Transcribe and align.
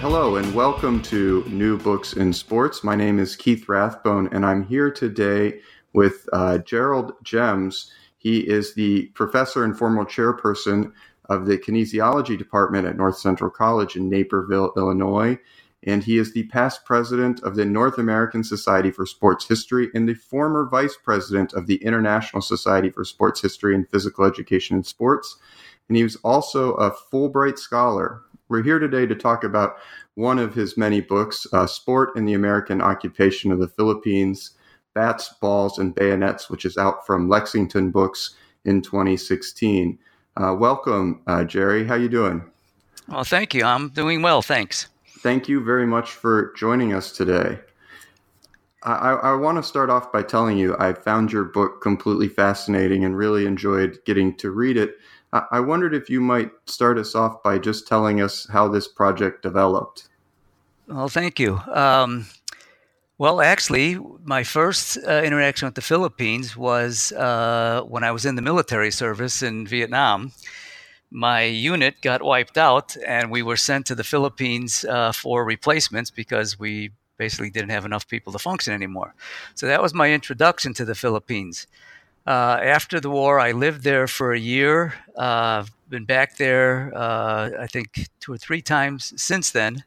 Hello, 0.00 0.36
and 0.36 0.54
welcome 0.54 1.02
to 1.02 1.42
New 1.48 1.76
Books 1.76 2.12
in 2.12 2.32
Sports. 2.32 2.84
My 2.84 2.94
name 2.94 3.18
is 3.18 3.34
Keith 3.34 3.68
Rathbone, 3.68 4.28
and 4.30 4.46
I'm 4.46 4.64
here 4.64 4.92
today 4.92 5.58
with 5.92 6.28
uh, 6.32 6.58
Gerald 6.58 7.14
Gems. 7.24 7.90
He 8.16 8.38
is 8.38 8.74
the 8.74 9.06
professor 9.14 9.64
and 9.64 9.76
former 9.76 10.04
chairperson 10.04 10.92
of 11.28 11.46
the 11.46 11.58
kinesiology 11.58 12.38
department 12.38 12.86
at 12.86 12.96
North 12.96 13.18
Central 13.18 13.50
College 13.50 13.96
in 13.96 14.08
Naperville, 14.08 14.72
Illinois. 14.76 15.36
And 15.82 16.04
he 16.04 16.18
is 16.18 16.32
the 16.32 16.44
past 16.44 16.84
president 16.84 17.42
of 17.42 17.56
the 17.56 17.64
North 17.64 17.98
American 17.98 18.44
Society 18.44 18.92
for 18.92 19.04
Sports 19.04 19.48
History 19.48 19.88
and 19.94 20.08
the 20.08 20.14
former 20.14 20.68
vice 20.68 20.96
president 20.96 21.54
of 21.54 21.66
the 21.66 21.82
International 21.82 22.40
Society 22.40 22.90
for 22.90 23.04
Sports 23.04 23.40
History 23.40 23.74
and 23.74 23.88
Physical 23.90 24.24
Education 24.24 24.76
in 24.76 24.84
Sports. 24.84 25.38
And 25.88 25.96
he 25.96 26.04
was 26.04 26.16
also 26.16 26.74
a 26.74 26.92
Fulbright 26.92 27.58
Scholar 27.58 28.22
we're 28.48 28.62
here 28.62 28.78
today 28.78 29.06
to 29.06 29.14
talk 29.14 29.44
about 29.44 29.76
one 30.14 30.38
of 30.38 30.54
his 30.54 30.76
many 30.76 31.00
books, 31.00 31.46
uh, 31.52 31.66
Sport 31.66 32.16
and 32.16 32.26
the 32.26 32.34
American 32.34 32.80
Occupation 32.80 33.52
of 33.52 33.58
the 33.58 33.68
Philippines 33.68 34.52
Bats, 34.94 35.32
Balls, 35.40 35.78
and 35.78 35.94
Bayonets, 35.94 36.50
which 36.50 36.64
is 36.64 36.76
out 36.76 37.06
from 37.06 37.28
Lexington 37.28 37.90
Books 37.90 38.34
in 38.64 38.82
2016. 38.82 39.96
Uh, 40.36 40.56
welcome, 40.58 41.20
uh, 41.26 41.44
Jerry. 41.44 41.86
How 41.86 41.94
you 41.94 42.08
doing? 42.08 42.42
Well, 43.06 43.22
thank 43.22 43.54
you. 43.54 43.64
I'm 43.64 43.90
doing 43.90 44.22
well, 44.22 44.42
thanks. 44.42 44.88
Thank 45.20 45.48
you 45.48 45.62
very 45.62 45.86
much 45.86 46.12
for 46.12 46.52
joining 46.56 46.94
us 46.94 47.12
today. 47.12 47.60
I, 48.82 49.10
I 49.10 49.34
want 49.34 49.58
to 49.58 49.62
start 49.62 49.90
off 49.90 50.12
by 50.12 50.22
telling 50.22 50.56
you 50.56 50.76
I 50.78 50.92
found 50.92 51.32
your 51.32 51.44
book 51.44 51.80
completely 51.82 52.28
fascinating 52.28 53.04
and 53.04 53.16
really 53.16 53.44
enjoyed 53.44 53.98
getting 54.04 54.34
to 54.36 54.50
read 54.50 54.76
it. 54.76 54.98
I 55.32 55.60
wondered 55.60 55.94
if 55.94 56.08
you 56.08 56.20
might 56.20 56.50
start 56.66 56.98
us 56.98 57.14
off 57.14 57.42
by 57.42 57.58
just 57.58 57.86
telling 57.86 58.20
us 58.20 58.46
how 58.50 58.68
this 58.68 58.88
project 58.88 59.42
developed. 59.42 60.08
Well, 60.86 61.08
thank 61.08 61.38
you. 61.38 61.60
Um, 61.70 62.26
well, 63.18 63.40
actually, 63.40 63.98
my 64.24 64.42
first 64.42 64.96
uh, 65.06 65.22
interaction 65.22 65.66
with 65.66 65.74
the 65.74 65.82
Philippines 65.82 66.56
was 66.56 67.12
uh, 67.12 67.82
when 67.86 68.04
I 68.04 68.12
was 68.12 68.24
in 68.24 68.36
the 68.36 68.42
military 68.42 68.90
service 68.90 69.42
in 69.42 69.66
Vietnam. 69.66 70.32
My 71.10 71.42
unit 71.42 72.00
got 72.00 72.22
wiped 72.22 72.56
out, 72.56 72.96
and 73.06 73.30
we 73.30 73.42
were 73.42 73.56
sent 73.56 73.86
to 73.86 73.94
the 73.94 74.04
Philippines 74.04 74.84
uh, 74.84 75.12
for 75.12 75.44
replacements 75.44 76.10
because 76.10 76.58
we 76.58 76.92
basically 77.18 77.50
didn't 77.50 77.70
have 77.70 77.84
enough 77.84 78.06
people 78.08 78.32
to 78.32 78.38
function 78.38 78.72
anymore. 78.72 79.14
So 79.54 79.66
that 79.66 79.82
was 79.82 79.92
my 79.92 80.12
introduction 80.12 80.72
to 80.74 80.84
the 80.84 80.94
Philippines. 80.94 81.66
Uh, 82.28 82.60
after 82.62 83.00
the 83.00 83.08
war, 83.08 83.40
I 83.40 83.52
lived 83.52 83.84
there 83.84 84.06
for 84.06 84.34
a 84.34 84.38
year. 84.38 84.92
Uh, 85.16 85.64
been 85.88 86.04
back 86.04 86.36
there, 86.36 86.92
uh, 86.94 87.48
I 87.58 87.66
think, 87.66 88.06
two 88.20 88.34
or 88.34 88.36
three 88.36 88.60
times 88.60 89.14
since 89.16 89.50
then. 89.50 89.82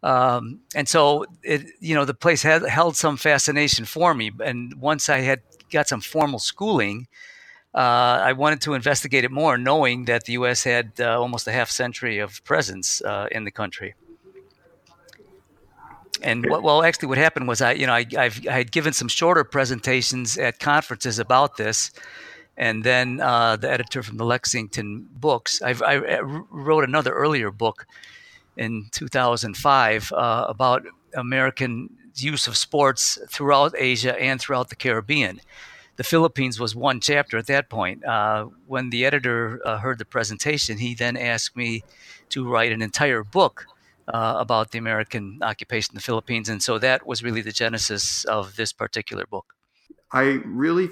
Um, 0.00 0.60
and 0.76 0.88
so, 0.88 1.26
it, 1.42 1.66
you 1.80 1.96
know, 1.96 2.04
the 2.04 2.14
place 2.14 2.44
had 2.44 2.62
held 2.62 2.94
some 2.94 3.16
fascination 3.16 3.86
for 3.86 4.14
me. 4.14 4.30
And 4.44 4.80
once 4.80 5.08
I 5.08 5.18
had 5.18 5.40
got 5.72 5.88
some 5.88 6.00
formal 6.00 6.38
schooling, 6.38 7.08
uh, 7.74 8.22
I 8.22 8.34
wanted 8.34 8.60
to 8.60 8.74
investigate 8.74 9.24
it 9.24 9.32
more, 9.32 9.58
knowing 9.58 10.04
that 10.04 10.26
the 10.26 10.34
U.S. 10.34 10.62
had 10.62 10.92
uh, 11.00 11.20
almost 11.20 11.48
a 11.48 11.52
half 11.52 11.70
century 11.70 12.20
of 12.20 12.44
presence 12.44 13.02
uh, 13.02 13.26
in 13.32 13.42
the 13.42 13.50
country 13.50 13.94
and 16.22 16.48
what, 16.48 16.62
well, 16.62 16.82
actually, 16.82 17.08
what 17.08 17.18
happened 17.18 17.48
was 17.48 17.60
I, 17.60 17.72
you 17.72 17.86
know, 17.86 17.92
I, 17.92 18.06
I've, 18.16 18.46
I 18.46 18.52
had 18.52 18.72
given 18.72 18.92
some 18.92 19.08
shorter 19.08 19.44
presentations 19.44 20.36
at 20.38 20.58
conferences 20.58 21.18
about 21.18 21.56
this, 21.56 21.90
and 22.56 22.84
then 22.84 23.20
uh, 23.20 23.56
the 23.56 23.70
editor 23.70 24.02
from 24.02 24.16
the 24.16 24.24
Lexington 24.24 25.08
Books, 25.12 25.60
I've, 25.60 25.82
I 25.82 26.20
wrote 26.20 26.84
another 26.84 27.12
earlier 27.12 27.50
book 27.50 27.86
in 28.56 28.86
2005 28.92 30.12
uh, 30.12 30.46
about 30.48 30.84
American 31.14 31.90
use 32.16 32.46
of 32.46 32.56
sports 32.56 33.18
throughout 33.28 33.74
Asia 33.76 34.20
and 34.20 34.40
throughout 34.40 34.68
the 34.68 34.76
Caribbean. 34.76 35.40
The 35.96 36.04
Philippines 36.04 36.58
was 36.58 36.74
one 36.74 37.00
chapter 37.00 37.38
at 37.38 37.46
that 37.46 37.68
point. 37.68 38.04
Uh, 38.04 38.46
when 38.66 38.90
the 38.90 39.04
editor 39.04 39.60
uh, 39.64 39.78
heard 39.78 39.98
the 39.98 40.04
presentation, 40.04 40.78
he 40.78 40.94
then 40.94 41.16
asked 41.16 41.56
me 41.56 41.84
to 42.30 42.48
write 42.48 42.72
an 42.72 42.82
entire 42.82 43.22
book 43.22 43.66
uh, 44.08 44.34
about 44.38 44.70
the 44.70 44.78
American 44.78 45.38
occupation 45.42 45.92
in 45.92 45.96
the 45.96 46.02
Philippines. 46.02 46.48
And 46.48 46.62
so 46.62 46.78
that 46.78 47.06
was 47.06 47.22
really 47.22 47.40
the 47.40 47.52
genesis 47.52 48.24
of 48.24 48.56
this 48.56 48.72
particular 48.72 49.26
book. 49.26 49.54
I 50.12 50.40
really 50.44 50.88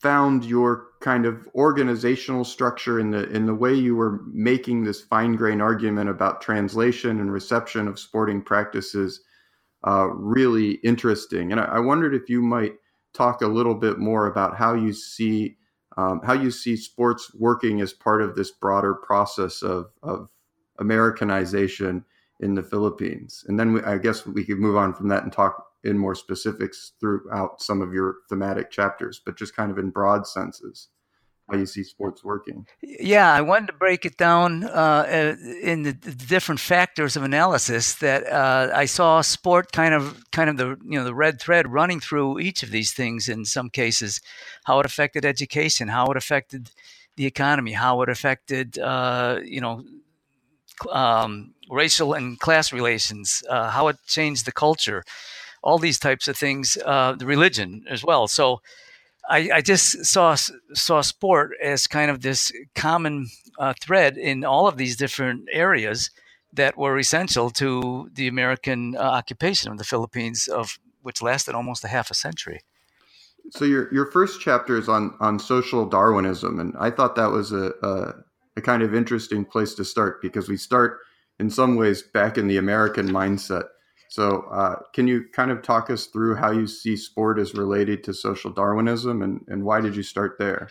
found 0.00 0.44
your 0.44 0.86
kind 1.00 1.26
of 1.26 1.48
organizational 1.54 2.44
structure 2.44 3.00
in 3.00 3.10
the 3.10 3.28
in 3.30 3.46
the 3.46 3.54
way 3.54 3.74
you 3.74 3.96
were 3.96 4.20
making 4.26 4.84
this 4.84 5.00
fine 5.00 5.34
grained 5.34 5.60
argument 5.60 6.08
about 6.08 6.40
translation 6.40 7.20
and 7.20 7.32
reception 7.32 7.88
of 7.88 7.98
sporting 7.98 8.40
practices 8.40 9.20
uh, 9.86 10.06
really 10.06 10.72
interesting. 10.84 11.52
And 11.52 11.60
I, 11.60 11.64
I, 11.64 11.78
wondered 11.78 12.14
if 12.14 12.28
you 12.28 12.42
might 12.42 12.74
talk 13.14 13.42
a 13.42 13.46
little 13.46 13.74
bit 13.74 13.98
more 13.98 14.26
about 14.26 14.56
how 14.56 14.74
you 14.74 14.92
see 14.92 15.56
um, 15.96 16.20
how 16.24 16.32
you 16.32 16.50
see 16.50 16.76
sports 16.76 17.32
working 17.34 17.80
as 17.80 17.92
part 17.92 18.22
of 18.22 18.36
this 18.36 18.52
broader 18.52 18.94
process 18.94 19.62
of, 19.62 19.90
of 20.02 20.30
Americanization 20.78 22.04
in 22.40 22.54
the 22.54 22.62
Philippines. 22.62 23.44
And 23.48 23.58
then 23.58 23.72
we, 23.72 23.82
I 23.82 23.98
guess 23.98 24.26
we 24.26 24.44
could 24.44 24.58
move 24.58 24.76
on 24.76 24.94
from 24.94 25.08
that 25.08 25.24
and 25.24 25.32
talk 25.32 25.64
in 25.84 25.98
more 25.98 26.14
specifics 26.14 26.92
throughout 27.00 27.62
some 27.62 27.80
of 27.80 27.92
your 27.92 28.16
thematic 28.28 28.70
chapters, 28.70 29.20
but 29.24 29.36
just 29.36 29.54
kind 29.54 29.70
of 29.70 29.78
in 29.78 29.90
broad 29.90 30.26
senses 30.26 30.88
how 31.50 31.56
you 31.56 31.66
see 31.66 31.82
sports 31.82 32.22
working. 32.22 32.66
Yeah, 32.82 33.32
I 33.32 33.40
wanted 33.40 33.68
to 33.68 33.72
break 33.72 34.04
it 34.04 34.16
down 34.16 34.64
uh, 34.64 35.36
in 35.62 35.82
the, 35.82 35.92
the, 35.92 36.12
different 36.12 36.60
factors 36.60 37.16
of 37.16 37.22
analysis 37.22 37.94
that 37.94 38.26
uh, 38.30 38.70
I 38.74 38.84
saw 38.84 39.20
sport 39.22 39.72
kind 39.72 39.94
of 39.94 40.24
kind 40.30 40.50
of 40.50 40.56
the 40.58 40.76
you 40.84 40.98
know 40.98 41.04
the 41.04 41.14
red 41.14 41.40
thread 41.40 41.70
running 41.72 42.00
through 42.00 42.38
each 42.40 42.62
of 42.62 42.70
these 42.70 42.92
things. 42.92 43.28
In 43.28 43.44
some 43.44 43.70
cases, 43.70 44.20
how 44.64 44.78
it 44.80 44.86
affected 44.86 45.24
education, 45.24 45.88
how 45.88 46.06
it 46.06 46.16
affected 46.16 46.70
the 47.16 47.26
economy, 47.26 47.72
how 47.72 48.02
it 48.02 48.08
affected 48.08 48.78
uh, 48.78 49.40
you 49.42 49.60
know 49.60 49.84
um, 50.90 51.54
racial 51.70 52.14
and 52.14 52.38
class 52.38 52.72
relations, 52.72 53.42
uh, 53.48 53.70
how 53.70 53.88
it 53.88 53.96
changed 54.06 54.46
the 54.46 54.52
culture, 54.52 55.04
all 55.62 55.78
these 55.78 55.98
types 55.98 56.28
of 56.28 56.36
things, 56.36 56.78
uh, 56.84 57.12
the 57.12 57.26
religion 57.26 57.84
as 57.88 58.04
well. 58.04 58.28
So 58.28 58.60
I, 59.28 59.50
I, 59.54 59.60
just 59.60 60.06
saw 60.06 60.36
saw 60.72 61.00
sport 61.02 61.50
as 61.62 61.86
kind 61.86 62.10
of 62.10 62.22
this 62.22 62.52
common 62.74 63.26
uh, 63.58 63.74
thread 63.80 64.16
in 64.16 64.44
all 64.44 64.66
of 64.66 64.76
these 64.76 64.96
different 64.96 65.48
areas 65.52 66.10
that 66.52 66.78
were 66.78 66.98
essential 66.98 67.50
to 67.50 68.08
the 68.14 68.26
American 68.26 68.96
uh, 68.96 69.00
occupation 69.00 69.70
of 69.70 69.78
the 69.78 69.84
Philippines, 69.84 70.48
of 70.48 70.78
which 71.02 71.20
lasted 71.20 71.54
almost 71.54 71.84
a 71.84 71.88
half 71.88 72.10
a 72.10 72.14
century. 72.14 72.60
So 73.50 73.64
your 73.64 73.92
your 73.92 74.06
first 74.06 74.40
chapter 74.40 74.78
is 74.78 74.88
on 74.88 75.14
on 75.20 75.38
social 75.38 75.86
Darwinism, 75.86 76.60
and 76.60 76.74
I 76.78 76.90
thought 76.90 77.14
that 77.16 77.30
was 77.30 77.52
a, 77.52 77.72
a 77.82 78.14
a 78.58 78.62
kind 78.62 78.82
of 78.82 78.94
interesting 78.94 79.44
place 79.44 79.74
to 79.74 79.84
start 79.84 80.20
because 80.20 80.48
we 80.48 80.56
start 80.56 80.98
in 81.38 81.48
some 81.48 81.76
ways 81.76 82.02
back 82.02 82.36
in 82.36 82.48
the 82.48 82.58
American 82.58 83.08
mindset. 83.08 83.64
So, 84.10 84.42
uh, 84.50 84.76
can 84.94 85.06
you 85.06 85.24
kind 85.32 85.50
of 85.50 85.62
talk 85.62 85.90
us 85.90 86.06
through 86.06 86.34
how 86.34 86.50
you 86.50 86.66
see 86.66 86.96
sport 86.96 87.38
as 87.38 87.54
related 87.54 88.02
to 88.04 88.14
social 88.14 88.50
Darwinism 88.50 89.22
and, 89.22 89.44
and 89.48 89.64
why 89.64 89.80
did 89.80 89.94
you 89.94 90.02
start 90.02 90.36
there? 90.38 90.68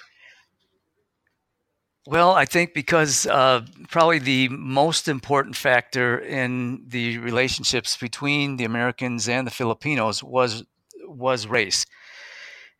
Well, 2.07 2.31
I 2.31 2.45
think 2.45 2.73
because 2.73 3.27
uh, 3.27 3.65
probably 3.89 4.19
the 4.19 4.47
most 4.47 5.09
important 5.09 5.57
factor 5.57 6.17
in 6.19 6.85
the 6.87 7.17
relationships 7.17 7.97
between 7.97 8.55
the 8.55 8.63
Americans 8.63 9.27
and 9.27 9.45
the 9.45 9.51
Filipinos 9.51 10.23
was 10.23 10.63
was 11.05 11.47
race, 11.47 11.85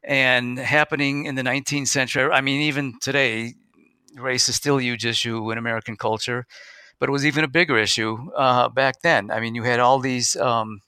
and 0.02 0.58
happening 0.58 1.26
in 1.26 1.36
the 1.36 1.42
19th 1.44 1.88
century. 1.88 2.31
I 2.31 2.40
mean, 2.40 2.62
even 2.62 2.94
today, 3.02 3.56
race 4.19 4.50
is 4.50 4.56
still 4.56 4.78
a 4.78 4.81
huge 4.81 5.06
issue 5.06 5.52
in 5.52 5.58
American 5.58 5.96
culture, 5.96 6.46
but 7.00 7.10
it 7.10 7.12
was 7.12 7.25
even 7.25 7.44
a 7.44 7.48
bigger 7.48 7.78
issue 7.78 8.30
uh, 8.36 8.69
back 8.69 9.02
then. 9.02 9.31
I 9.31 9.40
mean, 9.40 9.56
you 9.56 9.64
had 9.64 9.80
all 9.80 10.00
these, 10.00 10.36
um, 10.36 10.81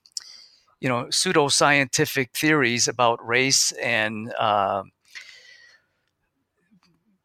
you 0.80 0.90
know, 0.90 1.06
pseudoscientific 1.06 2.32
theories 2.34 2.88
about 2.88 3.26
race 3.26 3.72
and 3.74 4.34
uh, 4.40 4.84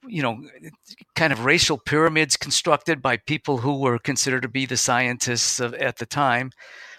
you 0.06 0.22
know, 0.22 0.38
kind 1.14 1.32
of 1.32 1.44
racial 1.44 1.78
pyramids 1.78 2.36
constructed 2.36 3.00
by 3.00 3.16
people 3.16 3.58
who 3.58 3.78
were 3.78 3.98
considered 3.98 4.42
to 4.42 4.48
be 4.48 4.66
the 4.66 4.76
scientists 4.76 5.60
of, 5.60 5.74
at 5.74 5.96
the 5.96 6.06
time 6.06 6.50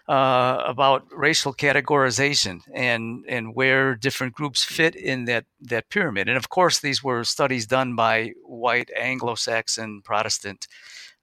uh, 0.07 0.61
about 0.65 1.03
racial 1.11 1.53
categorization 1.53 2.59
and 2.73 3.25
and 3.27 3.55
where 3.55 3.95
different 3.95 4.33
groups 4.33 4.63
fit 4.63 4.95
in 4.95 5.25
that 5.25 5.45
that 5.61 5.89
pyramid. 5.89 6.27
And 6.27 6.37
of 6.37 6.49
course, 6.49 6.79
these 6.79 7.03
were 7.03 7.23
studies 7.23 7.65
done 7.65 7.95
by 7.95 8.33
white 8.43 8.91
Anglo-Saxon 8.95 10.01
Protestant 10.03 10.67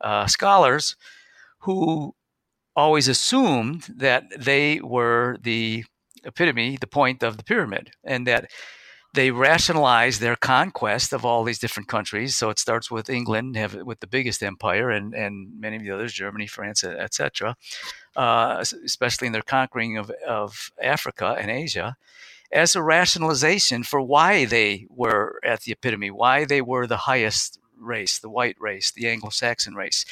uh, 0.00 0.26
scholars 0.26 0.96
who 1.58 2.14
always 2.74 3.08
assumed 3.08 3.82
that 3.96 4.24
they 4.36 4.80
were 4.80 5.36
the 5.42 5.84
epitome, 6.24 6.76
the 6.80 6.86
point 6.86 7.22
of 7.22 7.36
the 7.36 7.44
pyramid, 7.44 7.92
and 8.04 8.26
that 8.26 8.50
they 9.14 9.30
rationalized 9.30 10.20
their 10.20 10.36
conquest 10.36 11.12
of 11.12 11.24
all 11.24 11.44
these 11.44 11.58
different 11.58 11.88
countries. 11.88 12.34
So 12.34 12.48
it 12.50 12.58
starts 12.58 12.90
with 12.90 13.10
England, 13.10 13.56
have 13.56 13.74
with 13.74 14.00
the 14.00 14.06
biggest 14.06 14.42
empire, 14.42 14.90
and 14.90 15.14
and 15.14 15.60
many 15.60 15.76
of 15.76 15.82
the 15.82 15.90
others, 15.90 16.12
Germany, 16.12 16.46
France, 16.46 16.82
etc. 16.84 17.56
Uh, 18.16 18.64
especially 18.84 19.26
in 19.26 19.32
their 19.32 19.42
conquering 19.42 19.98
of 19.98 20.10
of 20.26 20.70
Africa 20.80 21.36
and 21.38 21.50
Asia, 21.50 21.96
as 22.50 22.74
a 22.74 22.82
rationalization 22.82 23.82
for 23.82 24.00
why 24.00 24.44
they 24.44 24.86
were 24.88 25.40
at 25.44 25.62
the 25.62 25.72
epitome, 25.72 26.10
why 26.10 26.44
they 26.44 26.62
were 26.62 26.86
the 26.86 26.98
highest 27.08 27.58
race, 27.78 28.18
the 28.18 28.30
white 28.30 28.56
race, 28.60 28.92
the 28.92 29.08
Anglo-Saxon 29.08 29.74
race, 29.74 30.04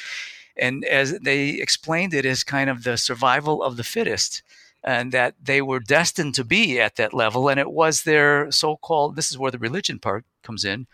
and 0.57 0.85
as 0.85 1.19
they 1.21 1.51
explained 1.51 2.13
it 2.13 2.27
as 2.27 2.45
kind 2.45 2.69
of 2.69 2.83
the 2.83 2.97
survival 2.97 3.63
of 3.63 3.77
the 3.77 3.85
fittest 3.85 4.43
and 4.83 5.13
that 5.13 5.35
they 5.43 5.61
were 5.61 5.81
destined 5.81 6.35
to 6.35 6.45
be 6.45 6.81
at 6.81 6.97
that 6.97 7.13
level. 7.13 7.49
And 7.49 7.61
it 7.61 7.71
was 7.71 8.03
their 8.03 8.51
so 8.51 8.77
called, 8.77 9.17
this 9.17 9.31
is 9.31 9.39
where 9.39 9.51
the 9.51 9.59
religion 9.59 9.99
part 9.99 10.25
comes 10.43 10.65
in, 10.65 10.87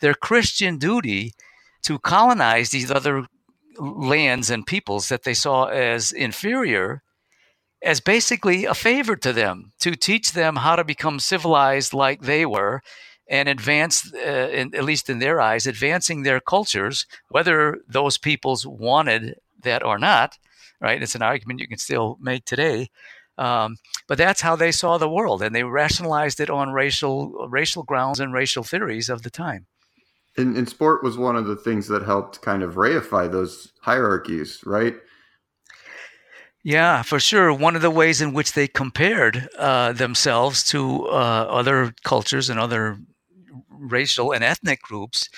their 0.00 0.14
Christian 0.14 0.78
duty 0.78 1.32
to 1.82 1.98
colonize 1.98 2.70
these 2.70 2.90
other 2.90 3.26
lands 3.78 4.50
and 4.50 4.66
peoples 4.66 5.08
that 5.08 5.22
they 5.22 5.34
saw 5.34 5.64
as 5.66 6.12
inferior 6.12 7.02
as 7.82 8.00
basically 8.00 8.66
a 8.66 8.74
favor 8.74 9.16
to 9.16 9.32
them 9.32 9.72
to 9.78 9.96
teach 9.96 10.32
them 10.32 10.56
how 10.56 10.76
to 10.76 10.84
become 10.84 11.18
civilized 11.18 11.94
like 11.94 12.22
they 12.22 12.44
were 12.44 12.82
and 13.26 13.48
advance, 13.48 14.12
uh, 14.12 14.50
in, 14.52 14.74
at 14.74 14.84
least 14.84 15.08
in 15.08 15.20
their 15.20 15.40
eyes, 15.40 15.66
advancing 15.66 16.24
their 16.24 16.40
cultures, 16.40 17.06
whether 17.28 17.78
those 17.88 18.18
peoples 18.18 18.66
wanted 18.66 19.36
that 19.62 19.84
or 19.84 19.98
not. 19.98 20.36
Right? 20.80 21.02
It's 21.02 21.14
an 21.14 21.22
argument 21.22 21.60
you 21.60 21.68
can 21.68 21.78
still 21.78 22.18
make 22.20 22.44
today. 22.44 22.90
Um, 23.40 23.76
but 24.06 24.18
that's 24.18 24.42
how 24.42 24.54
they 24.54 24.70
saw 24.70 24.98
the 24.98 25.08
world, 25.08 25.42
and 25.42 25.54
they 25.54 25.64
rationalized 25.64 26.40
it 26.40 26.50
on 26.50 26.72
racial 26.72 27.48
racial 27.48 27.82
grounds 27.82 28.20
and 28.20 28.34
racial 28.34 28.62
theories 28.62 29.08
of 29.08 29.22
the 29.22 29.30
time. 29.30 29.66
And, 30.36 30.56
and 30.56 30.68
sport 30.68 31.02
was 31.02 31.16
one 31.16 31.36
of 31.36 31.46
the 31.46 31.56
things 31.56 31.88
that 31.88 32.02
helped 32.02 32.42
kind 32.42 32.62
of 32.62 32.74
reify 32.74 33.32
those 33.32 33.72
hierarchies, 33.80 34.60
right? 34.64 34.94
Yeah, 36.62 37.02
for 37.02 37.18
sure. 37.18 37.52
One 37.52 37.74
of 37.74 37.82
the 37.82 37.90
ways 37.90 38.20
in 38.20 38.34
which 38.34 38.52
they 38.52 38.68
compared 38.68 39.48
uh, 39.58 39.92
themselves 39.92 40.62
to 40.64 41.06
uh, 41.06 41.46
other 41.48 41.94
cultures 42.04 42.50
and 42.50 42.60
other 42.60 42.98
racial 43.70 44.32
and 44.32 44.44
ethnic 44.44 44.82
groups 44.82 45.30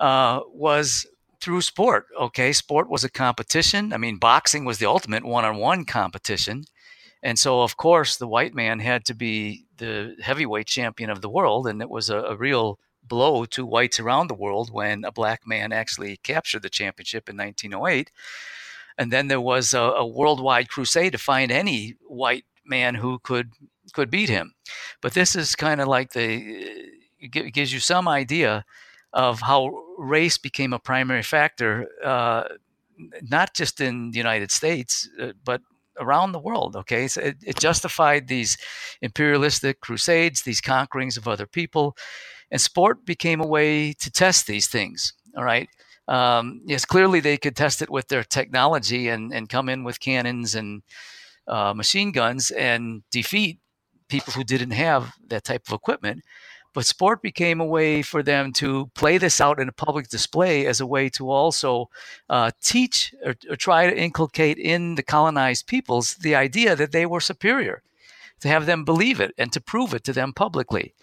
uh, 0.00 0.40
was 0.52 1.06
through 1.40 1.60
sport. 1.60 2.06
Okay, 2.18 2.52
sport 2.52 2.90
was 2.90 3.04
a 3.04 3.10
competition. 3.10 3.92
I 3.92 3.96
mean, 3.98 4.16
boxing 4.16 4.64
was 4.64 4.78
the 4.78 4.86
ultimate 4.86 5.24
one 5.24 5.44
on 5.44 5.58
one 5.58 5.84
competition. 5.84 6.64
And 7.22 7.38
so, 7.38 7.62
of 7.62 7.76
course, 7.76 8.16
the 8.16 8.28
white 8.28 8.54
man 8.54 8.78
had 8.78 9.04
to 9.06 9.14
be 9.14 9.66
the 9.76 10.16
heavyweight 10.20 10.66
champion 10.66 11.10
of 11.10 11.20
the 11.20 11.28
world. 11.28 11.66
And 11.66 11.82
it 11.82 11.90
was 11.90 12.10
a, 12.10 12.18
a 12.18 12.36
real 12.36 12.78
blow 13.02 13.44
to 13.46 13.66
whites 13.66 13.98
around 13.98 14.28
the 14.28 14.34
world 14.34 14.70
when 14.70 15.04
a 15.04 15.12
black 15.12 15.46
man 15.46 15.72
actually 15.72 16.18
captured 16.18 16.62
the 16.62 16.70
championship 16.70 17.28
in 17.28 17.36
1908. 17.36 18.10
And 18.98 19.12
then 19.12 19.28
there 19.28 19.40
was 19.40 19.74
a, 19.74 19.80
a 19.80 20.06
worldwide 20.06 20.68
crusade 20.68 21.12
to 21.12 21.18
find 21.18 21.50
any 21.50 21.96
white 22.06 22.44
man 22.64 22.94
who 22.94 23.18
could 23.20 23.52
could 23.94 24.10
beat 24.10 24.28
him. 24.28 24.54
But 25.00 25.14
this 25.14 25.34
is 25.34 25.56
kind 25.56 25.80
of 25.80 25.88
like 25.88 26.12
the 26.12 26.98
it 27.18 27.52
gives 27.52 27.72
you 27.72 27.80
some 27.80 28.06
idea 28.06 28.64
of 29.12 29.40
how 29.40 29.82
race 29.96 30.38
became 30.38 30.72
a 30.72 30.78
primary 30.78 31.22
factor, 31.22 31.88
uh, 32.04 32.44
not 33.22 33.54
just 33.54 33.80
in 33.80 34.10
the 34.10 34.18
United 34.18 34.50
States, 34.50 35.08
uh, 35.20 35.32
but 35.44 35.62
around 35.98 36.32
the 36.32 36.38
world. 36.38 36.76
Okay, 36.76 37.08
so 37.08 37.20
it, 37.20 37.36
it 37.44 37.58
justified 37.58 38.28
these 38.28 38.56
imperialistic 39.02 39.80
crusades, 39.80 40.42
these 40.42 40.60
conquerings 40.60 41.16
of 41.16 41.28
other 41.28 41.46
people, 41.46 41.96
and 42.50 42.60
sport 42.60 43.04
became 43.04 43.40
a 43.40 43.46
way 43.46 43.92
to 43.92 44.10
test 44.10 44.46
these 44.46 44.68
things. 44.68 45.12
All 45.36 45.44
right. 45.44 45.68
Um, 46.08 46.62
yes, 46.64 46.86
clearly 46.86 47.20
they 47.20 47.36
could 47.36 47.54
test 47.54 47.82
it 47.82 47.90
with 47.90 48.08
their 48.08 48.24
technology 48.24 49.08
and, 49.08 49.32
and 49.32 49.48
come 49.48 49.68
in 49.68 49.84
with 49.84 50.00
cannons 50.00 50.54
and 50.54 50.82
uh, 51.46 51.74
machine 51.74 52.12
guns 52.12 52.50
and 52.50 53.02
defeat 53.10 53.60
people 54.08 54.32
who 54.32 54.42
didn't 54.42 54.70
have 54.70 55.12
that 55.28 55.44
type 55.44 55.62
of 55.68 55.74
equipment. 55.74 56.22
But 56.74 56.86
sport 56.86 57.22
became 57.22 57.60
a 57.60 57.66
way 57.66 58.02
for 58.02 58.22
them 58.22 58.52
to 58.54 58.90
play 58.94 59.18
this 59.18 59.40
out 59.40 59.58
in 59.58 59.68
a 59.68 59.72
public 59.72 60.08
display 60.08 60.66
as 60.66 60.80
a 60.80 60.86
way 60.86 61.08
to 61.10 61.30
also 61.30 61.88
uh, 62.28 62.50
teach 62.62 63.14
or, 63.24 63.34
or 63.50 63.56
try 63.56 63.88
to 63.88 63.98
inculcate 63.98 64.58
in 64.58 64.94
the 64.94 65.02
colonized 65.02 65.66
peoples 65.66 66.14
the 66.16 66.34
idea 66.34 66.76
that 66.76 66.92
they 66.92 67.06
were 67.06 67.20
superior, 67.20 67.82
to 68.40 68.48
have 68.48 68.66
them 68.66 68.84
believe 68.84 69.20
it 69.20 69.34
and 69.38 69.52
to 69.52 69.60
prove 69.60 69.94
it 69.94 70.04
to 70.04 70.12
them 70.12 70.32
publicly. 70.32 70.94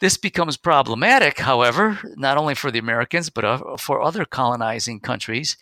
This 0.00 0.16
becomes 0.16 0.56
problematic, 0.56 1.38
however, 1.38 1.98
not 2.16 2.38
only 2.38 2.54
for 2.54 2.70
the 2.70 2.78
Americans, 2.78 3.28
but 3.30 3.44
uh, 3.44 3.76
for 3.76 4.00
other 4.00 4.24
colonizing 4.24 5.00
countries 5.00 5.56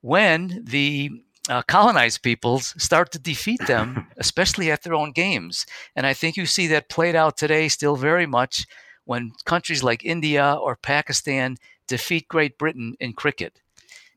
when 0.00 0.62
the 0.64 1.10
uh, 1.48 1.62
colonized 1.62 2.22
peoples 2.22 2.74
start 2.78 3.12
to 3.12 3.18
defeat 3.18 3.66
them, 3.66 4.06
especially 4.18 4.70
at 4.70 4.82
their 4.82 4.94
own 4.94 5.12
games. 5.12 5.66
And 5.96 6.06
I 6.06 6.14
think 6.14 6.36
you 6.36 6.46
see 6.46 6.66
that 6.68 6.88
played 6.88 7.16
out 7.16 7.36
today 7.36 7.68
still 7.68 7.96
very 7.96 8.26
much 8.26 8.66
when 9.04 9.32
countries 9.44 9.82
like 9.82 10.04
India 10.04 10.56
or 10.60 10.76
Pakistan 10.76 11.56
defeat 11.86 12.28
Great 12.28 12.58
Britain 12.58 12.94
in 13.00 13.14
cricket. 13.14 13.60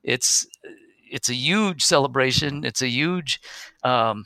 It's 0.03 0.45
it's 1.09 1.29
a 1.29 1.35
huge 1.35 1.83
celebration. 1.83 2.63
It's 2.63 2.81
a 2.81 2.87
huge 2.87 3.41
um, 3.83 4.25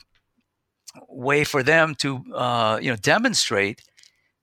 way 1.08 1.44
for 1.44 1.62
them 1.62 1.94
to 1.96 2.24
uh, 2.34 2.78
you 2.82 2.90
know 2.90 2.96
demonstrate 2.96 3.82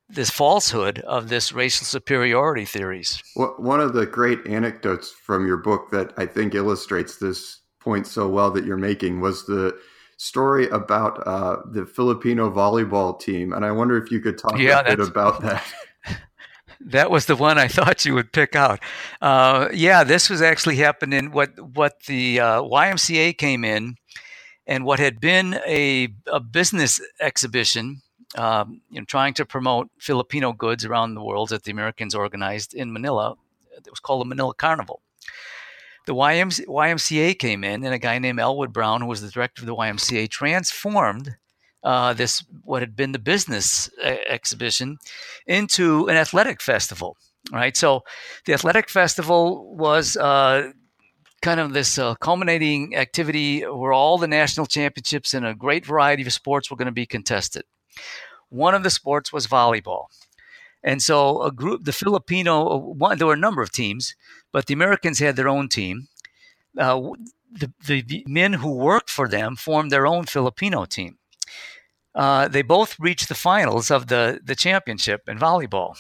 this 0.10 0.30
falsehood 0.30 1.00
of 1.00 1.30
this 1.30 1.51
racial 1.51 1.86
superiority 1.86 2.65
theories. 2.65 3.21
One 3.36 3.80
of 3.80 3.94
the 3.94 4.06
great 4.06 4.45
anecdotes 4.45 5.10
from 5.10 5.48
your 5.48 5.57
book 5.57 5.89
that 5.92 6.13
I 6.18 6.25
think 6.25 6.54
illustrates 6.54 7.18
this 7.18 7.62
point 7.83 8.07
so 8.07 8.27
well 8.27 8.51
that 8.51 8.65
you're 8.65 8.77
making 8.77 9.21
was 9.21 9.45
the 9.45 9.77
story 10.17 10.69
about 10.69 11.25
uh, 11.27 11.57
the 11.65 11.86
Filipino 11.86 12.50
volleyball 12.50 13.19
team, 13.19 13.53
and 13.53 13.65
I 13.65 13.72
wonder 13.72 14.01
if 14.01 14.12
you 14.12 14.19
could 14.19 14.38
talk 14.38 14.57
yeah, 14.57 14.79
a 14.79 14.96
bit 14.96 15.00
about 15.00 15.41
that. 15.41 15.63
that 16.79 17.12
was 17.12 17.25
the 17.25 17.36
one 17.36 17.57
I 17.57 17.67
thought 17.67 18.05
you 18.05 18.13
would 18.13 18.31
pick 18.31 18.55
out. 18.55 18.79
Uh, 19.22 19.69
yeah, 19.74 20.03
this 20.03 20.29
was 20.29 20.41
actually 20.41 20.77
happening. 20.77 21.31
What 21.31 21.60
what 21.60 22.03
the 22.07 22.39
uh, 22.39 22.62
YMCA 22.62 23.38
came 23.38 23.63
in, 23.63 23.96
and 24.65 24.86
what 24.86 25.00
had 25.00 25.19
been 25.19 25.60
a 25.67 26.10
a 26.27 26.39
business 26.39 27.01
exhibition, 27.19 28.01
um, 28.38 28.81
you 28.89 29.01
know, 29.01 29.05
trying 29.05 29.34
to 29.36 29.46
promote 29.46 29.89
Filipino 30.00 30.53
goods 30.53 30.86
around 30.86 31.15
the 31.15 31.24
world 31.24 31.50
that 31.50 31.63
the 31.63 31.72
Americans 31.72 32.15
organized 32.15 32.74
in 32.74 32.93
Manila. 32.93 33.36
It 33.75 33.89
was 33.89 34.00
called 34.00 34.22
the 34.22 34.29
Manila 34.29 34.53
Carnival 34.53 35.01
the 36.05 36.15
YMC- 36.15 36.65
YMCA 36.65 37.38
came 37.39 37.63
in, 37.63 37.83
and 37.83 37.93
a 37.93 38.00
guy 38.00 38.19
named 38.19 38.39
Elwood 38.39 38.74
Brown, 38.74 39.01
who 39.01 39.07
was 39.07 39.22
the 39.22 39.29
director 39.29 39.62
of 39.62 39.67
the 39.67 39.75
YMCA, 39.75 40.29
transformed 40.29 41.36
uh, 41.83 42.13
this 42.13 42.43
what 42.63 42.81
had 42.81 42.95
been 42.95 43.12
the 43.12 43.19
business 43.19 43.89
uh, 44.03 44.15
exhibition 44.27 44.98
into 45.48 46.07
an 46.07 46.15
athletic 46.15 46.62
festival. 46.62 47.17
Right, 47.51 47.75
so 47.75 48.03
the 48.45 48.53
athletic 48.53 48.89
festival 48.89 49.75
was 49.75 50.15
uh, 50.15 50.72
kind 51.41 51.60
of 51.60 51.74
this 51.74 51.98
uh, 51.98 52.15
culminating 52.15 52.95
activity 52.95 53.62
where 53.63 53.91
all 53.91 54.17
the 54.17 54.27
national 54.27 54.65
championships 54.65 55.33
in 55.33 55.43
a 55.43 55.53
great 55.53 55.86
variety 55.86 56.24
of 56.24 56.31
sports 56.31 56.72
were 56.72 56.77
going 56.77 56.86
to 56.86 56.93
be 56.93 57.05
contested. 57.05 57.63
One 58.50 58.74
of 58.74 58.83
the 58.83 58.89
sports 58.89 59.33
was 59.33 59.45
volleyball. 59.45 60.05
And 60.83 61.01
so 61.01 61.41
a 61.41 61.51
group, 61.51 61.85
the 61.85 61.93
Filipino, 61.93 62.77
one, 62.77 63.17
there 63.17 63.27
were 63.27 63.33
a 63.33 63.37
number 63.37 63.61
of 63.61 63.71
teams, 63.71 64.15
but 64.51 64.65
the 64.65 64.73
Americans 64.73 65.19
had 65.19 65.35
their 65.35 65.47
own 65.47 65.69
team. 65.69 66.07
Uh, 66.77 67.11
the, 67.51 67.71
the, 67.85 68.23
men 68.27 68.53
who 68.53 68.75
worked 68.75 69.09
for 69.09 69.27
them 69.27 69.55
formed 69.55 69.91
their 69.91 70.07
own 70.07 70.25
Filipino 70.25 70.85
team. 70.85 71.17
Uh, 72.15 72.47
they 72.47 72.61
both 72.61 72.99
reached 72.99 73.29
the 73.29 73.35
finals 73.35 73.89
of 73.89 74.07
the, 74.07 74.39
the 74.43 74.55
championship 74.55 75.21
in 75.27 75.37
volleyball. 75.37 75.97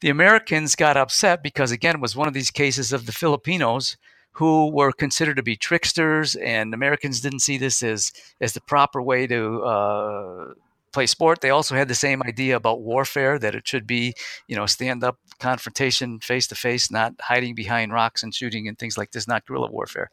The 0.00 0.08
Americans 0.08 0.76
got 0.76 0.96
upset 0.96 1.42
because, 1.42 1.70
again, 1.70 1.96
it 1.96 2.00
was 2.00 2.16
one 2.16 2.26
of 2.26 2.34
these 2.34 2.50
cases 2.50 2.92
of 2.92 3.06
the 3.06 3.12
Filipinos 3.12 3.96
who 4.32 4.70
were 4.70 4.92
considered 4.92 5.36
to 5.36 5.42
be 5.42 5.56
tricksters, 5.56 6.34
and 6.36 6.72
Americans 6.72 7.20
didn't 7.20 7.40
see 7.40 7.58
this 7.58 7.82
as, 7.82 8.12
as 8.40 8.54
the 8.54 8.60
proper 8.60 9.02
way 9.02 9.26
to 9.26 9.62
uh, 9.62 10.54
play 10.92 11.06
sport. 11.06 11.40
They 11.40 11.50
also 11.50 11.74
had 11.74 11.88
the 11.88 11.94
same 11.94 12.22
idea 12.22 12.56
about 12.56 12.82
warfare 12.82 13.38
that 13.38 13.54
it 13.54 13.66
should 13.66 13.86
be, 13.86 14.14
you 14.48 14.56
know, 14.56 14.66
stand 14.66 15.04
up 15.04 15.18
confrontation 15.38 16.20
face 16.20 16.46
to 16.48 16.54
face, 16.54 16.90
not 16.90 17.14
hiding 17.20 17.54
behind 17.54 17.92
rocks 17.92 18.22
and 18.22 18.34
shooting 18.34 18.68
and 18.68 18.78
things 18.78 18.98
like 18.98 19.12
this, 19.12 19.28
not 19.28 19.46
guerrilla 19.46 19.70
warfare. 19.70 20.10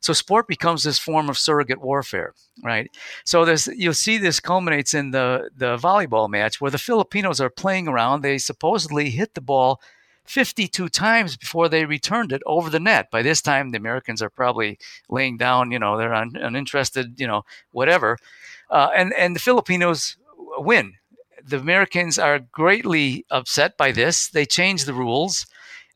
So 0.00 0.12
sport 0.12 0.46
becomes 0.46 0.82
this 0.82 0.98
form 0.98 1.28
of 1.28 1.38
surrogate 1.38 1.80
warfare, 1.80 2.34
right? 2.62 2.90
So 3.24 3.44
there's 3.44 3.66
you'll 3.68 3.94
see 3.94 4.18
this 4.18 4.40
culminates 4.40 4.94
in 4.94 5.10
the 5.10 5.50
the 5.56 5.76
volleyball 5.76 6.28
match 6.28 6.60
where 6.60 6.70
the 6.70 6.78
Filipinos 6.78 7.40
are 7.40 7.50
playing 7.50 7.88
around. 7.88 8.22
They 8.22 8.38
supposedly 8.38 9.10
hit 9.10 9.34
the 9.34 9.40
ball 9.40 9.80
52 10.28 10.90
times 10.90 11.36
before 11.36 11.68
they 11.68 11.86
returned 11.86 12.32
it 12.32 12.42
over 12.44 12.68
the 12.68 12.78
net. 12.78 13.10
By 13.10 13.22
this 13.22 13.40
time, 13.40 13.70
the 13.70 13.78
Americans 13.78 14.20
are 14.20 14.28
probably 14.28 14.78
laying 15.08 15.38
down, 15.38 15.70
you 15.70 15.78
know, 15.78 15.96
they're 15.96 16.14
un, 16.14 16.32
uninterested, 16.36 17.18
you 17.18 17.26
know, 17.26 17.44
whatever. 17.72 18.18
Uh, 18.70 18.90
and, 18.94 19.12
and 19.14 19.34
the 19.34 19.40
Filipinos 19.40 20.16
win. 20.58 20.94
The 21.44 21.58
Americans 21.58 22.18
are 22.18 22.38
greatly 22.38 23.24
upset 23.30 23.76
by 23.76 23.92
this. 23.92 24.28
They 24.28 24.44
change 24.44 24.84
the 24.84 24.94
rules, 24.94 25.46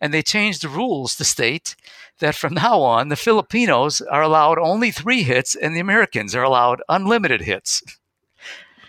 and 0.01 0.13
they 0.13 0.23
change 0.23 0.61
the 0.61 0.69
rules 0.69 1.17
to 1.17 1.25
state 1.25 1.77
that 2.19 2.35
from 2.35 2.55
now 2.55 2.81
on, 2.81 3.09
the 3.09 3.17
Filipinos 3.17 4.01
are 4.01 4.23
allowed 4.23 4.59
only 4.59 4.91
three 4.91 5.23
hits, 5.23 5.55
and 5.55 5.75
the 5.75 5.81
Americans 5.81 6.35
are 6.35 6.43
allowed 6.43 6.81
unlimited 6.89 7.43
hits. 7.43 7.83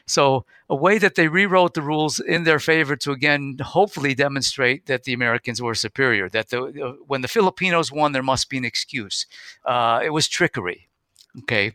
So, 0.06 0.46
a 0.70 0.76
way 0.76 0.98
that 0.98 1.16
they 1.16 1.28
rewrote 1.28 1.74
the 1.74 1.82
rules 1.82 2.20
in 2.20 2.44
their 2.44 2.60
favor 2.60 2.96
to 2.98 3.12
again 3.12 3.58
hopefully 3.62 4.14
demonstrate 4.14 4.86
that 4.86 5.04
the 5.04 5.14
Americans 5.14 5.62
were 5.62 5.76
superior. 5.76 6.30
That 6.30 6.50
the, 6.50 6.64
uh, 6.64 6.94
when 7.08 7.22
the 7.22 7.28
Filipinos 7.28 7.92
won, 7.92 8.12
there 8.12 8.24
must 8.24 8.50
be 8.50 8.58
an 8.58 8.66
excuse. 8.66 9.26
Uh, 9.66 10.02
it 10.04 10.10
was 10.10 10.28
trickery. 10.28 10.90
Okay. 11.40 11.74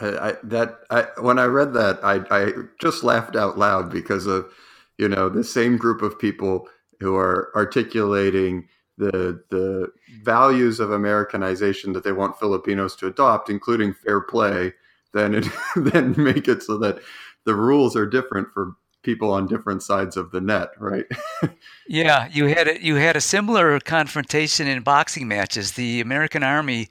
I, 0.00 0.36
that 0.44 0.80
I, 0.90 1.06
when 1.20 1.38
I 1.38 1.44
read 1.44 1.72
that, 1.74 2.00
I, 2.02 2.22
I 2.30 2.52
just 2.80 3.04
laughed 3.04 3.36
out 3.36 3.58
loud 3.58 3.90
because 3.90 4.26
of 4.26 4.52
you 4.98 5.08
know 5.08 5.28
the 5.28 5.44
same 5.44 5.76
group 5.76 6.02
of 6.02 6.18
people 6.18 6.68
who 7.00 7.16
are 7.16 7.50
articulating 7.56 8.68
the 8.98 9.42
the 9.50 9.88
values 10.22 10.80
of 10.80 10.90
Americanization 10.90 11.92
that 11.94 12.04
they 12.04 12.12
want 12.12 12.38
Filipinos 12.38 12.94
to 12.96 13.06
adopt, 13.06 13.48
including 13.48 13.94
fair 13.94 14.20
play, 14.20 14.74
then 15.12 15.34
it 15.34 15.46
then 15.76 16.14
make 16.16 16.48
it 16.48 16.62
so 16.62 16.78
that 16.78 17.00
the 17.44 17.54
rules 17.54 17.96
are 17.96 18.06
different 18.06 18.48
for 18.52 18.74
people 19.02 19.32
on 19.32 19.46
different 19.46 19.82
sides 19.82 20.16
of 20.16 20.30
the 20.30 20.40
net, 20.40 20.68
right? 20.78 21.06
yeah, 21.88 22.28
you 22.30 22.46
had 22.46 22.68
a, 22.68 22.84
you 22.84 22.96
had 22.96 23.16
a 23.16 23.20
similar 23.20 23.80
confrontation 23.80 24.66
in 24.66 24.82
boxing 24.82 25.26
matches. 25.26 25.72
The 25.72 26.00
American 26.00 26.42
Army 26.42 26.88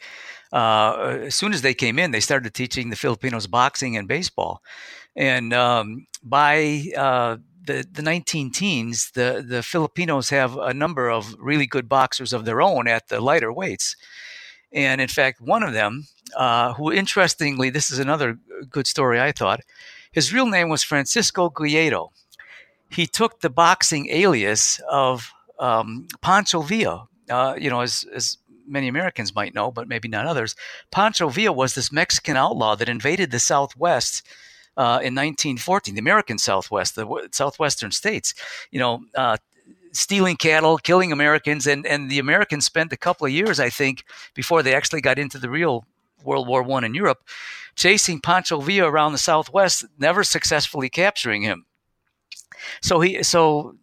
uh, 0.51 1.19
as 1.25 1.35
soon 1.35 1.53
as 1.53 1.61
they 1.61 1.73
came 1.73 1.99
in, 1.99 2.11
they 2.11 2.19
started 2.19 2.53
teaching 2.53 2.89
the 2.89 2.95
Filipinos 2.95 3.47
boxing 3.47 3.97
and 3.97 4.07
baseball. 4.07 4.61
And 5.15 5.53
um, 5.53 6.07
by 6.23 6.85
uh, 6.97 7.37
the, 7.65 7.85
the 7.91 8.01
19 8.01 8.51
teens, 8.51 9.11
the, 9.11 9.43
the 9.47 9.61
Filipinos 9.61 10.29
have 10.29 10.57
a 10.57 10.73
number 10.73 11.09
of 11.09 11.35
really 11.39 11.67
good 11.67 11.87
boxers 11.87 12.33
of 12.33 12.45
their 12.45 12.61
own 12.61 12.87
at 12.87 13.09
the 13.09 13.19
lighter 13.19 13.53
weights. 13.53 13.95
And 14.71 15.01
in 15.01 15.07
fact, 15.07 15.41
one 15.41 15.63
of 15.63 15.73
them, 15.73 16.07
uh, 16.35 16.73
who 16.73 16.91
interestingly, 16.91 17.69
this 17.69 17.91
is 17.91 17.99
another 17.99 18.37
good 18.69 18.87
story 18.87 19.19
I 19.19 19.31
thought, 19.31 19.61
his 20.11 20.33
real 20.33 20.47
name 20.47 20.69
was 20.69 20.83
Francisco 20.83 21.49
Guido. 21.49 22.11
He 22.89 23.05
took 23.05 23.41
the 23.41 23.49
boxing 23.49 24.09
alias 24.09 24.79
of 24.89 25.31
um, 25.59 26.07
Pancho 26.21 26.61
Villa. 26.61 27.07
Uh, 27.29 27.53
you 27.59 27.69
know, 27.69 27.81
as, 27.81 28.05
as 28.15 28.39
many 28.69 28.87
Americans 28.87 29.35
might 29.35 29.53
know, 29.53 29.71
but 29.71 29.87
maybe 29.87 30.07
not 30.07 30.25
others. 30.25 30.55
Pancho 30.91 31.29
Villa 31.29 31.51
was 31.51 31.75
this 31.75 31.91
Mexican 31.91 32.37
outlaw 32.37 32.75
that 32.75 32.89
invaded 32.89 33.31
the 33.31 33.39
Southwest 33.39 34.25
uh, 34.77 35.03
in 35.03 35.13
1914, 35.13 35.95
the 35.95 35.99
American 35.99 36.37
Southwest, 36.37 36.95
the 36.95 37.29
southwestern 37.31 37.91
states. 37.91 38.33
You 38.71 38.79
know, 38.79 39.03
uh, 39.15 39.37
stealing 39.91 40.37
cattle, 40.37 40.77
killing 40.77 41.11
Americans, 41.11 41.67
and 41.67 41.85
and 41.85 42.09
the 42.09 42.19
Americans 42.19 42.65
spent 42.65 42.93
a 42.93 42.97
couple 42.97 43.25
of 43.25 43.33
years, 43.33 43.59
I 43.59 43.69
think, 43.69 44.05
before 44.33 44.63
they 44.63 44.73
actually 44.73 45.01
got 45.01 45.19
into 45.19 45.37
the 45.37 45.49
real 45.49 45.85
World 46.23 46.47
War 46.47 46.63
One 46.63 46.83
in 46.83 46.93
Europe, 46.93 47.19
chasing 47.75 48.21
Pancho 48.21 48.61
Villa 48.61 48.89
around 48.89 49.11
the 49.11 49.17
Southwest, 49.17 49.85
never 49.97 50.23
successfully 50.23 50.89
capturing 50.89 51.41
him. 51.41 51.65
So 52.81 53.01
he 53.01 53.23
so 53.23 53.75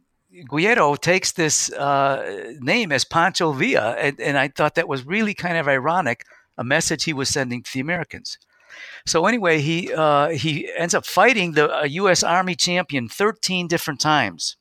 Guido 0.45 0.95
takes 0.97 1.33
this 1.33 1.73
uh, 1.73 2.55
name 2.61 2.93
as 2.93 3.05
Pancho 3.05 3.52
Villa, 3.52 3.93
and, 3.99 4.21
and, 4.21 4.37
I 4.37 4.49
thought 4.49 4.75
that 4.75 4.88
was 4.88 5.07
really 5.07 5.35
kind 5.35 5.57
of 5.57 5.69
ironic, 5.69 6.25
a 6.59 6.64
message 6.64 7.05
he 7.05 7.12
was 7.12 7.28
sending 7.28 7.62
to 7.62 7.73
the 7.73 7.81
Americans. 7.81 8.38
So 9.07 9.26
anyway, 9.26 9.61
he 9.61 9.93
uh, 9.93 10.31
he 10.31 10.71
ends 10.76 10.95
up 10.95 11.07
fighting 11.07 11.52
the 11.52 11.87
U.S. 11.88 12.23
Army 12.23 12.55
champion 12.55 13.09
13 13.09 13.69
different 13.69 14.00
times. 14.00 14.57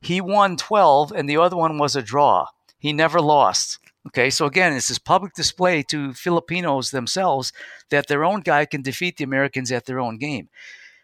He 0.00 0.20
won 0.20 0.56
12, 0.56 1.12
and 1.12 1.28
the 1.28 1.36
other 1.36 1.56
one 1.56 1.78
was 1.78 1.94
a 1.94 2.02
draw. 2.02 2.46
He 2.78 2.92
never 2.92 3.20
lost. 3.20 3.78
Okay, 4.08 4.30
so 4.30 4.46
again, 4.46 4.72
it's 4.72 4.88
this 4.88 4.98
public 4.98 5.32
display 5.34 5.82
to 5.84 6.12
Filipinos 6.12 6.90
themselves 6.90 7.52
that 7.90 8.08
their 8.08 8.24
own 8.24 8.40
guy 8.40 8.64
can 8.64 8.82
defeat 8.82 9.16
the 9.16 9.24
Americans 9.24 9.70
at 9.70 9.86
their 9.86 10.00
own 10.00 10.18
game. 10.18 10.48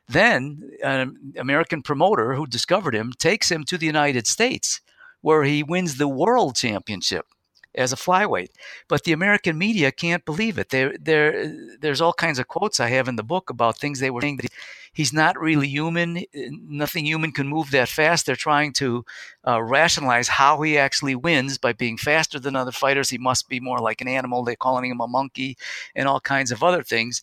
Then 0.09 0.71
an 0.83 1.35
American 1.37 1.83
promoter 1.83 2.35
who 2.35 2.47
discovered 2.47 2.95
him 2.95 3.12
takes 3.19 3.50
him 3.50 3.65
to 3.65 3.77
the 3.77 3.87
United 3.87 4.27
States, 4.27 4.81
where 5.21 5.45
he 5.45 5.62
wins 5.62 5.97
the 5.97 6.09
world 6.09 6.57
championship 6.57 7.27
as 7.75 7.93
a 7.93 7.97
flyweight. 7.97 8.49
But 8.88 9.05
the 9.05 9.12
American 9.12 9.59
media 9.59 9.93
can't 9.93 10.25
believe 10.25 10.59
it. 10.59 10.71
There, 10.71 10.95
there, 10.99 11.55
there's 11.81 12.00
all 12.00 12.15
kinds 12.15 12.38
of 12.38 12.49
quotes 12.49 12.81
I 12.81 12.88
have 12.88 13.07
in 13.07 13.17
the 13.17 13.23
book 13.23 13.50
about 13.50 13.77
things 13.77 14.00
they 14.00 14.11
were 14.11 14.23
saying 14.23 14.38
that 14.38 14.53
he's 14.95 15.12
not 15.12 15.38
really 15.38 15.69
human. 15.69 16.25
Nothing 16.35 17.05
human 17.05 17.33
can 17.33 17.47
move 17.47 17.71
that 17.71 17.88
fast. 17.88 18.25
They're 18.25 18.37
trying 18.37 18.73
to 18.75 19.05
uh, 19.47 19.62
rationalize 19.62 20.29
how 20.29 20.62
he 20.62 20.79
actually 20.79 21.15
wins 21.17 21.59
by 21.59 21.75
being 21.75 21.99
faster 21.99 22.41
than 22.41 22.57
other 22.57 22.73
fighters. 22.73 23.11
He 23.11 23.19
must 23.19 23.49
be 23.49 23.61
more 23.61 23.79
like 23.79 24.00
an 24.00 24.09
animal. 24.09 24.43
They're 24.43 24.57
calling 24.57 24.91
him 24.91 25.00
a 25.00 25.07
monkey 25.07 25.59
and 25.95 26.09
all 26.09 26.21
kinds 26.21 26.50
of 26.50 26.62
other 26.62 26.83
things 26.83 27.23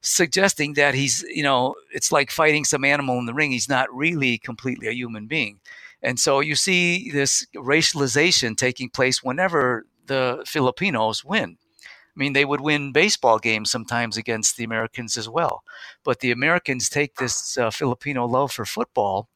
suggesting 0.00 0.74
that 0.74 0.94
he's, 0.94 1.22
you 1.22 1.42
know, 1.42 1.74
it's 1.92 2.10
like 2.10 2.30
fighting 2.30 2.64
some 2.64 2.84
animal 2.84 3.18
in 3.18 3.26
the 3.26 3.34
ring. 3.34 3.50
He's 3.50 3.68
not 3.68 3.94
really 3.94 4.38
completely 4.38 4.88
a 4.88 4.92
human 4.94 5.26
being. 5.26 5.60
And 6.02 6.18
so 6.18 6.40
you 6.40 6.54
see 6.54 7.10
this 7.10 7.46
racialization 7.54 8.56
taking 8.56 8.88
place 8.88 9.22
whenever 9.22 9.86
the 10.06 10.42
Filipinos 10.46 11.24
win. 11.24 11.58
I 11.84 12.18
mean, 12.18 12.32
they 12.32 12.44
would 12.44 12.60
win 12.60 12.92
baseball 12.92 13.38
games 13.38 13.70
sometimes 13.70 14.16
against 14.16 14.56
the 14.56 14.64
Americans 14.64 15.16
as 15.16 15.28
well. 15.28 15.62
But 16.04 16.20
the 16.20 16.32
Americans 16.32 16.88
take 16.88 17.16
this 17.16 17.56
uh, 17.56 17.70
Filipino 17.70 18.26
love 18.26 18.52
for 18.52 18.64
football, 18.64 19.28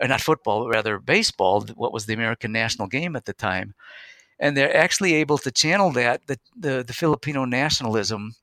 or 0.00 0.08
not 0.08 0.20
football, 0.20 0.68
rather 0.68 0.98
baseball, 0.98 1.66
what 1.74 1.92
was 1.92 2.06
the 2.06 2.14
American 2.14 2.52
national 2.52 2.88
game 2.88 3.14
at 3.14 3.26
the 3.26 3.32
time, 3.32 3.74
and 4.40 4.56
they're 4.56 4.76
actually 4.76 5.14
able 5.14 5.38
to 5.38 5.50
channel 5.50 5.92
that, 5.92 6.26
the, 6.26 6.38
the, 6.58 6.82
the 6.84 6.92
Filipino 6.94 7.44
nationalism, 7.44 8.34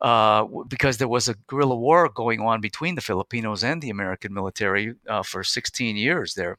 uh, 0.00 0.44
because 0.68 0.98
there 0.98 1.08
was 1.08 1.28
a 1.28 1.34
guerrilla 1.46 1.76
war 1.76 2.08
going 2.08 2.40
on 2.40 2.60
between 2.60 2.94
the 2.94 3.00
Filipinos 3.00 3.62
and 3.62 3.82
the 3.82 3.90
American 3.90 4.32
military 4.32 4.94
uh, 5.08 5.22
for 5.22 5.44
16 5.44 5.96
years 5.96 6.34
there. 6.34 6.58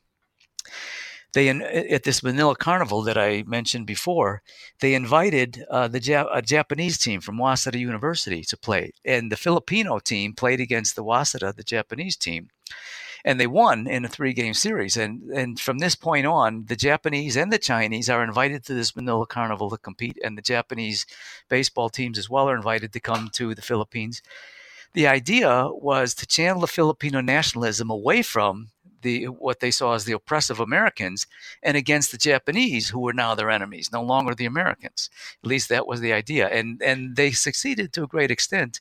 They 1.33 1.47
at 1.47 2.03
this 2.03 2.23
Manila 2.23 2.55
Carnival 2.57 3.03
that 3.03 3.17
I 3.17 3.43
mentioned 3.47 3.87
before, 3.87 4.41
they 4.81 4.93
invited 4.93 5.63
uh, 5.69 5.87
the 5.87 6.01
Jap- 6.01 6.27
a 6.29 6.41
Japanese 6.41 6.97
team 6.97 7.21
from 7.21 7.37
Waseda 7.37 7.79
University 7.79 8.43
to 8.43 8.57
play, 8.57 8.91
and 9.05 9.31
the 9.31 9.37
Filipino 9.37 9.99
team 9.99 10.33
played 10.33 10.59
against 10.59 10.97
the 10.97 11.05
Waseda, 11.05 11.55
the 11.55 11.63
Japanese 11.63 12.17
team 12.17 12.49
and 13.23 13.39
they 13.39 13.47
won 13.47 13.87
in 13.87 14.05
a 14.05 14.09
three 14.09 14.33
game 14.33 14.53
series. 14.53 14.97
And 14.97 15.29
and 15.31 15.59
from 15.59 15.79
this 15.79 15.95
point 15.95 16.25
on, 16.25 16.65
the 16.65 16.75
Japanese 16.75 17.35
and 17.35 17.51
the 17.51 17.59
Chinese 17.59 18.09
are 18.09 18.23
invited 18.23 18.63
to 18.65 18.73
this 18.73 18.95
Manila 18.95 19.25
Carnival 19.25 19.69
to 19.69 19.77
compete, 19.77 20.17
and 20.23 20.37
the 20.37 20.41
Japanese 20.41 21.05
baseball 21.49 21.89
teams 21.89 22.17
as 22.17 22.29
well 22.29 22.49
are 22.49 22.55
invited 22.55 22.93
to 22.93 22.99
come 22.99 23.29
to 23.33 23.53
the 23.55 23.61
Philippines. 23.61 24.21
The 24.93 25.07
idea 25.07 25.69
was 25.71 26.13
to 26.15 26.25
channel 26.25 26.61
the 26.61 26.67
Filipino 26.67 27.21
nationalism 27.21 27.89
away 27.89 28.21
from 28.21 28.69
the 29.01 29.25
what 29.25 29.59
they 29.59 29.71
saw 29.71 29.93
as 29.93 30.05
the 30.05 30.13
oppressive 30.13 30.59
Americans 30.59 31.25
and 31.63 31.75
against 31.77 32.11
the 32.11 32.17
Japanese, 32.17 32.89
who 32.89 32.99
were 32.99 33.13
now 33.13 33.35
their 33.35 33.49
enemies, 33.49 33.91
no 33.91 34.03
longer 34.03 34.35
the 34.35 34.45
Americans. 34.45 35.09
At 35.43 35.49
least 35.49 35.69
that 35.69 35.87
was 35.87 36.01
the 36.01 36.13
idea, 36.13 36.47
and 36.47 36.81
and 36.81 37.15
they 37.15 37.31
succeeded 37.31 37.93
to 37.93 38.03
a 38.03 38.07
great 38.07 38.31
extent 38.31 38.79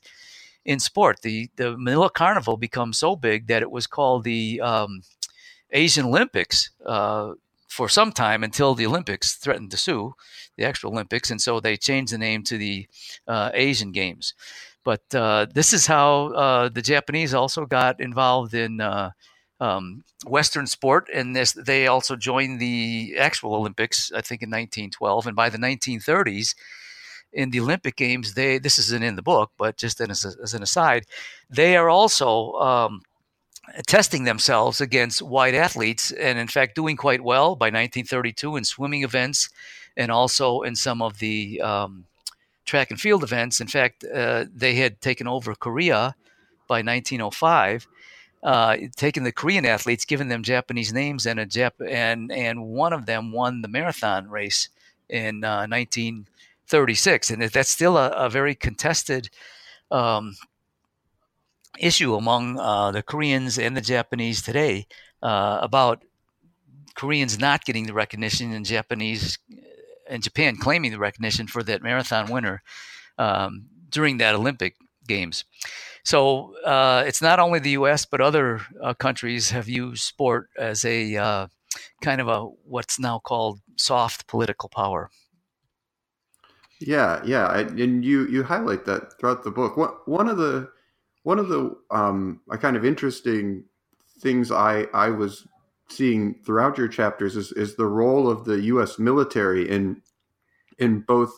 in 0.65 0.79
sport. 0.79 1.21
The 1.21 1.49
the 1.55 1.77
Manila 1.77 2.09
Carnival 2.09 2.57
becomes 2.57 2.99
so 2.99 3.15
big 3.15 3.47
that 3.47 3.61
it 3.61 3.71
was 3.71 3.87
called 3.87 4.23
the 4.23 4.61
um, 4.61 5.01
Asian 5.71 6.05
Olympics 6.05 6.71
uh, 6.85 7.33
for 7.67 7.89
some 7.89 8.11
time 8.11 8.43
until 8.43 8.75
the 8.75 8.85
Olympics 8.85 9.35
threatened 9.35 9.71
to 9.71 9.77
sue 9.77 10.13
the 10.57 10.65
actual 10.65 10.91
Olympics, 10.91 11.31
and 11.31 11.41
so 11.41 11.59
they 11.59 11.77
changed 11.77 12.13
the 12.13 12.17
name 12.17 12.43
to 12.43 12.57
the 12.57 12.87
uh, 13.27 13.51
Asian 13.53 13.91
Games. 13.91 14.33
But 14.83 15.03
uh, 15.13 15.45
this 15.53 15.73
is 15.73 15.85
how 15.85 16.33
uh, 16.33 16.69
the 16.69 16.81
Japanese 16.81 17.33
also 17.33 17.65
got 17.65 17.99
involved 17.99 18.53
in. 18.53 18.81
Uh, 18.81 19.11
um, 19.59 20.03
Western 20.25 20.65
sport, 20.65 21.07
and 21.13 21.35
this 21.35 21.53
they 21.53 21.85
also 21.85 22.15
joined 22.15 22.59
the 22.59 23.15
actual 23.19 23.53
Olympics, 23.53 24.11
I 24.11 24.21
think, 24.21 24.41
in 24.41 24.49
1912. 24.49 25.27
And 25.27 25.35
by 25.35 25.49
the 25.49 25.59
1930s, 25.59 26.55
in 27.33 27.51
the 27.51 27.59
Olympic 27.59 27.95
Games, 27.95 28.33
they 28.33 28.57
this 28.57 28.77
isn't 28.77 29.03
in 29.03 29.15
the 29.15 29.21
book, 29.21 29.51
but 29.57 29.77
just 29.77 30.01
as, 30.01 30.25
as 30.25 30.53
an 30.53 30.63
aside, 30.63 31.05
they 31.49 31.75
are 31.77 31.89
also 31.89 32.53
um, 32.53 33.01
testing 33.87 34.23
themselves 34.23 34.81
against 34.81 35.21
white 35.21 35.53
athletes, 35.53 36.11
and 36.11 36.37
in 36.37 36.47
fact, 36.47 36.75
doing 36.75 36.97
quite 36.97 37.21
well 37.21 37.55
by 37.55 37.67
1932 37.67 38.57
in 38.57 38.63
swimming 38.63 39.03
events, 39.03 39.49
and 39.95 40.11
also 40.11 40.61
in 40.61 40.75
some 40.75 41.01
of 41.01 41.19
the 41.19 41.61
um, 41.61 42.05
track 42.65 42.91
and 42.91 42.99
field 42.99 43.23
events. 43.23 43.61
In 43.61 43.67
fact, 43.67 44.03
uh, 44.03 44.45
they 44.53 44.75
had 44.75 45.01
taken 45.01 45.27
over 45.27 45.55
Korea 45.55 46.15
by 46.67 46.81
1905. 46.81 47.87
Uh, 48.43 48.75
taking 48.95 49.23
the 49.23 49.31
Korean 49.31 49.67
athletes, 49.67 50.03
giving 50.03 50.27
them 50.27 50.41
Japanese 50.41 50.91
names, 50.91 51.27
and 51.27 51.39
a 51.39 51.45
Jap- 51.45 51.87
and 51.87 52.31
and 52.31 52.65
one 52.65 52.91
of 52.91 53.05
them 53.05 53.31
won 53.31 53.61
the 53.61 53.67
marathon 53.67 54.31
race 54.31 54.69
in 55.09 55.43
uh, 55.43 55.67
1936, 56.71 57.31
and 57.31 57.41
that's 57.43 57.69
still 57.69 57.97
a, 57.97 58.09
a 58.11 58.29
very 58.29 58.55
contested 58.55 59.29
um, 59.89 60.35
issue 61.79 62.15
among 62.15 62.59
uh, 62.59 62.91
the 62.91 63.03
Koreans 63.03 63.57
and 63.57 63.75
the 63.75 63.81
Japanese 63.81 64.41
today 64.41 64.87
uh, 65.21 65.59
about 65.61 66.03
Koreans 66.95 67.39
not 67.39 67.65
getting 67.65 67.87
the 67.87 67.93
recognition 67.93 68.53
and 68.53 68.65
Japanese 68.65 69.37
and 70.09 70.23
Japan 70.23 70.57
claiming 70.57 70.91
the 70.91 70.99
recognition 70.99 71.47
for 71.47 71.63
that 71.63 71.81
marathon 71.81 72.29
winner 72.31 72.61
um, 73.17 73.65
during 73.89 74.17
that 74.17 74.35
Olympic 74.35 74.75
Games. 75.07 75.45
So 76.03 76.55
uh, 76.65 77.03
it's 77.05 77.21
not 77.21 77.39
only 77.39 77.59
the 77.59 77.71
U.S. 77.71 78.05
but 78.05 78.21
other 78.21 78.61
uh, 78.81 78.93
countries 78.93 79.51
have 79.51 79.69
used 79.69 80.03
sport 80.03 80.49
as 80.57 80.83
a 80.85 81.15
uh, 81.15 81.47
kind 82.01 82.21
of 82.21 82.27
a 82.27 82.45
what's 82.65 82.99
now 82.99 83.19
called 83.19 83.61
soft 83.77 84.27
political 84.27 84.69
power. 84.69 85.09
Yeah, 86.81 87.21
yeah, 87.23 87.59
and 87.59 88.03
you 88.03 88.25
you 88.27 88.43
highlight 88.43 88.85
that 88.85 89.19
throughout 89.19 89.43
the 89.43 89.51
book. 89.51 89.77
One 89.77 89.91
one 90.05 90.27
of 90.27 90.37
the 90.37 90.69
one 91.23 91.37
of 91.37 91.47
the 91.47 91.75
um, 91.91 92.41
kind 92.59 92.75
of 92.75 92.83
interesting 92.83 93.65
things 94.19 94.51
I 94.51 94.87
I 94.93 95.09
was 95.09 95.47
seeing 95.89 96.35
throughout 96.43 96.79
your 96.79 96.87
chapters 96.87 97.35
is 97.37 97.51
is 97.51 97.75
the 97.75 97.85
role 97.85 98.27
of 98.27 98.45
the 98.45 98.61
U.S. 98.61 98.97
military 98.97 99.69
in 99.69 100.01
in 100.79 101.01
both 101.01 101.31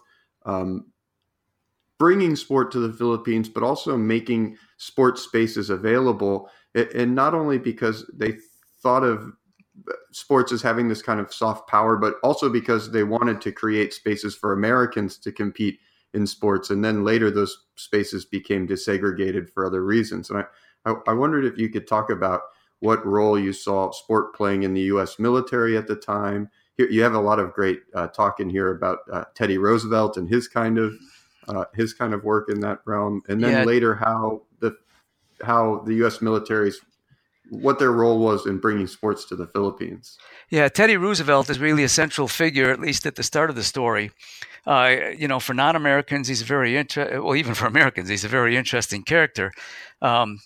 um, 0.45 0.93
bringing 1.99 2.37
sport 2.37 2.71
to 2.71 2.79
the 2.79 2.93
Philippines, 2.93 3.49
but 3.49 3.63
also 3.63 3.97
making 3.97 4.57
sports 4.77 5.23
spaces 5.23 5.69
available, 5.69 6.49
and 6.73 7.15
not 7.15 7.33
only 7.33 7.57
because 7.57 8.09
they 8.13 8.37
thought 8.81 9.03
of 9.03 9.33
sports 10.11 10.51
as 10.51 10.61
having 10.61 10.87
this 10.87 11.01
kind 11.01 11.19
of 11.19 11.33
soft 11.33 11.69
power, 11.69 11.97
but 11.97 12.15
also 12.23 12.49
because 12.49 12.91
they 12.91 13.03
wanted 13.03 13.41
to 13.41 13.51
create 13.51 13.93
spaces 13.93 14.35
for 14.35 14.53
Americans 14.53 15.17
to 15.17 15.31
compete 15.31 15.79
in 16.13 16.27
sports. 16.27 16.69
And 16.69 16.83
then 16.83 17.03
later, 17.03 17.31
those 17.31 17.65
spaces 17.75 18.25
became 18.25 18.67
desegregated 18.67 19.49
for 19.49 19.65
other 19.65 19.83
reasons. 19.83 20.29
And 20.29 20.39
I, 20.39 20.45
I, 20.85 20.95
I 21.07 21.13
wondered 21.13 21.45
if 21.45 21.57
you 21.57 21.69
could 21.69 21.87
talk 21.87 22.09
about 22.09 22.41
what 22.79 23.05
role 23.05 23.39
you 23.39 23.53
saw 23.53 23.91
sport 23.91 24.35
playing 24.35 24.63
in 24.63 24.73
the 24.73 24.81
U.S. 24.81 25.17
military 25.17 25.77
at 25.77 25.87
the 25.87 25.95
time. 25.95 26.49
You 26.77 27.01
have 27.03 27.13
a 27.13 27.19
lot 27.19 27.39
of 27.39 27.53
great 27.53 27.81
uh, 27.93 28.07
talk 28.07 28.39
in 28.39 28.49
here 28.49 28.71
about 28.71 28.99
uh, 29.11 29.23
Teddy 29.35 29.57
Roosevelt 29.57 30.17
and 30.17 30.27
his 30.27 30.47
kind 30.47 30.77
of 30.77 30.93
uh, 31.47 31.65
his 31.73 31.93
kind 31.93 32.13
of 32.13 32.23
work 32.23 32.49
in 32.49 32.59
that 32.61 32.79
realm, 32.85 33.21
and 33.27 33.43
then 33.43 33.51
yeah. 33.51 33.63
later 33.63 33.93
how 33.93 34.41
the 34.59 34.75
how 35.41 35.83
the 35.85 35.93
U.S. 35.95 36.21
military's 36.21 36.81
what 37.61 37.79
their 37.79 37.91
role 37.91 38.19
was 38.19 38.45
in 38.45 38.57
bringing 38.57 38.87
sports 38.87 39.25
to 39.25 39.35
the 39.35 39.47
Philippines. 39.47 40.17
Yeah, 40.49 40.67
Teddy 40.69 40.97
Roosevelt 40.97 41.49
is 41.49 41.59
really 41.59 41.83
a 41.83 41.89
central 41.89 42.27
figure, 42.27 42.71
at 42.71 42.79
least 42.79 43.05
at 43.05 43.15
the 43.15 43.23
start 43.23 43.49
of 43.49 43.55
the 43.55 43.63
story. 43.63 44.11
Uh, 44.65 44.95
you 45.17 45.27
know, 45.27 45.39
for 45.39 45.53
non-Americans, 45.53 46.27
he's 46.27 46.41
a 46.41 46.45
very 46.45 46.77
inter- 46.77 47.21
well, 47.21 47.35
even 47.35 47.53
for 47.53 47.65
Americans, 47.65 48.09
he's 48.09 48.23
a 48.23 48.29
very 48.29 48.55
interesting 48.55 49.03
character. 49.03 49.51
Um, 50.01 50.39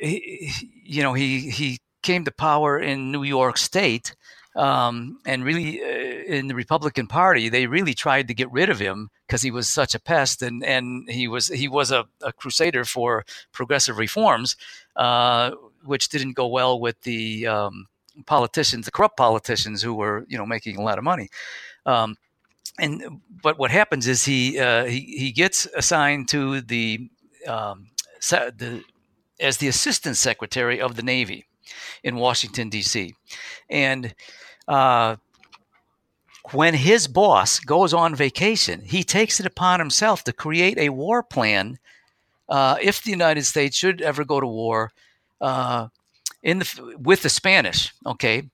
he, 0.00 0.52
you 0.84 1.02
know, 1.02 1.14
he 1.14 1.50
he 1.50 1.78
came 2.02 2.24
to 2.24 2.30
power 2.30 2.78
in 2.78 3.12
New 3.12 3.22
York 3.22 3.56
State, 3.56 4.14
um, 4.56 5.18
and 5.24 5.44
really 5.44 5.82
uh, 5.82 5.86
in 5.86 6.48
the 6.48 6.54
Republican 6.54 7.06
Party, 7.06 7.48
they 7.48 7.66
really 7.66 7.94
tried 7.94 8.28
to 8.28 8.34
get 8.34 8.50
rid 8.52 8.68
of 8.68 8.78
him 8.78 9.08
because 9.26 9.42
he 9.42 9.50
was 9.50 9.68
such 9.68 9.94
a 9.94 10.00
pest, 10.00 10.42
and 10.42 10.64
and 10.64 11.08
he 11.08 11.28
was 11.28 11.48
he 11.48 11.68
was 11.68 11.90
a, 11.90 12.06
a 12.22 12.32
crusader 12.32 12.84
for 12.84 13.24
progressive 13.52 13.98
reforms. 13.98 14.56
Uh, 14.96 15.52
which 15.84 16.08
didn't 16.08 16.32
go 16.32 16.46
well 16.46 16.78
with 16.80 17.00
the 17.02 17.46
um, 17.46 17.86
politicians, 18.26 18.84
the 18.84 18.90
corrupt 18.90 19.16
politicians 19.16 19.82
who 19.82 19.94
were, 19.94 20.24
you 20.28 20.38
know, 20.38 20.46
making 20.46 20.76
a 20.76 20.82
lot 20.82 20.98
of 20.98 21.04
money. 21.04 21.28
Um, 21.86 22.16
and 22.78 23.20
but 23.42 23.58
what 23.58 23.70
happens 23.70 24.06
is 24.06 24.24
he 24.24 24.58
uh, 24.58 24.84
he 24.84 25.00
he 25.00 25.32
gets 25.32 25.66
assigned 25.76 26.28
to 26.28 26.60
the 26.60 27.10
um, 27.46 27.88
the 28.20 28.82
as 29.38 29.56
the 29.58 29.68
assistant 29.68 30.16
secretary 30.16 30.80
of 30.80 30.96
the 30.96 31.02
Navy 31.02 31.46
in 32.02 32.16
Washington 32.16 32.68
D.C. 32.68 33.14
and 33.68 34.14
uh, 34.68 35.16
when 36.52 36.74
his 36.74 37.06
boss 37.06 37.60
goes 37.60 37.92
on 37.92 38.14
vacation, 38.14 38.82
he 38.82 39.04
takes 39.04 39.40
it 39.40 39.46
upon 39.46 39.78
himself 39.78 40.24
to 40.24 40.32
create 40.32 40.78
a 40.78 40.88
war 40.88 41.22
plan 41.22 41.78
uh, 42.48 42.76
if 42.80 43.02
the 43.02 43.10
United 43.10 43.44
States 43.44 43.76
should 43.76 44.00
ever 44.00 44.24
go 44.24 44.40
to 44.40 44.46
war 44.46 44.90
uh, 45.40 45.88
in 46.42 46.60
the 46.60 46.96
with 46.98 47.22
the 47.22 47.28
Spanish. 47.28 47.92
Okay, 48.06 48.44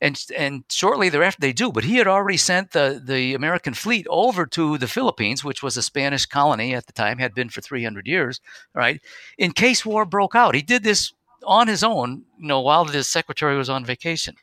and 0.00 0.24
and 0.36 0.64
shortly 0.70 1.08
thereafter 1.08 1.40
they 1.40 1.52
do. 1.52 1.72
But 1.72 1.84
he 1.84 1.96
had 1.96 2.06
already 2.06 2.36
sent 2.36 2.72
the 2.72 3.00
the 3.02 3.34
American 3.34 3.74
fleet 3.74 4.06
over 4.10 4.46
to 4.46 4.78
the 4.78 4.88
Philippines, 4.88 5.44
which 5.44 5.62
was 5.62 5.76
a 5.76 5.82
Spanish 5.82 6.26
colony 6.26 6.74
at 6.74 6.86
the 6.86 6.92
time, 6.92 7.18
had 7.18 7.34
been 7.34 7.48
for 7.48 7.60
300 7.60 8.06
years. 8.06 8.40
Right, 8.74 9.00
in 9.38 9.52
case 9.52 9.86
war 9.86 10.04
broke 10.04 10.34
out, 10.34 10.54
he 10.54 10.62
did 10.62 10.82
this 10.82 11.12
on 11.44 11.68
his 11.68 11.82
own. 11.82 12.24
You 12.38 12.48
know, 12.48 12.60
while 12.60 12.84
the 12.84 13.04
secretary 13.04 13.56
was 13.56 13.70
on 13.70 13.84
vacation. 13.84 14.36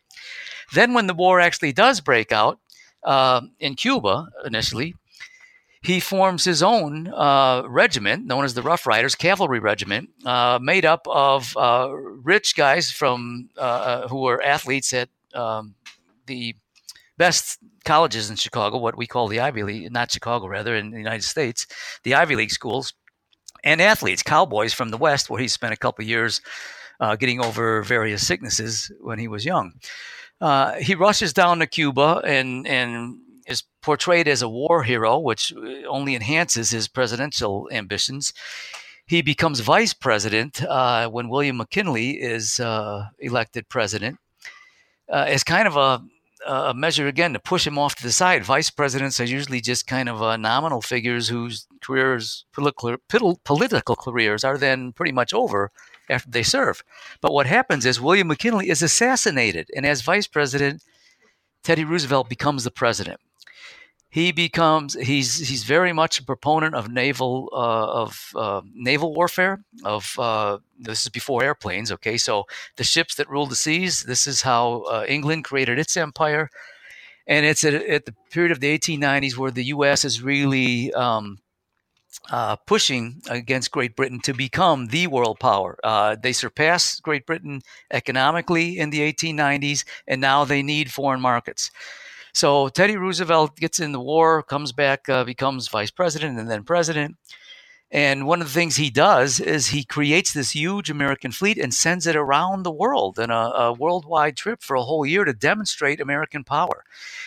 Then, 0.74 0.94
when 0.94 1.08
the 1.08 1.14
war 1.14 1.40
actually 1.40 1.74
does 1.74 2.00
break 2.00 2.32
out 2.32 2.60
uh, 3.04 3.42
in 3.60 3.76
Cuba 3.76 4.28
initially, 4.46 4.96
he 5.82 6.00
forms 6.00 6.44
his 6.44 6.62
own 6.62 7.08
uh, 7.08 7.64
regiment 7.66 8.26
known 8.26 8.44
as 8.44 8.54
the 8.54 8.62
Rough 8.62 8.86
Riders 8.86 9.16
Cavalry 9.16 9.60
Regiment, 9.60 10.10
uh, 10.26 10.60
made 10.62 10.86
up 10.86 11.08
of 11.08 11.56
uh, 11.56 11.90
rich 11.92 12.56
guys 12.56 12.92
from 12.92 13.50
uh, 13.58 13.62
uh, 13.62 14.08
who 14.10 14.22
were 14.22 14.44
athletes 14.44 14.94
at 14.94 15.10
um, 15.34 15.76
the 16.26 16.56
best 17.18 17.60
colleges 17.86 18.30
in 18.30 18.36
Chicago, 18.36 18.78
what 18.78 18.98
we 18.98 19.08
call 19.08 19.28
the 19.28 19.40
Ivy 19.40 19.64
League, 19.64 19.92
not 19.92 20.12
Chicago, 20.12 20.48
rather, 20.48 20.76
in 20.76 20.92
the 20.92 20.98
United 20.98 21.24
States, 21.24 21.66
the 22.04 22.16
Ivy 22.16 22.36
League 22.36 22.52
schools, 22.52 22.94
and 23.64 23.82
athletes, 23.82 24.24
cowboys 24.24 24.74
from 24.74 24.90
the 24.90 24.98
West, 24.98 25.30
where 25.30 25.42
he 25.42 25.48
spent 25.48 25.74
a 25.74 25.78
couple 25.78 26.04
years 26.04 26.42
uh, 27.00 27.16
getting 27.16 27.44
over 27.44 27.84
various 27.84 28.28
sicknesses 28.28 28.92
when 29.00 29.18
he 29.18 29.30
was 29.30 29.46
young. 29.46 29.74
he 30.82 30.96
rushes 30.96 31.32
down 31.32 31.60
to 31.60 31.68
Cuba 31.68 32.22
and 32.26 32.68
and 32.68 33.18
is 33.50 33.64
portrayed 33.82 34.28
as 34.28 34.42
a 34.42 34.50
war 34.50 34.84
hero, 34.84 35.18
which 35.18 35.52
uh, 35.54 35.88
only 35.88 36.16
enhances 36.16 36.70
his 36.70 36.88
presidential 36.88 37.68
ambitions. 37.72 38.32
He 39.08 39.22
becomes 39.22 39.60
vice 39.62 39.94
president 39.94 40.64
uh, 40.64 41.10
when 41.10 41.30
William 41.30 41.58
McKinley 41.58 42.12
is 42.12 42.60
uh, 42.60 43.08
elected 43.18 43.68
president, 43.68 44.20
uh, 45.12 45.26
as 45.28 45.44
kind 45.44 45.68
of 45.68 45.76
a, 45.76 46.04
a, 46.48 46.76
measure 46.76 47.08
again 47.08 47.34
to 47.34 47.40
push 47.40 47.66
him 47.66 47.80
off 47.80 47.96
to 47.96 48.04
the 48.04 48.12
side. 48.12 48.44
Vice 48.44 48.70
presidents 48.70 49.20
are 49.20 49.26
usually 49.26 49.62
just 49.62 49.88
kind 49.88 50.10
of 50.10 50.22
uh, 50.22 50.38
nominal 50.38 50.82
figures 50.82 51.28
whose 51.28 51.66
careers, 51.82 52.46
political, 52.54 52.98
political 53.44 53.96
careers, 53.96 54.44
are 54.44 54.60
then 54.60 54.94
pretty 54.94 55.12
much 55.12 55.34
over 55.34 55.72
after 56.08 56.30
they 56.30 56.44
serve. 56.44 56.84
But 57.20 57.34
what 57.34 57.48
happens 57.48 57.88
is 57.88 58.00
William 58.00 58.28
McKinley 58.28 58.70
is 58.70 58.84
assassinated, 58.84 59.70
and 59.76 59.88
as 59.88 60.04
vice 60.04 60.28
president, 60.28 60.84
Teddy 61.64 61.84
Roosevelt 61.84 62.30
becomes 62.30 62.64
the 62.64 62.72
president 62.72 63.20
he 64.10 64.32
becomes 64.32 64.96
he's 64.96 65.38
he's 65.38 65.64
very 65.64 65.94
much 65.94 66.20
a 66.20 66.24
proponent 66.24 66.74
of 66.74 66.90
naval 66.90 67.50
uh, 67.54 68.02
of 68.04 68.32
uh, 68.36 68.62
naval 68.74 69.14
warfare 69.14 69.64
of 69.84 70.18
uh, 70.18 70.58
this 70.80 71.04
is 71.04 71.10
before 71.10 71.44
airplanes 71.44 71.92
okay 71.92 72.18
so 72.18 72.46
the 72.78 72.84
ships 72.84 73.16
that 73.16 73.30
ruled 73.30 73.52
the 73.52 73.56
seas 73.56 74.04
this 74.04 74.26
is 74.26 74.42
how 74.42 74.82
uh, 74.90 75.06
England 75.08 75.44
created 75.44 75.78
its 75.78 75.96
empire 75.96 76.50
and 77.28 77.46
it's 77.46 77.64
at, 77.64 77.76
at, 77.76 78.06
the 78.06 78.16
period 78.32 78.52
of 78.52 78.60
the 78.60 78.76
1890s 78.76 79.38
where 79.38 79.52
the 79.52 79.66
U.S. 79.66 80.04
is 80.04 80.24
really 80.24 80.92
um, 80.94 81.38
uh, 82.32 82.56
pushing 82.56 83.22
against 83.30 83.72
Great 83.72 83.96
Britain 83.96 84.20
to 84.22 84.34
become 84.34 84.88
the 84.88 85.08
world 85.08 85.40
power. 85.40 85.78
Uh, 85.84 86.16
they 86.22 86.34
surpass 86.34 87.00
Great 87.00 87.26
Britain 87.26 87.62
economically 87.92 88.78
in 88.78 88.90
the 88.90 89.00
1890s, 89.00 89.84
and 90.08 90.22
now 90.22 90.46
they 90.46 90.62
need 90.62 90.92
foreign 90.92 91.22
markets. 91.22 91.72
So 92.34 92.70
Teddy 92.70 92.96
Roosevelt 92.96 93.58
gets 93.58 93.80
in 93.80 93.92
the 93.92 94.00
war, 94.00 94.44
comes 94.44 94.72
back, 94.72 95.10
uh, 95.10 95.24
becomes 95.24 95.68
vice 95.68 95.92
president 95.92 96.40
and 96.40 96.50
then 96.50 96.64
president. 96.64 97.18
And 97.92 98.28
one 98.28 98.40
of 98.40 98.48
the 98.48 98.54
things 98.54 98.76
he 98.76 98.92
does 98.92 99.40
is 99.40 99.68
he 99.68 99.84
creates 99.84 100.32
this 100.32 100.52
huge 100.52 100.92
American 100.92 101.32
fleet 101.32 101.58
and 101.58 101.74
sends 101.74 102.06
it 102.06 102.16
around 102.16 102.62
the 102.62 102.72
world 102.72 103.18
in 103.18 103.32
a, 103.32 103.34
a, 103.34 103.74
worldwide 103.74 104.38
trip 104.38 104.62
for 104.62 104.76
a 104.76 104.84
whole 104.84 105.08
year 105.08 105.26
to 105.26 105.34
demonstrate 105.34 106.00
American 106.00 106.44
power. 106.44 106.86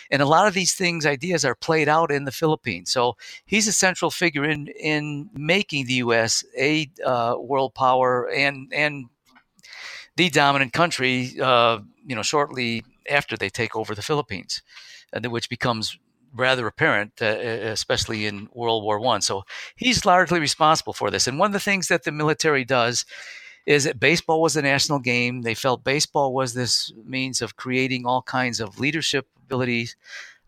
And 0.09 0.21
a 0.21 0.25
lot 0.25 0.47
of 0.47 0.53
these 0.53 0.73
things, 0.73 1.05
ideas, 1.05 1.43
are 1.43 1.55
played 1.55 1.89
out 1.89 2.11
in 2.11 2.23
the 2.23 2.31
Philippines. 2.31 2.91
So 2.91 3.17
he's 3.45 3.67
a 3.67 3.73
central 3.73 4.09
figure 4.09 4.45
in 4.45 4.67
in 4.67 5.29
making 5.33 5.87
the 5.87 5.95
U.S. 5.95 6.45
a 6.57 6.89
uh, 7.05 7.35
world 7.37 7.73
power 7.73 8.29
and 8.29 8.71
and 8.73 9.07
the 10.15 10.29
dominant 10.29 10.71
country. 10.71 11.33
Uh, 11.41 11.79
you 12.05 12.15
know, 12.15 12.23
shortly 12.23 12.83
after 13.09 13.35
they 13.35 13.49
take 13.49 13.75
over 13.75 13.93
the 13.93 14.01
Philippines, 14.01 14.61
and 15.11 15.25
which 15.25 15.49
becomes 15.49 15.97
rather 16.33 16.67
apparent, 16.67 17.13
uh, 17.21 17.25
especially 17.25 18.25
in 18.25 18.49
World 18.53 18.83
War 18.83 18.99
One. 18.99 19.21
So 19.21 19.43
he's 19.75 20.05
largely 20.05 20.39
responsible 20.39 20.93
for 20.93 21.11
this. 21.11 21.27
And 21.27 21.39
one 21.39 21.47
of 21.47 21.53
the 21.53 21.59
things 21.59 21.87
that 21.87 22.03
the 22.03 22.11
military 22.11 22.65
does 22.65 23.05
is 23.65 23.85
that 23.85 23.99
baseball 23.99 24.41
was 24.41 24.55
a 24.55 24.61
national 24.61 24.99
game. 24.99 25.41
They 25.41 25.53
felt 25.53 25.83
baseball 25.83 26.33
was 26.33 26.53
this 26.53 26.91
means 27.05 27.41
of 27.41 27.55
creating 27.55 28.05
all 28.05 28.21
kinds 28.21 28.59
of 28.59 28.79
leadership 28.79 29.27
abilities, 29.45 29.95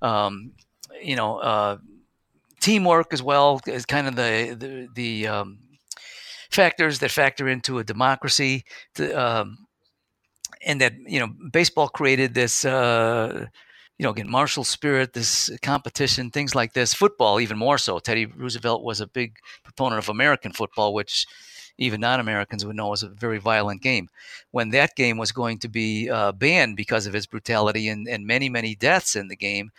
um, 0.02 0.52
you 1.02 1.16
know, 1.16 1.38
uh, 1.38 1.78
teamwork 2.60 3.14
as 3.14 3.22
well 3.22 3.62
as 3.68 3.86
kind 3.86 4.08
of 4.08 4.16
the 4.16 4.56
the, 4.60 4.88
the 4.94 5.28
um, 5.28 5.60
factors 6.50 7.00
that 7.00 7.12
factor 7.12 7.48
into 7.48 7.80
a 7.80 7.84
democracy. 7.84 8.66
To, 8.96 9.14
um, 9.14 9.60
and 10.66 10.82
that 10.82 10.94
you 11.06 11.20
know, 11.20 11.30
baseball 11.52 11.88
created 11.88 12.34
this. 12.34 12.66
Uh, 12.66 13.48
you 13.98 14.04
know, 14.04 14.10
again, 14.10 14.30
martial 14.30 14.64
spirit, 14.64 15.14
this 15.14 15.50
competition, 15.62 16.30
things 16.30 16.54
like 16.54 16.74
this. 16.74 16.94
Football, 16.94 17.40
even 17.40 17.58
more 17.58 17.78
so. 17.78 18.00
Teddy 18.00 18.26
Roosevelt 18.26 18.84
was 18.84 19.00
a 19.00 19.08
big 19.08 19.38
proponent 19.64 20.00
of 20.00 20.10
American 20.10 20.52
football, 20.52 20.94
which 20.94 21.26
even 21.78 22.02
non-Americans 22.02 22.66
would 22.66 22.76
know 22.76 22.90
was 22.90 23.04
a 23.04 23.10
very 23.10 23.38
violent 23.38 23.82
game. 23.82 24.10
When 24.52 24.70
that 24.70 24.96
game 24.96 25.18
was 25.18 25.32
going 25.32 25.60
to 25.60 25.70
be 25.70 26.10
uh, 26.10 26.32
banned 26.34 26.76
because 26.76 27.06
of 27.06 27.16
its 27.16 27.26
brutality 27.26 27.88
and, 27.88 28.08
and 28.08 28.28
many, 28.28 28.50
many 28.50 28.76
deaths 28.76 29.16
in 29.16 29.28
the 29.28 29.36
game, 29.36 29.72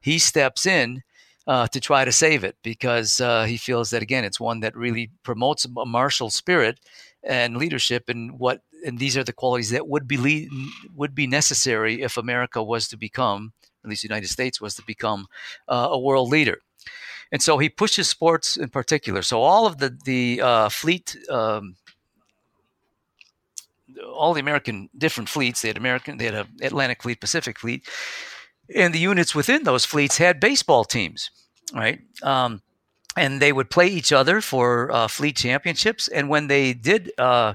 he 0.00 0.18
steps 0.18 0.66
in 0.66 1.02
uh, 1.46 1.66
to 1.68 1.80
try 1.80 2.04
to 2.04 2.12
save 2.12 2.44
it 2.44 2.56
because 2.62 3.20
uh, 3.20 3.44
he 3.44 3.56
feels 3.56 3.90
that 3.90 4.02
again, 4.02 4.24
it's 4.24 4.40
one 4.40 4.60
that 4.60 4.76
really 4.76 5.10
promotes 5.22 5.64
a 5.64 5.84
martial 5.84 6.30
spirit 6.30 6.80
and 7.22 7.56
leadership, 7.56 8.08
and 8.08 8.38
what 8.38 8.60
and 8.84 8.98
these 8.98 9.16
are 9.16 9.24
the 9.24 9.32
qualities 9.32 9.70
that 9.70 9.88
would 9.88 10.06
be 10.06 10.16
lead, 10.16 10.48
would 10.94 11.14
be 11.14 11.26
necessary 11.26 12.02
if 12.02 12.16
America 12.16 12.62
was 12.62 12.86
to 12.88 12.96
become 12.96 13.52
at 13.84 13.90
least 13.90 14.02
the 14.02 14.08
United 14.08 14.28
States 14.28 14.60
was 14.60 14.74
to 14.74 14.82
become 14.86 15.26
uh, 15.68 15.88
a 15.90 15.98
world 15.98 16.30
leader. 16.30 16.58
And 17.32 17.42
so 17.42 17.58
he 17.58 17.68
pushes 17.68 18.08
sports 18.08 18.56
in 18.56 18.68
particular. 18.68 19.22
So 19.22 19.42
all 19.42 19.66
of 19.66 19.78
the 19.78 19.96
the 20.04 20.40
uh, 20.40 20.68
fleet, 20.68 21.16
um, 21.30 21.76
all 24.14 24.34
the 24.34 24.40
American 24.40 24.88
different 24.96 25.28
fleets, 25.28 25.62
they 25.62 25.68
had 25.68 25.76
American, 25.76 26.18
they 26.18 26.26
had 26.26 26.34
a 26.34 26.46
Atlantic 26.62 27.02
Fleet, 27.02 27.20
Pacific 27.20 27.58
Fleet, 27.58 27.88
and 28.74 28.94
the 28.94 28.98
units 28.98 29.34
within 29.34 29.64
those 29.64 29.84
fleets 29.84 30.18
had 30.18 30.40
baseball 30.40 30.84
teams, 30.84 31.30
right? 31.74 32.00
Um, 32.22 32.62
and 33.16 33.40
they 33.40 33.52
would 33.52 33.70
play 33.70 33.86
each 33.86 34.12
other 34.12 34.40
for 34.40 34.90
uh, 34.92 35.08
fleet 35.08 35.36
championships. 35.36 36.08
And 36.08 36.28
when 36.28 36.48
they 36.48 36.72
did 36.72 37.12
uh, 37.18 37.54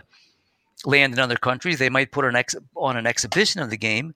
land 0.86 1.14
in 1.14 1.20
other 1.20 1.36
countries. 1.36 1.80
They 1.80 1.90
might 1.90 2.12
put 2.12 2.26
an 2.26 2.36
ex- 2.36 2.56
on 2.76 2.98
an 2.98 3.06
exhibition 3.06 3.62
of 3.62 3.70
the 3.70 3.78
game, 3.78 4.14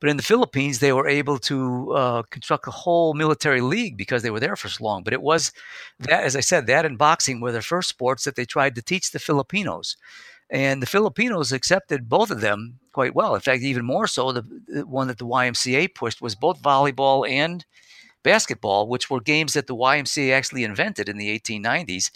but 0.00 0.08
in 0.08 0.16
the 0.16 0.22
Philippines, 0.22 0.78
they 0.78 0.92
were 0.92 1.08
able 1.08 1.38
to 1.40 1.92
uh, 1.92 2.22
construct 2.30 2.66
a 2.66 2.70
whole 2.70 3.14
military 3.14 3.60
league 3.60 3.96
because 3.96 4.22
they 4.22 4.30
were 4.30 4.40
there 4.40 4.56
for 4.56 4.68
so 4.68 4.84
long. 4.84 5.02
But 5.02 5.12
it 5.12 5.22
was 5.22 5.52
that, 6.00 6.24
as 6.24 6.36
I 6.36 6.40
said, 6.40 6.66
that 6.66 6.86
and 6.86 6.98
boxing 6.98 7.40
were 7.40 7.52
the 7.52 7.62
first 7.62 7.88
sports 7.88 8.24
that 8.24 8.36
they 8.36 8.44
tried 8.44 8.74
to 8.76 8.82
teach 8.82 9.10
the 9.10 9.18
Filipinos, 9.18 9.96
and 10.50 10.82
the 10.82 10.86
Filipinos 10.86 11.52
accepted 11.52 12.08
both 12.08 12.30
of 12.30 12.40
them 12.40 12.78
quite 12.92 13.14
well. 13.14 13.34
In 13.34 13.40
fact, 13.40 13.62
even 13.62 13.84
more 13.84 14.06
so, 14.06 14.32
the, 14.32 14.42
the 14.68 14.86
one 14.86 15.08
that 15.08 15.18
the 15.18 15.26
YMCA 15.26 15.94
pushed 15.94 16.22
was 16.22 16.34
both 16.34 16.62
volleyball 16.62 17.28
and 17.28 17.64
basketball, 18.26 18.88
which 18.88 19.08
were 19.08 19.20
games 19.20 19.52
that 19.52 19.68
the 19.68 19.76
YMCA 19.76 20.32
actually 20.32 20.64
invented 20.64 21.08
in 21.08 21.16
the 21.16 21.38
1890s, 21.38 22.10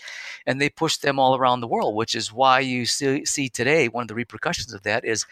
and 0.45 0.61
they 0.61 0.69
pushed 0.69 1.03
them 1.03 1.21
all 1.21 1.37
around 1.37 1.61
the 1.61 1.69
world, 1.69 1.95
which 1.95 2.17
is 2.17 2.33
why 2.33 2.59
you 2.59 2.85
see, 2.85 3.25
see 3.25 3.49
today 3.49 3.87
one 3.87 4.03
of 4.03 4.09
the 4.09 4.17
repercussions 4.17 4.75
of 4.75 4.83
that 4.83 5.05
is 5.05 5.25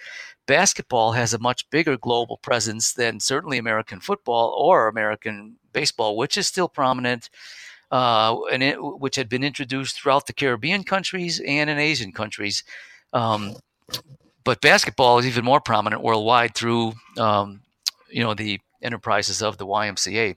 basketball 0.47 1.13
has 1.13 1.35
a 1.35 1.39
much 1.41 1.69
bigger 1.71 1.97
global 1.97 2.37
presence 2.37 2.93
than 2.93 3.19
certainly 3.19 3.59
American 3.59 3.99
football 3.99 4.55
or 4.57 4.87
American 4.87 5.57
baseball, 5.73 6.17
which 6.17 6.39
is 6.39 6.47
still 6.47 6.69
prominent. 6.69 7.29
Uh, 7.91 8.37
and 8.53 8.63
it, 8.63 8.77
which 8.79 9.17
had 9.17 9.31
been 9.31 9.43
introduced 9.43 9.97
throughout 9.97 10.27
the 10.27 10.33
Caribbean 10.35 10.85
countries 10.85 11.41
and 11.41 11.71
in 11.71 11.79
Asian 11.79 12.13
countries. 12.13 12.63
Um, 13.15 13.57
but 14.45 14.61
basketball 14.61 15.19
is 15.19 15.27
even 15.27 15.43
more 15.43 15.61
prominent 15.61 16.03
worldwide 16.03 16.55
through, 16.55 16.93
um, 17.17 17.63
you 18.11 18.23
know, 18.23 18.35
the 18.35 18.61
enterprises 18.83 19.41
of 19.41 19.57
the 19.57 19.67
YMCA. 19.67 20.37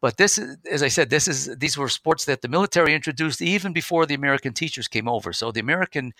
But 0.00 0.16
this, 0.18 0.38
as 0.70 0.82
I 0.82 0.88
said, 0.88 1.08
this 1.08 1.28
is 1.28 1.56
these 1.56 1.78
were 1.78 1.88
sports 1.88 2.26
that 2.26 2.42
the 2.42 2.48
military 2.48 2.94
introduced 2.94 3.40
even 3.40 3.72
before 3.72 4.04
the 4.06 4.14
American 4.14 4.52
teachers 4.52 4.86
came 4.88 5.08
over. 5.08 5.32
So 5.32 5.50
the 5.50 5.60
American 5.60 6.12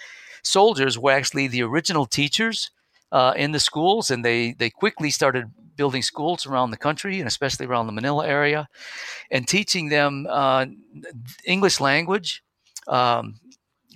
soldiers 0.42 0.98
were 0.98 1.12
actually 1.12 1.48
the 1.48 1.62
original 1.62 2.06
teachers 2.06 2.70
uh, 3.12 3.34
in 3.36 3.52
the 3.52 3.60
schools, 3.60 4.10
and 4.10 4.24
they 4.24 4.52
they 4.52 4.70
quickly 4.70 5.10
started 5.10 5.50
building 5.76 6.02
schools 6.02 6.46
around 6.46 6.70
the 6.70 6.76
country 6.76 7.18
and 7.18 7.26
especially 7.26 7.66
around 7.66 7.86
the 7.86 7.92
Manila 7.92 8.26
area, 8.26 8.68
and 9.30 9.46
teaching 9.46 9.88
them 9.88 10.26
uh, 10.30 10.66
English 11.44 11.80
language, 11.80 12.42
um, 12.88 13.38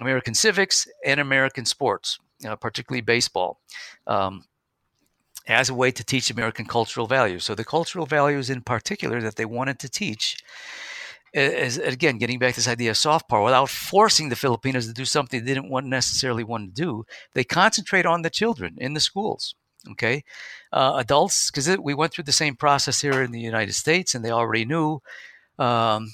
American 0.00 0.34
civics, 0.34 0.86
and 1.04 1.20
American 1.20 1.64
sports, 1.64 2.18
uh, 2.46 2.56
particularly 2.56 3.00
baseball. 3.00 3.60
Um, 4.06 4.44
as 5.48 5.70
a 5.70 5.74
way 5.74 5.90
to 5.90 6.04
teach 6.04 6.30
American 6.30 6.66
cultural 6.66 7.06
values. 7.06 7.44
So 7.44 7.54
the 7.54 7.64
cultural 7.64 8.06
values 8.06 8.50
in 8.50 8.60
particular 8.60 9.20
that 9.22 9.36
they 9.36 9.44
wanted 9.44 9.78
to 9.80 9.88
teach 9.88 10.36
is 11.34 11.76
again 11.78 12.18
getting 12.18 12.38
back 12.38 12.54
to 12.54 12.60
this 12.60 12.68
idea 12.68 12.90
of 12.90 12.96
soft 12.96 13.28
power 13.28 13.44
without 13.44 13.68
forcing 13.68 14.28
the 14.28 14.36
Filipinos 14.36 14.86
to 14.86 14.92
do 14.92 15.04
something 15.04 15.44
they 15.44 15.54
didn't 15.54 15.70
want 15.70 15.86
necessarily 15.86 16.44
want 16.44 16.74
to 16.74 16.82
do. 16.82 17.04
They 17.34 17.44
concentrate 17.44 18.06
on 18.06 18.22
the 18.22 18.30
children 18.30 18.76
in 18.78 18.94
the 18.94 19.00
schools. 19.00 19.54
Okay, 19.92 20.24
uh, 20.72 20.94
adults 20.96 21.50
because 21.50 21.78
we 21.78 21.94
went 21.94 22.12
through 22.12 22.24
the 22.24 22.32
same 22.32 22.56
process 22.56 23.00
here 23.00 23.22
in 23.22 23.30
the 23.30 23.40
United 23.40 23.74
States, 23.74 24.14
and 24.14 24.24
they 24.24 24.30
already 24.30 24.64
knew 24.64 25.00
um, 25.58 26.10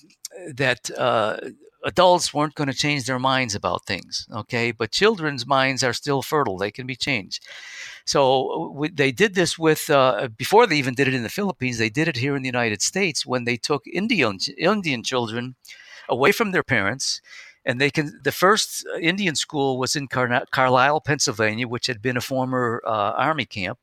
that 0.55 0.90
uh, 0.97 1.38
adults 1.85 2.33
weren't 2.33 2.55
going 2.55 2.68
to 2.68 2.75
change 2.75 3.05
their 3.05 3.18
minds 3.18 3.55
about 3.55 3.87
things. 3.87 4.27
Okay, 4.33 4.73
but 4.73 4.90
children's 4.90 5.47
minds 5.47 5.83
are 5.85 5.92
still 5.92 6.23
fertile; 6.23 6.59
they 6.59 6.70
can 6.70 6.87
be 6.87 6.97
changed. 6.97 7.47
So 8.05 8.77
uh, 8.83 8.88
they 8.92 9.12
did 9.12 9.35
this 9.35 9.59
with 9.59 9.90
uh, 9.90 10.29
before 10.37 10.66
they 10.66 10.77
even 10.77 10.94
did 10.94 11.09
it 11.09 11.14
in 11.14 11.23
the 11.23 11.29
Philippines. 11.29 11.79
They 11.79 11.90
did 11.90 12.09
it 12.09 12.16
here 12.16 12.37
in 12.37 12.42
the 12.42 12.49
United 12.49 12.83
States 12.83 13.27
when 13.27 13.44
they 13.44 13.57
took 13.57 13.87
Indian 13.87 14.38
Indian 14.59 15.03
children 15.03 15.55
away 16.09 16.33
from 16.33 16.51
their 16.51 16.64
parents. 16.64 17.20
And 17.66 17.81
they 17.81 17.90
can. 17.90 18.20
The 18.23 18.33
first 18.33 18.85
Indian 19.01 19.35
school 19.37 19.79
was 19.79 19.97
in 19.97 20.07
Car- 20.07 20.44
Carlisle, 20.51 21.01
Pennsylvania, 21.01 21.66
which 21.66 21.87
had 21.87 22.03
been 22.03 22.18
a 22.18 22.20
former 22.20 22.83
uh, 22.85 23.12
army 23.16 23.47
camp, 23.47 23.79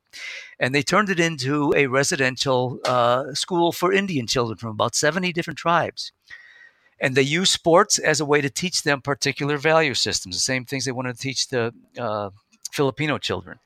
and 0.60 0.72
they 0.72 0.84
turned 0.84 1.10
it 1.10 1.18
into 1.18 1.74
a 1.76 1.88
residential 1.88 2.78
uh, 2.86 3.34
school 3.34 3.72
for 3.72 3.92
Indian 3.92 4.28
children 4.28 4.56
from 4.56 4.70
about 4.70 4.94
seventy 4.94 5.32
different 5.32 5.58
tribes 5.58 6.12
and 7.02 7.16
they 7.16 7.22
use 7.22 7.50
sports 7.50 7.98
as 7.98 8.20
a 8.20 8.24
way 8.24 8.40
to 8.40 8.48
teach 8.48 8.84
them 8.84 9.02
particular 9.02 9.58
value 9.58 9.92
systems, 9.92 10.36
the 10.36 10.40
same 10.40 10.64
things 10.64 10.84
they 10.84 10.92
wanted 10.92 11.16
to 11.16 11.20
teach 11.20 11.48
the 11.48 11.74
uh, 11.98 12.30
Filipino 12.70 13.18
children. 13.18 13.58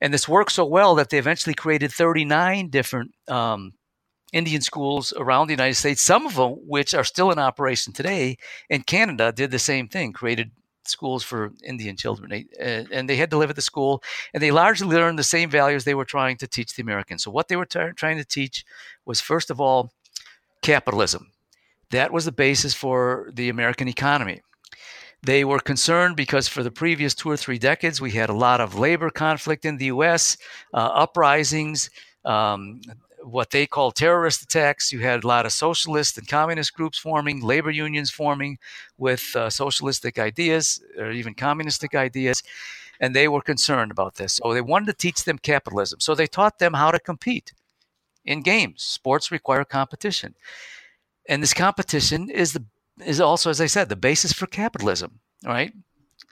And 0.00 0.12
this 0.12 0.28
worked 0.28 0.52
so 0.52 0.64
well 0.64 0.96
that 0.96 1.08
they 1.08 1.18
eventually 1.18 1.54
created 1.54 1.92
39 1.92 2.68
different 2.68 3.12
um, 3.28 3.74
Indian 4.32 4.62
schools 4.62 5.14
around 5.16 5.46
the 5.46 5.52
United 5.52 5.76
States, 5.76 6.02
some 6.02 6.26
of 6.26 6.34
them 6.34 6.54
which 6.66 6.92
are 6.92 7.04
still 7.04 7.30
in 7.30 7.38
operation 7.38 7.92
today. 7.92 8.36
And 8.68 8.84
Canada 8.84 9.30
did 9.30 9.52
the 9.52 9.60
same 9.60 9.86
thing, 9.86 10.12
created 10.12 10.50
schools 10.84 11.22
for 11.22 11.52
Indian 11.62 11.96
children. 11.96 12.32
Uh, 12.60 12.84
and 12.90 13.08
they 13.08 13.16
had 13.16 13.30
to 13.30 13.38
live 13.38 13.50
at 13.50 13.56
the 13.56 13.62
school, 13.62 14.02
and 14.34 14.42
they 14.42 14.50
largely 14.50 14.88
learned 14.88 15.20
the 15.20 15.24
same 15.24 15.50
values 15.50 15.84
they 15.84 15.94
were 15.94 16.04
trying 16.04 16.36
to 16.38 16.48
teach 16.48 16.74
the 16.74 16.82
Americans. 16.82 17.22
So, 17.22 17.30
what 17.30 17.46
they 17.46 17.54
were 17.54 17.66
t- 17.66 17.78
trying 17.94 18.18
to 18.18 18.24
teach 18.24 18.64
was, 19.04 19.20
first 19.20 19.50
of 19.50 19.60
all, 19.60 19.92
capitalism. 20.62 21.31
That 21.92 22.12
was 22.12 22.24
the 22.24 22.32
basis 22.32 22.74
for 22.74 23.30
the 23.34 23.50
American 23.50 23.86
economy. 23.86 24.40
They 25.22 25.44
were 25.44 25.60
concerned 25.60 26.16
because 26.16 26.48
for 26.48 26.62
the 26.62 26.70
previous 26.70 27.14
two 27.14 27.30
or 27.30 27.36
three 27.36 27.58
decades, 27.58 28.00
we 28.00 28.10
had 28.10 28.30
a 28.30 28.34
lot 28.34 28.60
of 28.60 28.78
labor 28.78 29.10
conflict 29.10 29.64
in 29.64 29.76
the 29.76 29.84
US, 29.86 30.36
uh, 30.74 30.78
uprisings, 31.04 31.90
um, 32.24 32.80
what 33.22 33.50
they 33.50 33.66
call 33.66 33.92
terrorist 33.92 34.42
attacks. 34.42 34.90
You 34.90 35.00
had 35.00 35.22
a 35.22 35.26
lot 35.28 35.46
of 35.46 35.52
socialist 35.52 36.18
and 36.18 36.26
communist 36.26 36.74
groups 36.74 36.98
forming, 36.98 37.40
labor 37.40 37.70
unions 37.70 38.10
forming 38.10 38.58
with 38.98 39.36
uh, 39.36 39.50
socialistic 39.50 40.18
ideas 40.18 40.82
or 40.98 41.12
even 41.12 41.34
communistic 41.34 41.94
ideas. 41.94 42.42
And 43.00 43.14
they 43.14 43.28
were 43.28 43.42
concerned 43.42 43.92
about 43.92 44.14
this. 44.14 44.40
So 44.42 44.54
they 44.54 44.60
wanted 44.62 44.86
to 44.86 44.94
teach 44.94 45.24
them 45.24 45.38
capitalism. 45.38 46.00
So 46.00 46.14
they 46.14 46.26
taught 46.26 46.58
them 46.58 46.72
how 46.72 46.90
to 46.90 46.98
compete 46.98 47.52
in 48.24 48.42
games. 48.42 48.82
Sports 48.82 49.30
require 49.30 49.64
competition. 49.64 50.34
And 51.28 51.42
this 51.42 51.54
competition 51.54 52.28
is 52.28 52.52
the 52.52 52.64
is 53.04 53.20
also, 53.20 53.50
as 53.50 53.60
I 53.60 53.66
said, 53.66 53.88
the 53.88 53.96
basis 53.96 54.32
for 54.32 54.46
capitalism, 54.46 55.20
right? 55.44 55.72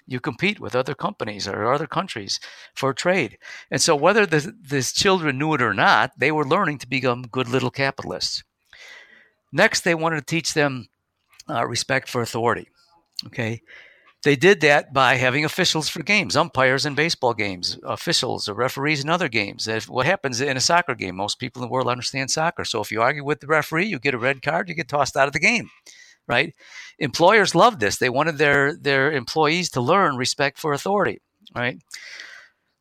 You 0.06 0.20
compete 0.20 0.60
with 0.60 0.74
other 0.76 0.94
companies 0.94 1.48
or 1.48 1.72
other 1.72 1.86
countries 1.86 2.38
for 2.74 2.92
trade. 2.92 3.38
And 3.70 3.80
so, 3.80 3.96
whether 3.96 4.26
the, 4.26 4.54
these 4.60 4.92
children 4.92 5.38
knew 5.38 5.54
it 5.54 5.62
or 5.62 5.74
not, 5.74 6.12
they 6.18 6.32
were 6.32 6.46
learning 6.46 6.78
to 6.78 6.88
become 6.88 7.22
good 7.22 7.48
little 7.48 7.70
capitalists. 7.70 8.42
Next, 9.52 9.80
they 9.80 9.94
wanted 9.94 10.16
to 10.16 10.26
teach 10.26 10.54
them 10.54 10.88
uh, 11.48 11.66
respect 11.66 12.08
for 12.08 12.20
authority. 12.20 12.68
Okay. 13.26 13.62
They 14.22 14.36
did 14.36 14.60
that 14.60 14.92
by 14.92 15.14
having 15.14 15.46
officials 15.46 15.88
for 15.88 16.02
games, 16.02 16.36
umpires 16.36 16.84
in 16.84 16.94
baseball 16.94 17.32
games, 17.32 17.78
officials 17.84 18.48
or 18.48 18.54
referees 18.54 19.02
in 19.02 19.08
other 19.08 19.28
games. 19.28 19.66
If, 19.66 19.88
what 19.88 20.04
happens 20.04 20.42
in 20.42 20.58
a 20.58 20.60
soccer 20.60 20.94
game? 20.94 21.16
Most 21.16 21.38
people 21.38 21.62
in 21.62 21.68
the 21.68 21.72
world 21.72 21.88
understand 21.88 22.30
soccer. 22.30 22.66
So 22.66 22.82
if 22.82 22.92
you 22.92 23.00
argue 23.00 23.24
with 23.24 23.40
the 23.40 23.46
referee, 23.46 23.86
you 23.86 23.98
get 23.98 24.12
a 24.14 24.18
red 24.18 24.42
card, 24.42 24.68
you 24.68 24.74
get 24.74 24.88
tossed 24.88 25.16
out 25.16 25.26
of 25.26 25.32
the 25.32 25.40
game, 25.40 25.70
right? 26.28 26.54
Employers 26.98 27.54
loved 27.54 27.80
this. 27.80 27.96
They 27.96 28.10
wanted 28.10 28.36
their 28.36 28.76
their 28.76 29.10
employees 29.10 29.70
to 29.70 29.80
learn 29.80 30.16
respect 30.16 30.58
for 30.58 30.74
authority, 30.74 31.22
right? 31.54 31.78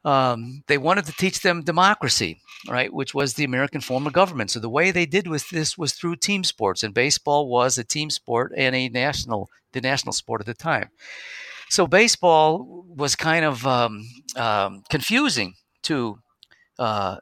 Um, 0.05 0.63
they 0.67 0.77
wanted 0.77 1.05
to 1.05 1.13
teach 1.13 1.41
them 1.41 1.61
democracy, 1.61 2.39
right, 2.69 2.91
which 2.93 3.13
was 3.13 3.33
the 3.33 3.43
American 3.43 3.81
form 3.81 4.07
of 4.07 4.13
government. 4.13 4.51
So 4.51 4.59
the 4.59 4.69
way 4.69 4.91
they 4.91 5.05
did 5.05 5.27
with 5.27 5.49
this 5.49 5.77
was 5.77 5.93
through 5.93 6.15
team 6.17 6.43
sports, 6.43 6.83
and 6.83 6.93
baseball 6.93 7.49
was 7.49 7.77
a 7.77 7.83
team 7.83 8.09
sport 8.09 8.53
and 8.55 8.75
a 8.75 8.89
national 8.89 9.49
the 9.71 9.81
national 9.81 10.13
sport 10.13 10.41
at 10.41 10.47
the 10.47 10.53
time. 10.53 10.89
So 11.69 11.85
baseball 11.85 12.85
was 12.87 13.15
kind 13.15 13.45
of 13.45 13.67
um, 13.67 14.07
um, 14.35 14.83
confusing 14.89 15.53
to 15.83 16.19
uh, 16.79 17.17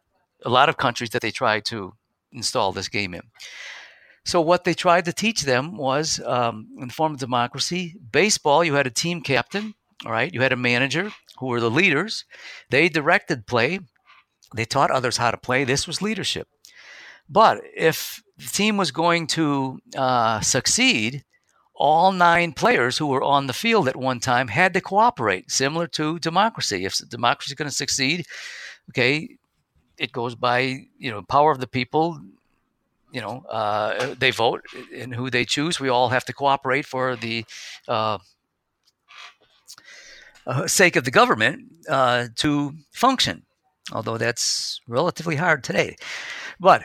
a 0.46 0.50
lot 0.50 0.70
of 0.70 0.78
countries 0.78 1.10
that 1.10 1.22
they 1.22 1.32
tried 1.32 1.66
to 1.66 1.94
install 2.32 2.72
this 2.72 2.88
game 2.88 3.14
in. 3.14 3.24
So 4.24 4.42
what 4.42 4.64
they 4.64 4.74
tried 4.74 5.06
to 5.06 5.14
teach 5.14 5.42
them 5.42 5.78
was, 5.78 6.22
um, 6.26 6.68
in 6.80 6.88
the 6.88 6.94
form 6.94 7.14
of 7.14 7.20
democracy, 7.20 7.96
baseball. 8.12 8.64
You 8.64 8.74
had 8.74 8.88
a 8.88 8.92
team 8.92 9.22
captain, 9.22 9.74
all 10.06 10.12
right. 10.12 10.34
You 10.34 10.42
had 10.42 10.54
a 10.54 10.58
manager 10.58 11.12
who 11.40 11.48
were 11.48 11.60
the 11.60 11.72
leaders. 11.72 12.26
They 12.70 12.90
directed 12.90 13.48
play. 13.48 13.80
They 14.56 14.66
taught 14.66 14.92
others 14.92 15.18
how 15.18 15.32
to 15.32 15.38
play. 15.38 15.64
This 15.64 15.88
was 15.88 16.02
leadership. 16.02 16.48
But 17.30 17.62
if 17.76 18.24
the 18.38 18.46
team 18.46 18.78
was 18.78 18.92
going 18.92 19.28
to 19.28 19.80
uh, 19.96 20.40
succeed, 20.42 21.24
all 21.76 22.12
nine 22.12 22.54
players 22.54 22.98
who 22.98 23.08
were 23.08 23.24
on 23.24 23.48
the 23.48 23.54
field 23.54 23.88
at 23.88 23.96
one 23.96 24.20
time 24.20 24.48
had 24.48 24.74
to 24.74 24.82
cooperate, 24.82 25.52
similar 25.52 25.88
to 25.88 26.20
democracy. 26.20 26.86
If 26.86 26.98
democracy 27.10 27.52
is 27.52 27.56
going 27.56 27.70
to 27.70 27.76
succeed, 27.76 28.26
okay, 28.90 29.38
it 29.98 30.12
goes 30.12 30.36
by 30.36 30.86
you 30.98 31.12
know 31.12 31.22
power 31.24 31.52
of 31.52 31.60
the 31.60 31.68
people. 31.68 32.20
You 33.12 33.22
know, 33.22 33.46
uh, 33.50 34.16
they 34.20 34.32
vote 34.32 34.66
in 34.92 35.12
who 35.12 35.30
they 35.30 35.46
choose. 35.46 35.80
We 35.80 35.90
all 35.90 36.10
have 36.10 36.26
to 36.26 36.34
cooperate 36.34 36.86
for 36.86 37.16
the 37.16 37.46
uh, 37.88 38.18
uh, 40.48 40.68
sake 40.68 40.96
of 40.96 41.04
the 41.04 41.12
government 41.12 41.64
uh, 41.90 42.28
to 42.38 42.74
function. 42.92 43.44
Although 43.94 44.18
that's 44.18 44.82
relatively 44.88 45.36
hard 45.36 45.64
today, 45.64 45.96
but 46.60 46.84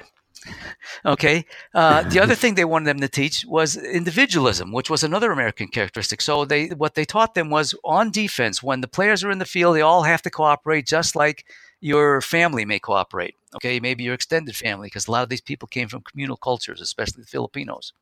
Okay. 1.05 1.44
Uh, 1.75 2.03
the 2.11 2.20
other 2.20 2.35
thing 2.35 2.55
they 2.55 2.64
wanted 2.64 2.87
them 2.87 3.01
to 3.01 3.09
teach 3.09 3.44
was 3.46 3.77
individualism, 3.77 4.72
which 4.72 4.90
was 4.90 5.03
another 5.03 5.33
American 5.33 5.68
characteristic. 5.68 6.20
So 6.20 6.44
they 6.44 6.68
what 6.68 6.94
they 6.94 7.05
taught 7.05 7.35
them 7.35 7.51
was 7.51 7.75
on 7.85 8.11
defense, 8.11 8.62
when 8.62 8.81
the 8.81 8.88
players 8.88 9.22
are 9.25 9.31
in 9.31 9.38
the 9.38 9.44
field, 9.44 9.77
they 9.77 9.81
all 9.81 10.03
have 10.03 10.22
to 10.22 10.31
cooperate, 10.31 10.87
just 10.87 11.14
like 11.16 11.46
your 11.81 12.20
family 12.20 12.64
may 12.64 12.79
cooperate. 12.79 13.35
Okay, 13.55 13.81
maybe 13.81 14.05
your 14.05 14.14
extended 14.14 14.57
family, 14.57 14.87
because 14.87 15.09
a 15.09 15.11
lot 15.11 15.22
of 15.22 15.29
these 15.29 15.40
people 15.40 15.68
came 15.68 15.88
from 15.88 16.03
communal 16.03 16.37
cultures, 16.37 16.81
especially 16.81 17.22
the 17.22 17.29
Filipinos. 17.29 17.92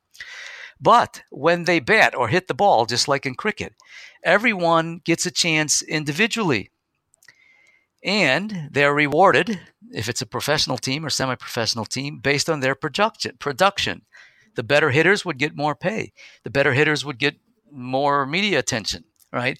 But 0.81 1.23
when 1.29 1.65
they 1.65 1.79
bat 1.79 2.15
or 2.15 2.27
hit 2.27 2.47
the 2.47 2.53
ball, 2.53 2.85
just 2.85 3.07
like 3.07 3.25
in 3.25 3.35
cricket, 3.35 3.75
everyone 4.23 5.01
gets 5.05 5.25
a 5.25 5.31
chance 5.31 5.81
individually. 5.81 6.71
And 8.03 8.69
they're 8.71 8.93
rewarded 8.93 9.59
if 9.91 10.09
it's 10.09 10.21
a 10.21 10.25
professional 10.25 10.77
team 10.77 11.05
or 11.05 11.09
semi-professional 11.09 11.85
team 11.85 12.19
based 12.19 12.49
on 12.49 12.59
their 12.59 12.73
production 12.73 13.37
production. 13.37 14.01
The 14.55 14.63
better 14.63 14.89
hitters 14.89 15.23
would 15.23 15.37
get 15.37 15.55
more 15.55 15.75
pay. 15.75 16.13
The 16.43 16.49
better 16.49 16.73
hitters 16.73 17.05
would 17.05 17.19
get 17.19 17.35
more 17.71 18.25
media 18.25 18.59
attention 18.59 19.05
right? 19.31 19.57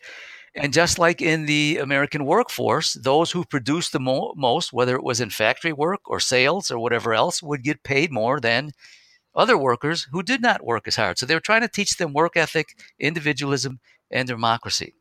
And 0.54 0.74
just 0.74 1.00
like 1.00 1.22
in 1.22 1.46
the 1.46 1.78
american 1.78 2.26
workforce 2.26 2.94
those 2.94 3.32
who 3.32 3.46
produced 3.46 3.94
the 3.94 4.00
mo- 4.00 4.34
most 4.36 4.74
whether 4.74 4.96
it 4.96 5.04
was 5.04 5.22
in 5.22 5.30
factory 5.30 5.72
work 5.72 6.02
or 6.06 6.20
sales 6.20 6.70
or 6.70 6.78
whatever 6.80 7.14
else 7.14 7.42
would 7.42 7.64
get 7.64 7.84
paid 7.84 8.12
more 8.12 8.40
than 8.40 8.72
other 9.36 9.58
workers 9.58 10.08
who 10.12 10.24
did 10.24 10.42
not 10.42 10.66
work 10.66 10.88
as 10.88 10.96
hard 10.96 11.18
so 11.18 11.26
they 11.26 11.36
were 11.36 11.40
trying 11.40 11.62
to 11.62 11.68
teach 11.68 11.98
them 11.98 12.14
work 12.14 12.36
ethic 12.36 12.78
individualism 13.00 13.80
and 14.10 14.28
democracy 14.28 14.94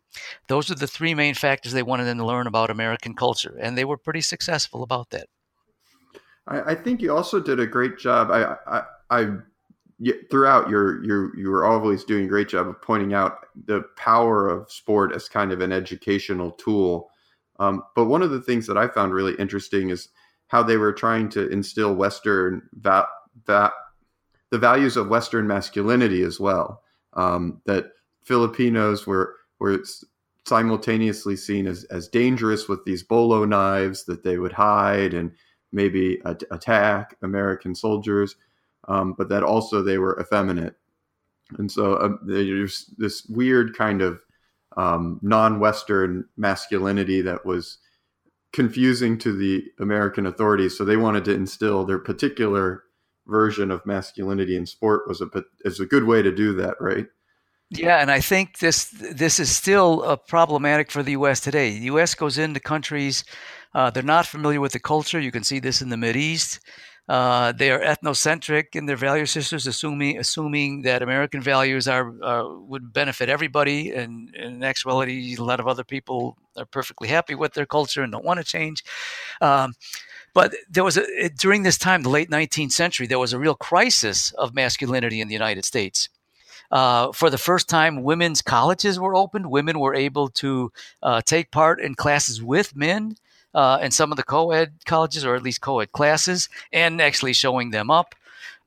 those 0.49 0.71
are 0.71 0.75
the 0.75 0.87
three 0.87 1.15
main 1.15 1.35
factors 1.35 1.73
they 1.73 1.83
wanted 1.83 2.05
them 2.05 2.19
to 2.19 2.25
learn 2.25 2.47
about 2.47 2.71
American 2.71 3.15
culture, 3.15 3.57
and 3.61 3.77
they 3.77 3.85
were 3.85 3.97
pretty 3.97 4.21
successful 4.21 4.83
about 4.83 5.11
that. 5.11 5.29
I, 6.47 6.73
I 6.73 6.75
think 6.75 7.01
you 7.01 7.15
also 7.15 7.41
did 7.41 7.61
a 7.61 7.67
great 7.67 7.99
job. 7.99 8.31
I, 8.31 8.57
I, 8.67 8.83
I 9.11 9.37
throughout 10.31 10.69
your 10.69 11.05
you 11.05 11.31
you 11.37 11.51
were 11.51 11.65
always 11.65 12.05
doing 12.05 12.25
a 12.25 12.29
great 12.29 12.49
job 12.49 12.67
of 12.67 12.81
pointing 12.83 13.15
out 13.15 13.47
the 13.67 13.83
power 13.97 14.49
of 14.49 14.71
sport 14.71 15.15
as 15.15 15.29
kind 15.29 15.53
of 15.53 15.61
an 15.61 15.73
educational 15.73 16.53
tool. 16.53 17.11
Um, 17.59 17.83
but 17.95 18.07
one 18.07 18.23
of 18.23 18.31
the 18.31 18.41
things 18.41 18.67
that 18.67 18.79
I 18.79 18.89
found 18.89 19.13
really 19.13 19.35
interesting 19.35 19.91
is 19.91 20.09
how 20.49 20.63
they 20.63 20.79
were 20.79 20.93
trying 20.93 21.29
to 21.31 21.49
instill 21.51 21.95
Western 21.95 22.63
that 22.81 23.07
va- 23.47 23.73
the 24.51 24.59
values 24.59 24.97
of 24.97 25.09
Western 25.09 25.47
masculinity 25.47 26.23
as 26.23 26.39
well. 26.41 26.83
Um, 27.15 27.61
that 27.67 27.93
Filipinos 28.23 29.07
were 29.07 29.37
were 29.59 29.83
simultaneously 30.47 31.37
seen 31.37 31.67
as, 31.67 31.85
as 31.85 32.09
dangerous 32.09 32.69
with 32.69 32.85
these 32.85 33.03
bolo 33.03 33.45
knives 33.45 34.05
that 34.05 34.25
they 34.25 34.39
would 34.39 34.53
hide 34.53 35.15
and 35.15 35.33
maybe 35.73 36.21
attack 36.51 37.17
American 37.23 37.75
soldiers, 37.75 38.37
um, 38.89 39.15
but 39.17 39.29
that 39.29 39.43
also 39.43 39.83
they 39.83 39.99
were 39.99 40.19
effeminate. 40.21 40.75
And 41.59 41.71
so 41.71 42.01
um, 42.01 42.19
there's 42.25 42.87
this 42.97 43.27
weird 43.27 43.77
kind 43.77 44.03
of 44.03 44.25
um, 44.77 45.21
non-Western 45.23 46.25
masculinity 46.37 47.21
that 47.23 47.45
was 47.45 47.79
confusing 48.53 49.19
to 49.19 49.37
the 49.37 49.65
American 49.79 50.27
authorities. 50.27 50.77
So 50.77 50.85
they 50.85 50.97
wanted 50.97 51.25
to 51.27 51.35
instill 51.35 51.85
their 51.85 51.99
particular 51.99 52.85
version 53.31 53.71
of 53.71 53.87
masculinity 53.87 54.57
in 54.57 54.67
sport 54.67 55.09
was 55.09 55.21
a 55.21 55.29
is 55.65 55.81
a 55.81 55.87
good 55.87 56.05
way 56.05 56.23
to 56.23 56.35
do 56.35 56.55
that, 56.57 56.81
right? 56.81 57.07
Yeah, 57.71 57.99
and 57.99 58.11
I 58.11 58.21
think 58.21 58.59
this 58.59 58.91
this 58.91 59.39
is 59.39 59.55
still 59.55 60.03
a 60.03 60.17
problematic 60.17 60.91
for 60.91 61.03
the 61.03 61.13
U.S. 61.13 61.41
today. 61.41 61.79
The 61.79 61.85
U.S. 61.85 62.15
goes 62.15 62.37
into 62.37 62.59
countries 62.59 63.25
uh, 63.75 63.91
they're 63.91 64.03
not 64.03 64.27
familiar 64.27 64.61
with 64.61 64.73
the 64.73 64.81
culture. 64.81 65.21
You 65.21 65.33
can 65.33 65.45
see 65.45 65.61
this 65.61 65.83
in 65.83 65.91
the 65.91 65.97
Mid 65.97 66.17
East. 66.17 66.61
Uh, 67.09 67.51
they 67.53 67.73
are 67.73 67.81
ethnocentric 67.81 68.77
in 68.77 68.87
their 68.87 68.97
value 68.97 69.27
systems, 69.27 69.67
assuming 69.67 70.19
assuming 70.19 70.83
that 70.83 71.03
American 71.03 71.43
values 71.43 71.89
are 71.89 72.13
uh, 72.23 72.45
would 72.49 72.93
benefit 72.93 73.29
everybody, 73.29 73.91
and, 73.91 74.33
and, 74.37 74.57
in 74.57 74.63
actuality, 74.63 75.35
a 75.37 75.43
lot 75.43 75.59
of 75.59 75.67
other 75.67 75.83
people 75.83 76.37
are 76.57 76.67
perfectly 76.67 77.09
happy 77.09 77.35
with 77.35 77.53
their 77.55 77.67
culture 77.67 78.03
and 78.03 78.13
don't 78.13 78.25
want 78.25 78.39
to 78.39 78.45
change. 78.45 78.85
Um, 79.41 79.75
but 80.35 80.55
there 80.71 80.85
was 80.85 80.97
a 80.97 81.29
during 81.31 81.63
this 81.63 81.79
time, 81.79 82.03
the 82.03 82.09
late 82.09 82.31
19th 82.31 82.73
century, 82.73 83.07
there 83.07 83.19
was 83.19 83.33
a 83.33 83.39
real 83.39 83.55
crisis 83.55 84.33
of 84.33 84.55
masculinity 84.55 85.21
in 85.21 85.29
the 85.29 85.35
United 85.35 85.65
States. 85.65 86.09
Uh, 86.71 87.11
for 87.13 87.31
the 87.31 87.39
first 87.39 87.69
time, 87.69 88.05
women's 88.05 88.43
colleges 88.43 88.99
were 88.99 89.15
opened. 89.15 89.51
Women 89.51 89.81
were 89.81 89.95
able 89.95 90.29
to 90.29 90.73
uh, 91.03 91.21
take 91.23 91.51
part 91.51 91.81
in 91.81 91.95
classes 91.97 92.41
with 92.43 92.77
men 92.77 93.17
uh, 93.55 93.79
in 93.83 93.91
some 93.91 94.13
of 94.13 94.17
the 94.17 94.23
co 94.23 94.53
ed 94.53 94.73
colleges, 94.87 95.25
or 95.25 95.35
at 95.35 95.43
least 95.43 95.61
co 95.61 95.81
ed 95.81 95.93
classes, 95.93 96.49
and 96.73 97.01
actually 97.01 97.33
showing 97.33 97.71
them 97.71 97.91
up. 97.91 98.15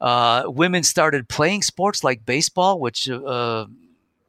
Uh, 0.01 0.43
women 0.47 0.83
started 0.83 1.29
playing 1.29 1.61
sports 1.61 2.03
like 2.03 2.25
baseball, 2.25 2.79
which 2.79 3.09
uh, 3.09 3.65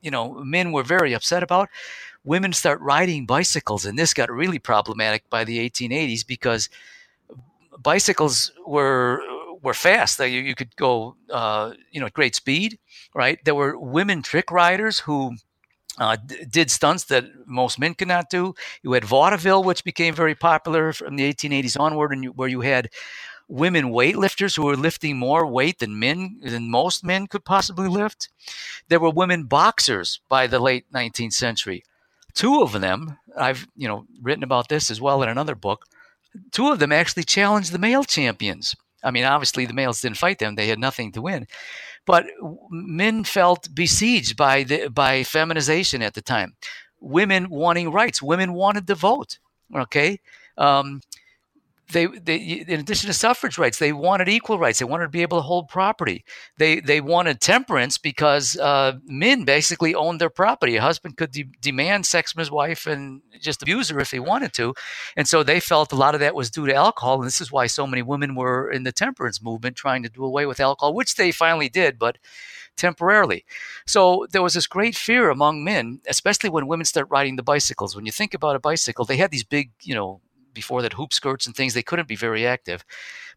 you 0.02 0.10
know 0.10 0.34
men 0.34 0.70
were 0.70 0.84
very 0.84 1.12
upset 1.12 1.42
about. 1.42 1.68
Women 2.22 2.52
start 2.52 2.80
riding 2.80 3.26
bicycles, 3.26 3.84
and 3.84 3.98
this 3.98 4.14
got 4.14 4.30
really 4.30 4.58
problematic 4.58 5.28
by 5.28 5.44
the 5.44 5.58
1880s 5.68 6.26
because 6.26 6.70
bicycles 7.82 8.52
were 8.66 9.20
were 9.62 9.74
fast. 9.74 10.18
You, 10.20 10.26
you 10.26 10.54
could 10.54 10.76
go, 10.76 11.16
uh, 11.30 11.72
you 11.90 12.00
know, 12.00 12.06
at 12.06 12.12
great 12.12 12.34
speed, 12.34 12.78
right? 13.14 13.38
There 13.44 13.54
were 13.54 13.78
women 13.78 14.22
trick 14.22 14.50
riders 14.50 15.00
who 15.00 15.36
uh, 15.98 16.16
d- 16.16 16.44
did 16.50 16.70
stunts 16.70 17.04
that 17.04 17.24
most 17.46 17.78
men 17.78 17.94
could 17.94 18.08
not 18.08 18.30
do. 18.30 18.54
You 18.82 18.92
had 18.92 19.04
vaudeville, 19.04 19.64
which 19.64 19.84
became 19.84 20.14
very 20.14 20.34
popular 20.34 20.92
from 20.92 21.16
the 21.16 21.32
1880s 21.32 21.78
onward, 21.78 22.12
and 22.12 22.24
you, 22.24 22.30
where 22.32 22.48
you 22.48 22.62
had 22.62 22.90
women 23.48 23.86
weightlifters 23.90 24.56
who 24.56 24.64
were 24.64 24.76
lifting 24.76 25.16
more 25.18 25.46
weight 25.46 25.78
than 25.78 25.98
men 25.98 26.40
than 26.42 26.70
most 26.70 27.04
men 27.04 27.26
could 27.26 27.44
possibly 27.44 27.88
lift. 27.88 28.28
There 28.88 29.00
were 29.00 29.10
women 29.10 29.44
boxers 29.44 30.20
by 30.28 30.46
the 30.46 30.58
late 30.58 30.86
19th 30.92 31.34
century. 31.34 31.84
Two 32.34 32.62
of 32.62 32.80
them, 32.80 33.18
I've 33.38 33.66
you 33.76 33.86
know 33.88 34.06
written 34.22 34.42
about 34.44 34.68
this 34.68 34.90
as 34.90 35.00
well 35.00 35.22
in 35.22 35.28
another 35.28 35.54
book. 35.54 35.86
Two 36.52 36.68
of 36.70 36.78
them 36.78 36.92
actually 36.92 37.24
challenged 37.24 37.72
the 37.72 37.78
male 37.78 38.04
champions. 38.04 38.74
I 39.02 39.10
mean, 39.10 39.24
obviously 39.24 39.66
the 39.66 39.74
males 39.74 40.00
didn't 40.00 40.16
fight 40.18 40.38
them; 40.38 40.54
they 40.54 40.68
had 40.68 40.78
nothing 40.78 41.12
to 41.12 41.22
win. 41.22 41.46
but 42.06 42.26
men 42.70 43.24
felt 43.24 43.68
besieged 43.74 44.36
by 44.36 44.64
the 44.64 44.88
by 44.88 45.24
feminization 45.24 46.02
at 46.02 46.14
the 46.14 46.22
time. 46.22 46.54
Women 47.00 47.48
wanting 47.50 47.90
rights, 47.90 48.22
women 48.22 48.52
wanted 48.54 48.86
to 48.86 48.94
vote. 48.94 49.38
Okay, 49.74 50.20
um, 50.58 51.00
they, 51.92 52.06
they 52.06 52.36
in 52.36 52.80
addition 52.80 53.08
to 53.08 53.14
suffrage 53.14 53.58
rights, 53.58 53.78
they 53.78 53.92
wanted 53.92 54.28
equal 54.28 54.58
rights. 54.58 54.78
They 54.78 54.84
wanted 54.84 55.04
to 55.04 55.10
be 55.10 55.22
able 55.22 55.38
to 55.38 55.42
hold 55.42 55.68
property. 55.68 56.24
They 56.56 56.80
they 56.80 57.00
wanted 57.00 57.40
temperance 57.40 57.98
because 57.98 58.56
uh, 58.56 58.98
men 59.04 59.44
basically 59.44 59.94
owned 59.94 60.20
their 60.20 60.30
property. 60.30 60.76
A 60.76 60.82
husband 60.82 61.16
could 61.16 61.30
de- 61.30 61.48
demand 61.60 62.06
sex 62.06 62.32
from 62.32 62.40
his 62.40 62.50
wife 62.50 62.86
and 62.86 63.20
just 63.40 63.62
abuse 63.62 63.90
her 63.90 64.00
if 64.00 64.10
he 64.10 64.18
wanted 64.18 64.52
to, 64.54 64.74
and 65.16 65.28
so 65.28 65.42
they 65.42 65.60
felt 65.60 65.92
a 65.92 65.96
lot 65.96 66.14
of 66.14 66.20
that 66.20 66.34
was 66.34 66.50
due 66.50 66.66
to 66.66 66.74
alcohol. 66.74 67.16
And 67.16 67.26
this 67.26 67.40
is 67.40 67.52
why 67.52 67.66
so 67.66 67.86
many 67.86 68.02
women 68.02 68.34
were 68.34 68.70
in 68.70 68.84
the 68.84 68.92
temperance 68.92 69.42
movement 69.42 69.76
trying 69.76 70.02
to 70.02 70.08
do 70.08 70.24
away 70.24 70.46
with 70.46 70.60
alcohol, 70.60 70.94
which 70.94 71.16
they 71.16 71.32
finally 71.32 71.68
did, 71.68 71.98
but 71.98 72.18
temporarily. 72.76 73.44
So 73.86 74.26
there 74.30 74.42
was 74.42 74.54
this 74.54 74.66
great 74.66 74.96
fear 74.96 75.30
among 75.30 75.64
men, 75.64 76.00
especially 76.08 76.50
when 76.50 76.66
women 76.66 76.86
start 76.86 77.08
riding 77.10 77.36
the 77.36 77.42
bicycles. 77.42 77.94
When 77.94 78.06
you 78.06 78.12
think 78.12 78.34
about 78.34 78.56
a 78.56 78.60
bicycle, 78.60 79.04
they 79.04 79.16
had 79.16 79.30
these 79.30 79.44
big, 79.44 79.70
you 79.82 79.94
know, 79.94 80.20
before 80.54 80.82
that 80.82 80.94
hoop 80.94 81.12
skirts 81.12 81.46
and 81.46 81.54
things 81.54 81.74
they 81.74 81.82
couldn't 81.82 82.08
be 82.08 82.16
very 82.16 82.46
active. 82.46 82.84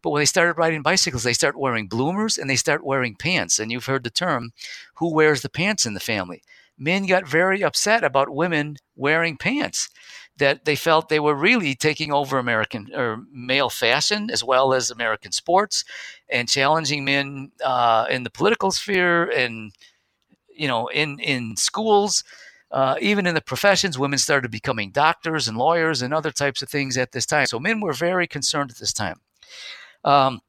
But 0.02 0.10
when 0.10 0.20
they 0.20 0.26
started 0.26 0.58
riding 0.58 0.82
bicycles 0.82 1.24
they 1.24 1.32
start 1.32 1.58
wearing 1.58 1.88
bloomers 1.88 2.38
and 2.38 2.48
they 2.48 2.56
start 2.56 2.84
wearing 2.84 3.16
pants. 3.16 3.58
And 3.58 3.70
you've 3.70 3.86
heard 3.86 4.04
the 4.04 4.10
term 4.10 4.52
who 4.94 5.12
wears 5.12 5.42
the 5.42 5.50
pants 5.50 5.86
in 5.86 5.94
the 5.94 6.00
family? 6.00 6.42
Men 6.78 7.06
got 7.06 7.26
very 7.26 7.62
upset 7.64 8.04
about 8.04 8.30
women 8.30 8.76
wearing 8.94 9.36
pants 9.36 9.88
that 10.38 10.64
they 10.64 10.76
felt 10.76 11.08
they 11.08 11.20
were 11.20 11.34
really 11.34 11.74
taking 11.74 12.12
over 12.12 12.38
american 12.38 12.88
or 12.94 13.24
male 13.32 13.68
fashion 13.68 14.30
as 14.30 14.42
well 14.42 14.72
as 14.72 14.90
american 14.90 15.32
sports 15.32 15.84
and 16.30 16.48
challenging 16.48 17.04
men 17.04 17.50
uh, 17.64 18.06
in 18.08 18.22
the 18.22 18.30
political 18.30 18.70
sphere 18.70 19.28
and 19.30 19.72
you 20.54 20.68
know 20.68 20.88
in 20.88 21.18
in 21.20 21.56
schools 21.56 22.24
uh, 22.70 22.96
even 23.00 23.26
in 23.26 23.34
the 23.34 23.40
professions, 23.40 23.98
women 23.98 24.18
started 24.18 24.50
becoming 24.50 24.90
doctors 24.90 25.48
and 25.48 25.56
lawyers 25.56 26.02
and 26.02 26.12
other 26.12 26.30
types 26.30 26.62
of 26.62 26.68
things 26.68 26.96
at 26.96 27.12
this 27.12 27.26
time. 27.26 27.46
So 27.46 27.58
men 27.58 27.80
were 27.80 27.92
very 27.92 28.26
concerned 28.26 28.70
at 28.70 28.78
this 28.78 28.92
time. 28.92 29.20
Um, 30.04 30.40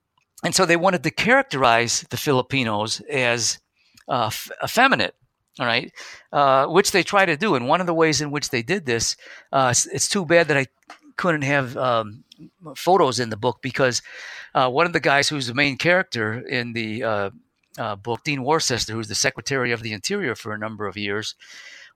and 0.44 0.54
so 0.54 0.66
they 0.66 0.76
wanted 0.76 1.04
to 1.04 1.12
characterize 1.12 2.06
the 2.10 2.18
Filipinos 2.18 3.02
as 3.02 3.60
uh, 4.08 4.28
f- 4.28 4.52
effeminate, 4.64 5.16
all 5.60 5.66
right, 5.66 5.92
uh, 6.32 6.68
which 6.68 6.92
they 6.92 7.04
try 7.04 7.26
to 7.26 7.38
do. 7.38 7.56
And 7.56 7.68
one 7.68 7.82
of 7.82 7.88
the 7.88 7.94
ways 7.94 8.22
in 8.22 8.32
which 8.32 8.50
they 8.50 8.64
did 8.64 8.86
this, 8.86 9.16
uh, 9.52 9.70
it's, 9.72 9.86
it's, 9.88 10.10
too 10.10 10.26
bad 10.26 10.48
that 10.48 10.58
I 10.58 10.68
couldn't 11.18 11.42
have 11.42 11.76
um, 11.78 12.24
photos 12.76 13.20
in 13.20 13.30
the 13.30 13.38
book 13.38 13.60
because 13.62 14.02
uh, 14.56 14.70
one 14.70 14.86
of 14.86 14.94
the 14.94 15.00
guys 15.02 15.28
who's 15.28 15.48
the 15.48 15.54
main 15.54 15.78
character 15.78 16.40
in 16.40 16.74
the 16.74 17.04
uh, 17.04 17.96
book, 17.98 18.24
Dean 18.24 18.44
Worcester, 18.44 18.94
who's 18.94 19.10
the 19.10 19.16
Secretary 19.16 19.72
of 19.72 19.84
the 19.84 19.94
Interior 19.94 20.36
for 20.36 20.54
a 20.54 20.58
number 20.58 20.88
of 20.88 20.98
years, 20.98 21.36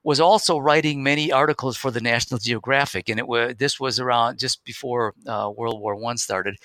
was 0.04 0.20
also 0.20 0.58
writing 0.58 1.02
many 1.02 1.32
articles 1.32 1.76
for 1.76 1.90
the 1.90 2.00
National 2.00 2.38
Geographic, 2.38 3.08
and 3.08 3.18
it 3.18 3.26
was 3.26 3.56
this 3.56 3.80
was 3.80 3.98
around 3.98 4.38
just 4.38 4.64
before 4.64 5.14
uh, 5.26 5.50
World 5.56 5.80
War 5.80 5.96
One 5.96 6.18
started, 6.18 6.56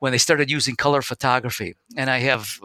when 0.00 0.12
they 0.12 0.18
started 0.18 0.50
using 0.50 0.74
color 0.74 1.00
photography. 1.00 1.76
And 1.96 2.10
I 2.10 2.18
have 2.18 2.58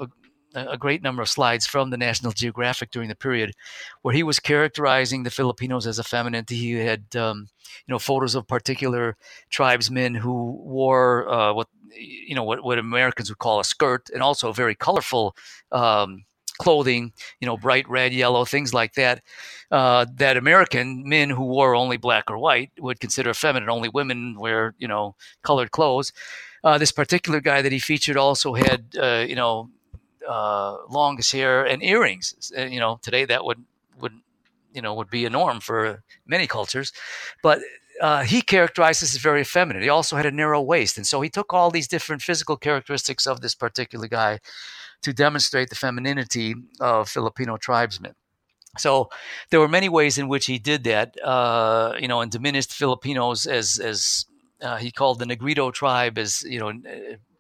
a, 0.56 0.66
a, 0.72 0.78
great 0.78 1.04
number 1.04 1.22
of 1.22 1.30
slides 1.30 1.68
from 1.68 1.92
the 1.92 1.98
National 1.98 2.32
Geographic 2.32 2.90
during 2.90 3.10
the 3.10 3.16
period 3.16 3.54
where 4.02 4.14
he 4.14 4.24
was 4.24 4.40
characterizing 4.40 5.22
the 5.22 5.30
Filipinos 5.30 5.86
as 5.86 6.00
effeminate. 6.00 6.50
He 6.50 6.72
had 6.74 7.16
um, 7.16 7.48
you 7.86 7.92
know 7.92 8.00
photos 8.00 8.34
of 8.34 8.48
particular 8.48 9.16
tribesmen 9.52 10.16
who 10.16 10.60
wore 10.64 11.30
uh, 11.30 11.54
what 11.54 11.68
you 11.96 12.34
know 12.34 12.44
what, 12.44 12.64
what 12.64 12.80
Americans 12.80 13.30
would 13.30 13.38
call 13.38 13.60
a 13.60 13.64
skirt, 13.64 14.10
and 14.12 14.24
also 14.24 14.52
very 14.52 14.74
colorful. 14.74 15.36
Um, 15.72 16.26
clothing, 16.58 17.14
you 17.40 17.46
know, 17.46 17.58
bright 17.58 17.90
red, 17.90 18.14
yellow, 18.14 18.46
things 18.46 18.74
like 18.74 18.94
that, 18.94 19.22
uh, 19.72 20.06
that 20.16 20.38
American 20.38 21.08
men 21.08 21.30
who 21.30 21.44
wore 21.44 21.76
only 21.76 21.98
black 21.98 22.30
or 22.30 22.38
white 22.38 22.72
would 22.80 23.00
consider 23.00 23.34
feminine. 23.34 23.70
Only 23.70 23.90
women 23.90 24.38
wear, 24.40 24.74
you 24.78 24.88
know, 24.88 25.16
colored 25.44 25.72
clothes. 25.72 26.14
Uh, 26.64 26.78
this 26.78 26.92
particular 26.92 27.40
guy 27.40 27.62
that 27.62 27.72
he 27.72 27.80
featured 27.80 28.18
also 28.18 28.54
had, 28.54 28.96
uh, 29.00 29.26
you 29.28 29.36
know, 29.36 29.70
uh, 30.28 30.78
hair 31.32 31.66
and 31.66 31.84
earrings. 31.84 32.52
And, 32.56 32.74
you 32.74 32.80
know, 32.80 33.00
today 33.02 33.26
that 33.26 33.46
would 33.46 33.64
would 34.00 34.14
you 34.74 34.82
know 34.82 34.94
would 34.94 35.10
be 35.10 35.26
a 35.26 35.30
norm 35.30 35.60
for 35.60 36.04
many 36.26 36.48
cultures, 36.48 36.92
but 37.42 37.60
uh, 38.02 38.24
he 38.24 38.42
characterized 38.42 39.02
this 39.02 39.16
as 39.16 39.22
very 39.22 39.44
feminine. 39.44 39.82
He 39.82 39.90
also 39.90 40.16
had 40.16 40.26
a 40.26 40.32
narrow 40.32 40.62
waist, 40.62 40.98
and 40.98 41.08
so 41.08 41.22
he 41.22 41.30
took 41.30 41.54
all 41.54 41.72
these 41.72 41.88
different 41.88 42.22
physical 42.22 42.58
characteristics 42.58 43.26
of 43.26 43.42
this 43.42 43.56
particular 43.56 44.08
guy 44.08 44.40
to 45.04 45.14
demonstrate 45.14 45.70
the 45.70 45.76
femininity 45.76 46.56
of 46.80 47.10
Filipino 47.10 47.58
tribesmen. 47.58 48.14
So 48.78 49.10
there 49.50 49.60
were 49.60 49.68
many 49.68 49.90
ways 49.90 50.18
in 50.18 50.28
which 50.28 50.46
he 50.46 50.60
did 50.60 50.84
that, 50.84 51.16
uh, 51.24 51.94
you 52.00 52.08
know, 52.08 52.22
and 52.22 52.32
diminished 52.32 52.74
Filipinos 52.74 53.46
as 53.46 53.80
as 53.80 54.26
uh, 54.62 54.78
he 54.78 54.92
called 54.92 55.20
the 55.20 55.26
Negrito 55.26 55.72
tribe 55.72 56.18
as 56.18 56.44
you 56.44 56.60
know 56.60 56.74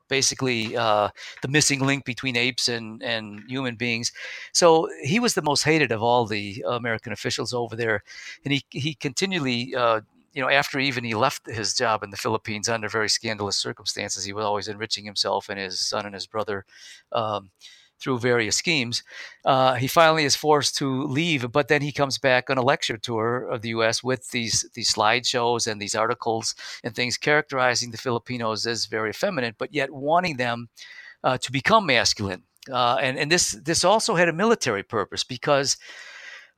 basically 0.09 0.75
uh, 0.75 1.09
the 1.41 1.47
missing 1.47 1.85
link 1.85 2.05
between 2.05 2.37
apes 2.37 2.69
and, 2.69 3.03
and 3.03 3.43
human 3.47 3.75
beings. 3.75 4.11
So 4.53 4.89
he 5.03 5.19
was 5.19 5.33
the 5.33 5.41
most 5.41 5.63
hated 5.63 5.91
of 5.91 6.01
all 6.01 6.25
the 6.25 6.63
American 6.67 7.11
officials 7.11 7.53
over 7.53 7.75
there, 7.75 8.03
and 8.43 8.53
he 8.53 8.63
he 8.69 8.93
continually 8.93 9.75
uh, 9.75 10.01
you 10.37 10.43
know, 10.43 10.49
after 10.51 10.77
even 10.77 11.03
he 11.03 11.15
left 11.15 11.47
his 11.47 11.73
job 11.73 12.03
in 12.03 12.11
the 12.11 12.15
Philippines 12.15 12.69
under 12.69 12.87
very 12.87 13.09
scandalous 13.09 13.57
circumstances, 13.57 14.23
he 14.23 14.33
was 14.33 14.45
always 14.45 14.67
enriching 14.67 15.03
himself 15.03 15.49
and 15.49 15.57
his 15.57 15.79
son 15.79 16.05
and 16.05 16.13
his 16.13 16.27
brother 16.27 16.63
um, 17.11 17.49
through 17.99 18.19
various 18.19 18.55
schemes. 18.55 19.01
Uh, 19.45 19.73
he 19.73 19.87
finally 19.87 20.25
is 20.25 20.35
forced 20.35 20.77
to 20.77 21.05
leave, 21.05 21.51
but 21.51 21.69
then 21.69 21.81
he 21.81 21.91
comes 21.91 22.19
back 22.19 22.51
on 22.51 22.59
a 22.59 22.61
lecture 22.61 22.97
tour 22.97 23.49
of 23.49 23.63
the 23.63 23.69
U.S. 23.69 24.03
with 24.03 24.29
these 24.29 24.63
these 24.75 24.93
slideshows 24.93 25.65
and 25.65 25.81
these 25.81 25.95
articles 25.95 26.53
and 26.83 26.93
things 26.93 27.17
characterizing 27.17 27.89
the 27.89 27.97
Filipinos 27.97 28.67
as 28.67 28.85
very 28.85 29.13
feminine, 29.13 29.55
but 29.57 29.73
yet 29.73 29.89
wanting 29.89 30.37
them 30.37 30.69
uh, 31.23 31.39
to 31.39 31.51
become 31.51 31.87
masculine. 31.87 32.43
Uh, 32.71 32.97
and 33.01 33.17
and 33.17 33.31
this 33.31 33.53
this 33.63 33.83
also 33.83 34.13
had 34.13 34.29
a 34.29 34.33
military 34.33 34.83
purpose 34.83 35.23
because 35.23 35.77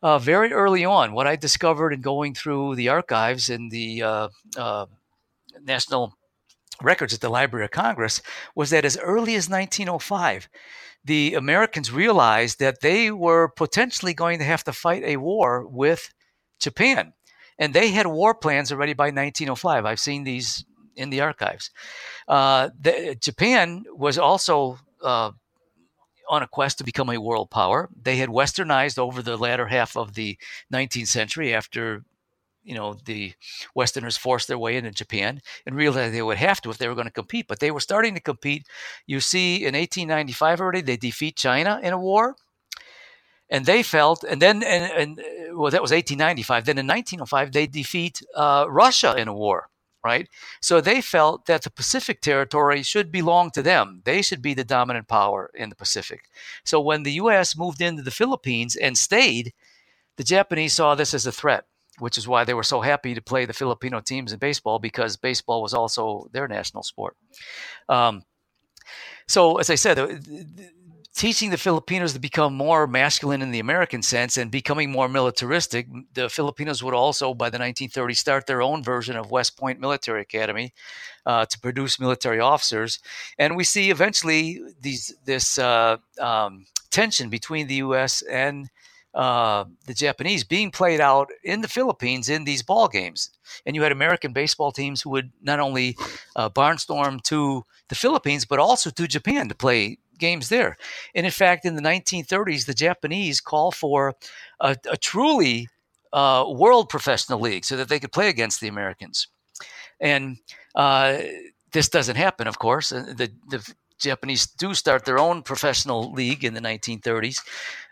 uh, 0.02 0.20
very 0.20 0.54
early 0.54 0.86
on, 0.86 1.14
what 1.14 1.28
I 1.28 1.36
discovered 1.36 1.94
in 1.94 2.02
going 2.02 2.34
through 2.34 2.76
the 2.76 2.90
archives 2.90 3.50
in 3.50 3.70
the 3.70 4.04
uh, 4.04 4.30
uh, 4.58 4.86
National 5.62 6.14
Records 6.82 7.14
at 7.14 7.22
the 7.22 7.30
Library 7.30 7.66
of 7.66 7.72
Congress 7.72 8.22
was 8.56 8.70
that 8.70 8.86
as 8.86 8.98
early 8.98 9.36
as 9.36 9.50
1905, 9.50 10.48
the 11.04 11.34
Americans 11.34 11.92
realized 11.92 12.60
that 12.60 12.82
they 12.82 13.12
were 13.12 13.50
potentially 13.50 14.14
going 14.14 14.40
to 14.40 14.46
have 14.46 14.64
to 14.64 14.74
fight 14.74 15.04
a 15.04 15.18
war 15.18 15.66
with 15.68 16.14
Japan. 16.60 17.14
And 17.58 17.74
they 17.74 17.90
had 17.90 18.08
war 18.08 18.34
plans 18.34 18.72
already 18.72 18.94
by 18.94 19.06
1905. 19.08 19.86
I've 19.86 20.00
seen 20.00 20.24
these 20.24 20.64
in 20.96 21.10
the 21.10 21.22
archives. 21.22 21.72
Uh, 22.28 22.70
the, 22.80 23.18
Japan 23.20 23.84
was 23.92 24.18
also 24.18 24.80
uh, 25.04 25.32
on 26.30 26.44
a 26.44 26.48
quest 26.48 26.78
to 26.78 26.84
become 26.84 27.10
a 27.10 27.18
world 27.18 27.50
power. 27.50 27.90
They 28.02 28.18
had 28.18 28.30
westernized 28.30 29.00
over 29.00 29.22
the 29.22 29.36
latter 29.36 29.68
half 29.68 29.98
of 29.98 30.14
the 30.14 30.38
19th 30.72 31.08
century 31.08 31.54
after 31.54 32.04
you 32.64 32.76
know 32.76 32.96
the 33.06 33.34
westerners 33.74 34.18
forced 34.18 34.48
their 34.48 34.58
way 34.58 34.76
into 34.76 34.92
japan 34.92 35.42
and 35.66 35.76
realized 35.76 36.14
they 36.14 36.22
would 36.22 36.38
have 36.38 36.60
to 36.62 36.70
if 36.70 36.78
they 36.78 36.90
were 36.90 36.94
going 36.94 37.08
to 37.08 37.12
compete 37.12 37.48
but 37.48 37.60
they 37.60 37.72
were 37.72 37.80
starting 37.80 38.14
to 38.14 38.20
compete. 38.22 38.68
You 39.08 39.22
see 39.22 39.66
in 39.66 39.76
1895 39.76 40.62
already 40.62 40.82
they 40.82 40.98
defeat 40.98 41.36
china 41.36 41.80
in 41.82 41.94
a 41.94 41.98
war 41.98 42.36
and 43.50 43.66
they 43.66 43.82
felt 43.82 44.24
and 44.24 44.42
then 44.42 44.62
and, 44.62 44.92
and 44.92 45.22
well 45.58 45.72
that 45.72 45.82
was 45.82 45.92
1895 45.92 46.66
then 46.66 46.78
in 46.78 46.86
1905 46.86 47.52
they 47.54 47.66
defeat 47.66 48.22
uh, 48.36 48.66
russia 48.70 49.16
in 49.18 49.28
a 49.28 49.34
war 49.34 49.70
right? 50.04 50.28
So 50.62 50.82
they 50.82 51.02
felt 51.02 51.46
that 51.46 51.64
the 51.64 51.72
Pacific 51.72 52.22
territory 52.22 52.84
should 52.84 53.12
belong 53.12 53.52
to 53.52 53.62
them. 53.62 54.02
They 54.06 54.22
should 54.22 54.42
be 54.42 54.54
the 54.54 54.64
dominant 54.64 55.08
power 55.08 55.52
in 55.54 55.70
the 55.70 55.76
Pacific. 55.76 56.30
So 56.64 56.80
when 56.80 57.04
the 57.04 57.14
US 57.14 57.58
moved 57.58 57.82
into 57.82 58.04
the 58.04 58.12
Philippines 58.12 58.76
and 58.76 58.98
stayed, 58.98 59.54
the 60.18 60.24
Japanese 60.24 60.74
saw 60.74 60.96
this 60.96 61.14
as 61.14 61.26
a 61.26 61.32
threat, 61.32 61.66
which 62.00 62.18
is 62.18 62.28
why 62.28 62.44
they 62.44 62.54
were 62.54 62.64
so 62.64 62.82
happy 62.82 63.14
to 63.14 63.22
play 63.22 63.46
the 63.46 63.54
Filipino 63.54 64.00
teams 64.00 64.32
in 64.32 64.40
baseball 64.40 64.80
because 64.80 65.18
baseball 65.18 65.62
was 65.62 65.74
also 65.74 66.28
their 66.32 66.48
national 66.48 66.84
sport. 66.84 67.16
Um, 67.88 68.24
so, 69.28 69.58
as 69.58 69.70
I 69.70 69.76
said, 69.76 69.98
teaching 71.20 71.50
the 71.50 71.58
Filipinos 71.58 72.14
to 72.14 72.20
become 72.20 72.54
more 72.54 72.88
masculine 72.88 73.42
in 73.42 73.52
the 73.52 73.60
American 73.60 74.02
sense 74.02 74.38
and 74.38 74.50
becoming 74.50 74.90
more 74.90 75.10
militaristic, 75.10 75.86
the 76.14 76.30
Filipinos 76.30 76.82
would 76.82 76.94
also, 76.94 77.34
by 77.34 77.50
the 77.50 77.58
1930s, 77.58 78.16
start 78.16 78.48
their 78.48 78.62
own 78.62 78.82
version 78.82 79.18
of 79.18 79.30
West 79.30 79.58
Point 79.58 79.82
Military 79.82 80.22
Academy 80.22 80.74
uh, 81.26 81.46
to 81.46 81.60
produce 81.60 82.00
military 82.00 82.40
officers. 82.40 83.00
And 83.38 83.58
we 83.58 83.66
see 83.66 83.92
eventually 83.92 84.62
these 84.80 85.14
this 85.26 85.60
uh, 85.60 85.98
um, 86.22 86.66
tension 86.90 87.28
between 87.30 87.68
the 87.68 87.76
U.S. 87.76 88.22
and 88.22 88.70
uh, 89.14 89.66
the 89.88 89.94
Japanese 89.94 90.44
being 90.44 90.72
played 90.72 91.00
out 91.00 91.30
in 91.44 91.62
the 91.62 91.68
Philippines 91.68 92.30
in 92.30 92.44
these 92.44 92.62
ball 92.62 92.88
games. 92.88 93.32
And 93.66 93.76
you 93.76 93.82
had 93.82 93.92
American 93.92 94.34
baseball 94.34 94.72
teams 94.72 95.02
who 95.02 95.10
would 95.12 95.32
not 95.42 95.60
only 95.60 95.98
uh, 96.36 96.50
barnstorm 96.50 97.22
to 97.24 97.66
the 97.88 97.96
Philippines, 97.96 98.46
but 98.46 98.60
also 98.60 98.90
to 98.92 99.08
Japan 99.08 99.50
to 99.50 99.56
play 99.56 99.98
games 100.20 100.50
there. 100.50 100.78
And 101.16 101.26
in 101.26 101.32
fact, 101.32 101.66
in 101.66 101.76
the 101.76 101.82
1930s, 101.82 102.66
the 102.66 102.74
Japanese 102.74 103.42
call 103.42 103.72
for 103.72 104.16
a, 104.60 104.78
a 104.90 104.98
truly 104.98 105.70
uh, 106.14 106.46
world 106.48 106.90
professional 106.90 107.40
league 107.40 107.66
so 107.66 107.78
that 107.78 107.90
they 107.90 108.00
could 108.00 108.12
play 108.12 108.30
against 108.30 108.62
the 108.62 108.68
Americans. 108.68 109.28
And 110.00 110.38
uh, 110.76 111.20
this 111.72 111.90
doesn't 111.90 112.16
happen, 112.16 112.48
of 112.48 112.60
course. 112.60 112.90
The, 112.90 113.32
the 113.50 113.74
Japanese 114.00 114.48
do 114.48 114.74
start 114.74 115.06
their 115.06 115.20
own 115.20 115.42
professional 115.42 116.12
league 116.12 116.44
in 116.44 116.54
the 116.54 116.62
1930s, 116.62 117.42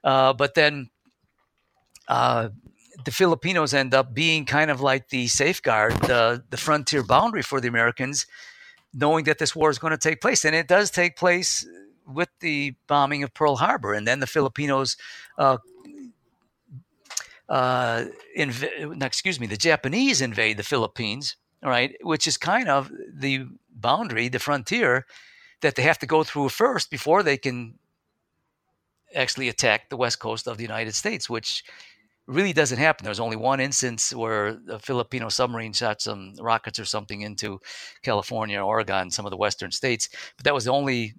uh, 0.03 0.34
but 0.34 0.53
then 0.53 0.89
uh, 2.08 2.49
the 3.05 3.12
Filipinos 3.12 3.74
end 3.74 3.93
up 3.93 4.14
being 4.14 4.45
kind 4.45 4.72
of 4.72 4.82
like 4.82 5.10
the 5.10 5.28
safeguard, 5.28 5.93
the 6.03 6.43
the 6.49 6.58
frontier 6.58 7.03
boundary 7.03 7.41
for 7.41 7.62
the 7.62 7.68
Americans, 7.68 8.26
knowing 8.93 9.26
that 9.26 9.38
this 9.38 9.55
war 9.55 9.70
is 9.70 9.80
going 9.80 9.91
to 9.91 9.97
take 9.97 10.22
place, 10.22 10.45
and 10.45 10.55
it 10.55 10.68
does 10.68 10.91
take 10.91 11.16
place 11.16 11.68
with 12.05 12.30
the 12.39 12.76
bombing 12.88 13.24
of 13.24 13.34
Pearl 13.34 13.58
Harbor, 13.58 13.93
and 13.93 14.08
then 14.08 14.20
the 14.20 14.28
Filipinos. 14.28 14.97
Uh, 15.38 15.58
uh, 17.49 18.05
inv- 18.38 19.01
excuse 19.01 19.39
me, 19.39 19.47
the 19.47 19.55
Japanese 19.55 20.20
invade 20.20 20.58
the 20.58 20.64
Philippines, 20.64 21.38
right? 21.64 21.95
Which 22.01 22.28
is 22.28 22.38
kind 22.38 22.68
of 22.68 22.91
the 23.14 23.45
boundary, 23.74 24.28
the 24.28 24.39
frontier 24.39 25.05
that 25.62 25.76
they 25.76 25.84
have 25.84 25.99
to 25.99 26.05
go 26.05 26.24
through 26.24 26.49
first 26.49 26.91
before 26.91 27.24
they 27.24 27.38
can 27.38 27.80
actually 29.16 29.47
attack 29.47 29.89
the 29.89 29.97
west 29.97 30.20
coast 30.20 30.47
of 30.47 30.58
the 30.58 30.64
United 30.64 30.93
States, 30.93 31.30
which 31.30 31.64
really 32.28 32.53
doesn't 32.53 32.78
happen. 32.78 33.05
There's 33.05 33.19
only 33.19 33.38
one 33.38 33.59
instance 33.59 34.13
where 34.13 34.59
a 34.69 34.80
Filipino 34.80 35.30
submarine 35.30 35.73
shot 35.73 36.01
some 36.01 36.36
rockets 36.39 36.80
or 36.80 36.86
something 36.86 37.21
into 37.21 37.59
California, 38.03 38.61
Oregon, 38.61 39.09
some 39.09 39.25
of 39.25 39.32
the 39.32 39.38
western 39.38 39.71
states, 39.71 40.09
but 40.36 40.43
that 40.43 40.53
was 40.53 40.65
the 40.65 40.71
only 40.71 41.15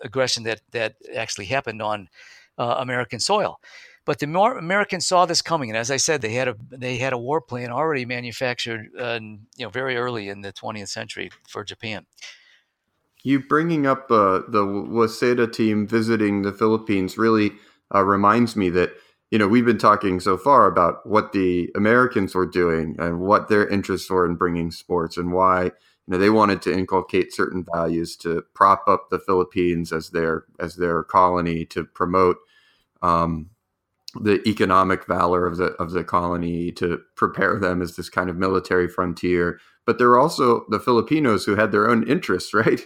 aggression 0.00 0.44
that 0.44 0.60
that 0.70 0.94
actually 1.14 1.46
happened 1.46 1.82
on 1.82 2.08
uh, 2.58 2.76
American 2.78 3.20
soil. 3.20 3.60
But 4.04 4.18
the 4.18 4.26
Americans 4.26 5.06
saw 5.06 5.26
this 5.26 5.42
coming, 5.42 5.70
and 5.70 5.76
as 5.76 5.90
I 5.90 5.96
said, 5.96 6.22
they 6.22 6.32
had 6.32 6.48
a 6.48 6.56
they 6.70 6.96
had 6.96 7.12
a 7.12 7.18
war 7.18 7.40
plan 7.40 7.70
already 7.70 8.04
manufactured, 8.04 8.88
uh, 8.98 9.20
you 9.20 9.64
know, 9.64 9.68
very 9.68 9.96
early 9.96 10.28
in 10.28 10.40
the 10.40 10.52
20th 10.52 10.88
century 10.88 11.30
for 11.48 11.62
Japan. 11.62 12.06
You 13.22 13.40
bringing 13.40 13.86
up 13.86 14.10
uh, 14.10 14.40
the 14.48 14.64
Waseda 14.64 15.52
team 15.52 15.86
visiting 15.86 16.42
the 16.42 16.52
Philippines 16.52 17.16
really 17.16 17.52
uh, 17.94 18.02
reminds 18.02 18.56
me 18.56 18.70
that 18.70 18.94
you 19.32 19.38
know 19.38 19.48
we've 19.48 19.64
been 19.64 19.78
talking 19.78 20.20
so 20.20 20.36
far 20.36 20.66
about 20.66 21.04
what 21.04 21.32
the 21.32 21.68
Americans 21.74 22.34
were 22.34 22.46
doing 22.46 22.94
and 23.00 23.18
what 23.18 23.48
their 23.48 23.66
interests 23.66 24.08
were 24.08 24.24
in 24.24 24.36
bringing 24.36 24.70
sports 24.70 25.16
and 25.16 25.32
why 25.32 25.64
you 25.64 25.70
know 26.08 26.18
they 26.18 26.30
wanted 26.30 26.62
to 26.62 26.72
inculcate 26.72 27.34
certain 27.34 27.66
values 27.74 28.16
to 28.16 28.44
prop 28.54 28.84
up 28.86 29.08
the 29.10 29.18
Philippines 29.18 29.90
as 29.90 30.10
their 30.10 30.44
as 30.60 30.76
their 30.76 31.02
colony 31.02 31.64
to 31.64 31.82
promote 31.82 32.36
um, 33.02 33.50
the 34.20 34.46
economic 34.48 35.06
valor 35.06 35.46
of 35.46 35.56
the 35.56 35.72
of 35.80 35.90
the 35.90 36.04
colony 36.04 36.70
to 36.70 37.00
prepare 37.16 37.58
them 37.58 37.82
as 37.82 37.96
this 37.96 38.08
kind 38.08 38.30
of 38.30 38.36
military 38.36 38.86
frontier 38.86 39.58
but 39.84 39.98
there 39.98 40.08
are 40.10 40.18
also 40.18 40.64
the 40.68 40.80
Filipinos 40.80 41.44
who 41.44 41.56
had 41.56 41.72
their 41.72 41.88
own 41.88 42.08
interests, 42.08 42.54
right? 42.54 42.80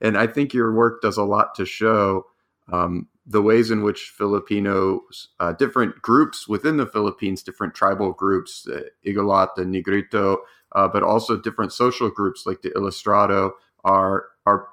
and 0.00 0.16
I 0.16 0.26
think 0.26 0.54
your 0.54 0.72
work 0.74 1.02
does 1.02 1.16
a 1.16 1.24
lot 1.24 1.54
to 1.56 1.66
show 1.66 2.26
um, 2.72 3.08
the 3.30 3.40
ways 3.40 3.70
in 3.70 3.84
which 3.84 4.12
Filipinos, 4.16 5.28
uh, 5.38 5.52
different 5.52 6.02
groups 6.02 6.48
within 6.48 6.78
the 6.78 6.86
Philippines, 6.86 7.44
different 7.44 7.74
tribal 7.74 8.12
groups, 8.12 8.66
uh, 8.66 8.80
Igorot 9.06 9.56
and 9.56 9.70
Negrito, 9.70 10.38
uh, 10.72 10.88
but 10.88 11.04
also 11.04 11.36
different 11.36 11.72
social 11.72 12.10
groups 12.10 12.42
like 12.44 12.62
the 12.62 12.70
Ilustrado 12.70 13.52
are 13.84 14.26
are 14.46 14.66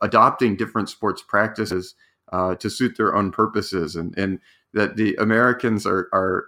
adopting 0.00 0.56
different 0.56 0.88
sports 0.88 1.22
practices 1.22 1.94
uh, 2.32 2.56
to 2.56 2.68
suit 2.68 2.96
their 2.96 3.14
own 3.14 3.30
purposes, 3.30 3.94
and 3.94 4.18
and 4.18 4.40
that 4.74 4.96
the 4.96 5.14
Americans 5.14 5.86
are 5.86 6.08
are 6.12 6.46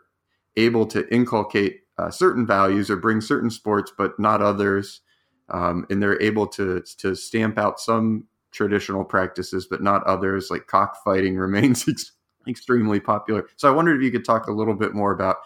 able 0.56 0.86
to 0.86 1.08
inculcate 1.14 1.82
uh, 1.98 2.10
certain 2.10 2.44
values 2.44 2.90
or 2.90 2.96
bring 2.96 3.20
certain 3.20 3.50
sports, 3.50 3.92
but 3.96 4.18
not 4.18 4.42
others. 4.42 5.02
Um, 5.50 5.86
and 5.88 6.02
they're 6.02 6.20
able 6.20 6.48
to 6.48 6.82
to 6.98 7.14
stamp 7.14 7.58
out 7.58 7.78
some 7.78 8.26
traditional 8.54 9.04
practices, 9.04 9.66
but 9.66 9.82
not 9.82 10.04
others. 10.04 10.50
Like 10.50 10.66
cockfighting 10.66 11.36
remains 11.38 11.86
ex- 11.88 12.12
extremely 12.48 13.00
popular. 13.00 13.46
So 13.56 13.68
I 13.68 13.72
wondered 13.72 13.96
if 13.96 14.02
you 14.02 14.10
could 14.10 14.24
talk 14.24 14.46
a 14.46 14.52
little 14.52 14.74
bit 14.74 14.94
more 14.94 15.12
about 15.12 15.36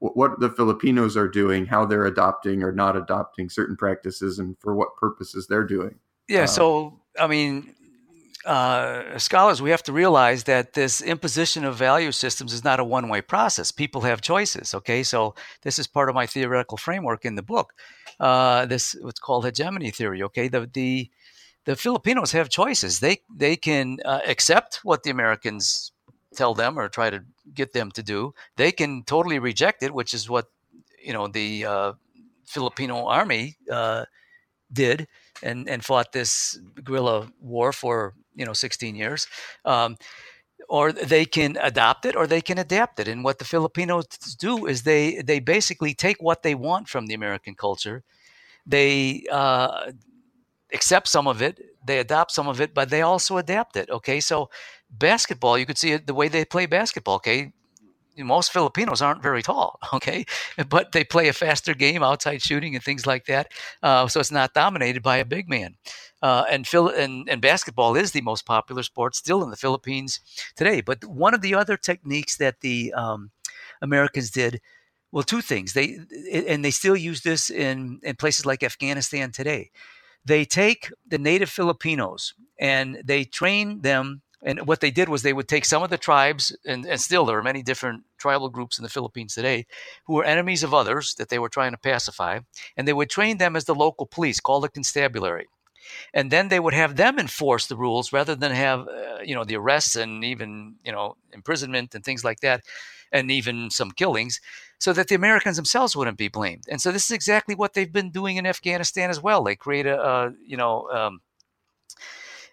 w- 0.00 0.14
what 0.14 0.40
the 0.40 0.50
Filipinos 0.50 1.16
are 1.16 1.28
doing, 1.28 1.66
how 1.66 1.84
they're 1.84 2.06
adopting 2.06 2.62
or 2.62 2.72
not 2.72 2.96
adopting 2.96 3.48
certain 3.48 3.76
practices, 3.76 4.38
and 4.38 4.56
for 4.58 4.74
what 4.74 4.96
purposes 4.96 5.46
they're 5.46 5.66
doing. 5.66 5.96
Yeah. 6.28 6.44
Uh, 6.44 6.46
so 6.46 7.00
I 7.20 7.26
mean, 7.26 7.74
uh, 8.44 9.18
scholars, 9.18 9.62
we 9.62 9.70
have 9.70 9.82
to 9.84 9.92
realize 9.92 10.44
that 10.44 10.74
this 10.74 11.00
imposition 11.00 11.64
of 11.64 11.76
value 11.76 12.12
systems 12.12 12.52
is 12.52 12.64
not 12.64 12.80
a 12.80 12.84
one 12.84 13.08
way 13.08 13.20
process. 13.20 13.70
People 13.70 14.02
have 14.02 14.20
choices. 14.20 14.74
Okay, 14.74 15.02
so 15.02 15.34
this 15.62 15.78
is 15.78 15.86
part 15.86 16.08
of 16.08 16.14
my 16.14 16.26
theoretical 16.26 16.76
framework 16.76 17.24
in 17.24 17.36
the 17.36 17.42
book. 17.42 17.72
Uh, 18.20 18.66
this 18.66 18.94
what's 19.00 19.20
called 19.20 19.44
hegemony 19.44 19.90
theory. 19.90 20.22
Okay, 20.22 20.48
the 20.48 20.68
the 20.72 21.10
the 21.64 21.76
Filipinos 21.76 22.32
have 22.32 22.48
choices. 22.48 23.00
They 23.00 23.18
they 23.34 23.56
can 23.56 23.98
uh, 24.04 24.20
accept 24.26 24.80
what 24.82 25.02
the 25.02 25.10
Americans 25.10 25.92
tell 26.34 26.54
them 26.54 26.78
or 26.78 26.88
try 26.88 27.10
to 27.10 27.24
get 27.54 27.72
them 27.72 27.90
to 27.92 28.02
do. 28.02 28.34
They 28.56 28.72
can 28.72 29.02
totally 29.04 29.38
reject 29.38 29.82
it, 29.82 29.94
which 29.94 30.14
is 30.14 30.28
what 30.28 30.46
you 31.02 31.12
know 31.12 31.28
the 31.28 31.64
uh, 31.64 31.92
Filipino 32.46 33.06
army 33.06 33.56
uh, 33.70 34.04
did 34.72 35.06
and 35.42 35.68
and 35.68 35.84
fought 35.84 36.12
this 36.12 36.58
guerrilla 36.82 37.28
war 37.40 37.72
for 37.72 38.14
you 38.34 38.44
know 38.44 38.52
16 38.52 38.94
years 38.94 39.26
um, 39.64 39.96
or 40.68 40.92
they 40.92 41.24
can 41.24 41.56
adopt 41.60 42.04
it 42.04 42.16
or 42.16 42.26
they 42.26 42.40
can 42.40 42.58
adapt 42.58 42.98
it 42.98 43.08
and 43.08 43.22
what 43.24 43.38
the 43.38 43.44
filipinos 43.44 44.06
do 44.38 44.66
is 44.66 44.82
they 44.82 45.22
they 45.22 45.38
basically 45.38 45.94
take 45.94 46.20
what 46.20 46.42
they 46.42 46.54
want 46.54 46.88
from 46.88 47.06
the 47.06 47.14
american 47.14 47.54
culture 47.54 48.02
they 48.66 49.24
uh, 49.30 49.92
accept 50.74 51.08
some 51.08 51.26
of 51.26 51.40
it 51.40 51.60
they 51.86 51.98
adopt 51.98 52.32
some 52.32 52.48
of 52.48 52.60
it 52.60 52.74
but 52.74 52.90
they 52.90 53.02
also 53.02 53.38
adapt 53.38 53.76
it 53.76 53.88
okay 53.90 54.20
so 54.20 54.50
basketball 54.90 55.56
you 55.58 55.66
could 55.66 55.78
see 55.78 55.92
it 55.92 56.06
the 56.06 56.14
way 56.14 56.28
they 56.28 56.44
play 56.44 56.66
basketball 56.66 57.16
okay 57.16 57.52
most 58.22 58.52
Filipinos 58.52 59.02
aren't 59.02 59.22
very 59.22 59.42
tall, 59.42 59.80
okay, 59.92 60.24
but 60.68 60.92
they 60.92 61.02
play 61.02 61.28
a 61.28 61.32
faster 61.32 61.74
game, 61.74 62.02
outside 62.02 62.42
shooting 62.42 62.74
and 62.74 62.84
things 62.84 63.06
like 63.06 63.26
that. 63.26 63.50
Uh, 63.82 64.06
so 64.06 64.20
it's 64.20 64.30
not 64.30 64.54
dominated 64.54 65.02
by 65.02 65.16
a 65.16 65.24
big 65.24 65.48
man. 65.48 65.74
Uh, 66.22 66.44
and, 66.50 66.66
Phil- 66.66 66.88
and, 66.88 67.28
and 67.28 67.42
basketball 67.42 67.96
is 67.96 68.12
the 68.12 68.20
most 68.20 68.46
popular 68.46 68.82
sport 68.82 69.14
still 69.14 69.42
in 69.42 69.50
the 69.50 69.56
Philippines 69.56 70.20
today. 70.56 70.80
But 70.80 71.04
one 71.04 71.34
of 71.34 71.40
the 71.40 71.54
other 71.54 71.76
techniques 71.76 72.36
that 72.36 72.60
the 72.60 72.92
um, 72.94 73.30
Americans 73.82 74.30
did, 74.30 74.60
well, 75.12 75.22
two 75.22 75.42
things. 75.42 75.74
They 75.74 75.98
and 76.32 76.64
they 76.64 76.72
still 76.72 76.96
use 76.96 77.22
this 77.22 77.48
in 77.48 78.00
in 78.02 78.16
places 78.16 78.44
like 78.46 78.64
Afghanistan 78.64 79.30
today. 79.30 79.70
They 80.24 80.44
take 80.44 80.90
the 81.06 81.18
native 81.18 81.50
Filipinos 81.50 82.34
and 82.58 83.00
they 83.04 83.24
train 83.24 83.82
them 83.82 84.22
and 84.44 84.66
what 84.66 84.80
they 84.80 84.90
did 84.90 85.08
was 85.08 85.22
they 85.22 85.32
would 85.32 85.48
take 85.48 85.64
some 85.64 85.82
of 85.82 85.88
the 85.88 85.96
tribes, 85.96 86.54
and, 86.66 86.84
and 86.84 87.00
still 87.00 87.24
there 87.24 87.38
are 87.38 87.42
many 87.42 87.62
different 87.62 88.04
tribal 88.18 88.50
groups 88.50 88.78
in 88.78 88.82
the 88.82 88.90
Philippines 88.90 89.34
today 89.34 89.66
who 90.06 90.14
were 90.14 90.24
enemies 90.24 90.62
of 90.62 90.74
others 90.74 91.14
that 91.14 91.30
they 91.30 91.38
were 91.38 91.48
trying 91.48 91.72
to 91.72 91.78
pacify, 91.78 92.40
and 92.76 92.86
they 92.86 92.92
would 92.92 93.08
train 93.08 93.38
them 93.38 93.56
as 93.56 93.64
the 93.64 93.74
local 93.74 94.06
police, 94.06 94.40
called 94.40 94.66
a 94.66 94.68
constabulary. 94.68 95.46
And 96.12 96.30
then 96.30 96.48
they 96.48 96.60
would 96.60 96.74
have 96.74 96.96
them 96.96 97.18
enforce 97.18 97.66
the 97.66 97.76
rules 97.76 98.12
rather 98.12 98.34
than 98.34 98.52
have, 98.52 98.86
uh, 98.86 99.18
you 99.24 99.34
know, 99.34 99.44
the 99.44 99.56
arrests 99.56 99.96
and 99.96 100.24
even, 100.24 100.76
you 100.84 100.92
know, 100.92 101.16
imprisonment 101.32 101.94
and 101.94 102.04
things 102.04 102.24
like 102.24 102.40
that, 102.40 102.62
and 103.14 103.30
even 103.30 103.70
some 103.70 103.92
killings, 103.92 104.40
so 104.78 104.92
that 104.92 105.08
the 105.08 105.14
Americans 105.14 105.56
themselves 105.56 105.96
wouldn't 105.96 106.18
be 106.18 106.28
blamed. 106.28 106.64
And 106.68 106.82
so 106.82 106.92
this 106.92 107.04
is 107.04 107.12
exactly 107.12 107.54
what 107.54 107.72
they've 107.72 107.92
been 107.92 108.10
doing 108.10 108.36
in 108.36 108.46
Afghanistan 108.46 109.08
as 109.08 109.22
well. 109.22 109.44
They 109.44 109.56
create 109.56 109.86
a, 109.86 110.32
you 110.44 110.58
know, 110.58 110.90
um, 110.90 111.20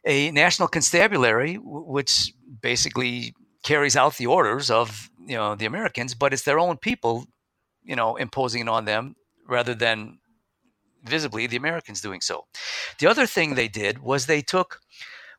a 0.06 0.32
national 0.32 0.68
constabulary, 0.70 1.56
which 1.56 2.34
basically 2.62 3.34
carries 3.64 3.96
out 3.96 4.16
the 4.16 4.28
orders 4.28 4.70
of 4.72 5.10
you 5.28 5.36
know 5.36 5.56
the 5.56 5.66
Americans, 5.66 6.16
but 6.16 6.34
it's 6.34 6.44
their 6.44 6.60
own 6.60 6.78
people, 6.78 7.26
you 7.84 7.96
know, 7.96 8.16
imposing 8.16 8.62
it 8.62 8.70
on 8.70 8.86
them 8.86 9.16
rather 9.48 9.76
than 9.76 10.20
visibly 11.04 11.48
the 11.48 11.58
Americans 11.58 12.02
doing 12.02 12.22
so. 12.22 12.46
The 13.00 13.08
other 13.08 13.26
thing 13.26 13.56
they 13.56 13.68
did 13.68 14.00
was 14.00 14.26
they 14.26 14.42
took 14.42 14.80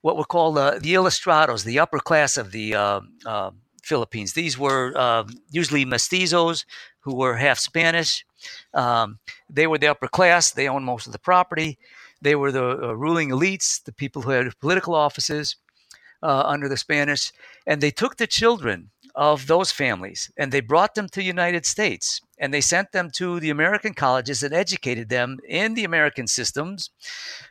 what 0.02 0.16
were 0.16 0.24
called 0.24 0.58
uh, 0.58 0.78
the 0.80 0.94
ilustrados, 0.94 1.64
the 1.64 1.78
upper 1.78 2.00
class 2.00 2.36
of 2.36 2.50
the 2.50 2.74
uh, 2.74 3.00
uh, 3.24 3.50
Philippines. 3.82 4.32
These 4.32 4.58
were 4.58 4.96
um, 4.98 5.28
usually 5.50 5.84
mestizos 5.84 6.64
who 7.00 7.14
were 7.14 7.36
half 7.36 7.58
Spanish. 7.58 8.24
Um, 8.74 9.18
they 9.50 9.66
were 9.66 9.78
the 9.78 9.88
upper 9.88 10.08
class. 10.08 10.50
They 10.52 10.68
owned 10.68 10.84
most 10.84 11.06
of 11.06 11.12
the 11.12 11.18
property. 11.18 11.78
They 12.20 12.36
were 12.36 12.52
the 12.52 12.64
uh, 12.64 12.92
ruling 12.92 13.30
elites, 13.30 13.82
the 13.82 13.92
people 13.92 14.22
who 14.22 14.30
had 14.30 14.58
political 14.60 14.94
offices 14.94 15.56
uh, 16.22 16.42
under 16.46 16.68
the 16.68 16.76
Spanish, 16.76 17.32
and 17.66 17.80
they 17.80 17.90
took 17.90 18.16
the 18.16 18.28
children 18.28 18.90
of 19.14 19.46
those 19.46 19.70
families 19.70 20.30
and 20.38 20.50
they 20.50 20.60
brought 20.60 20.94
them 20.94 21.06
to 21.06 21.20
the 21.20 21.26
United 21.26 21.66
States 21.66 22.20
and 22.38 22.52
they 22.52 22.60
sent 22.60 22.92
them 22.92 23.10
to 23.10 23.40
the 23.40 23.50
American 23.50 23.92
colleges 23.92 24.42
and 24.42 24.54
educated 24.54 25.08
them 25.08 25.38
in 25.46 25.74
the 25.74 25.84
American 25.84 26.26
systems, 26.26 26.90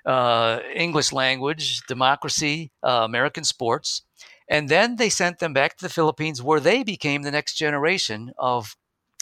uh, 0.06 0.60
English 0.74 1.12
language, 1.12 1.82
democracy, 1.88 2.72
uh, 2.84 3.02
American 3.04 3.44
sports. 3.44 4.04
And 4.52 4.68
then 4.68 4.98
they 4.98 5.10
sent 5.10 5.40
them 5.40 5.54
back 5.54 5.78
to 5.78 5.86
the 5.86 5.94
Philippines 5.94 6.44
where 6.44 6.60
they 6.60 6.84
became 6.84 7.22
the 7.22 7.32
next 7.32 7.54
generation 7.54 8.34
of 8.38 8.76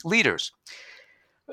leaders. 0.04 0.52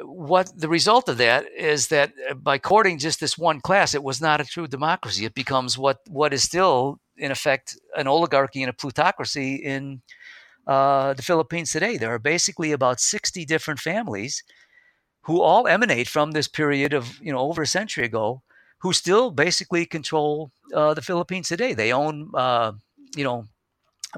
What 0.03 0.51
the 0.57 0.68
result 0.68 1.11
of 1.11 1.18
that 1.18 1.45
is 1.55 1.89
that 1.89 2.12
uh, 2.31 2.35
by 2.35 2.57
courting 2.57 2.99
just 2.99 3.20
this 3.20 3.37
one 3.37 3.61
class, 3.61 3.95
it 3.95 4.03
was 4.03 4.18
not 4.18 4.41
a 4.41 4.45
true 4.45 4.66
democracy. 4.66 5.27
It 5.27 5.35
becomes 5.35 5.77
what, 5.77 5.99
what 6.09 6.33
is 6.33 6.43
still, 6.43 7.01
in 7.18 7.31
effect, 7.31 7.79
an 7.95 8.07
oligarchy 8.07 8.62
and 8.62 8.70
a 8.70 8.72
plutocracy 8.72 9.57
in 9.57 10.01
uh, 10.66 11.12
the 11.12 11.22
Philippines 11.22 11.70
today. 11.70 11.99
There 11.99 12.14
are 12.14 12.18
basically 12.18 12.72
about 12.72 12.99
60 12.99 13.45
different 13.45 13.81
families 13.81 14.43
who 15.24 15.43
all 15.43 15.66
emanate 15.66 16.09
from 16.09 16.31
this 16.31 16.49
period 16.49 16.95
of, 16.95 17.20
you 17.20 17.31
know, 17.31 17.41
over 17.41 17.62
a 17.62 17.66
century 17.66 18.07
ago, 18.07 18.43
who 18.79 18.95
still 18.95 19.31
basically 19.31 19.85
control 19.85 20.51
uh, 20.72 20.95
the 20.95 21.03
Philippines 21.03 21.49
today. 21.49 21.74
They 21.74 21.93
own, 21.93 22.31
uh, 22.35 22.72
you 23.14 23.24
know, 23.24 23.47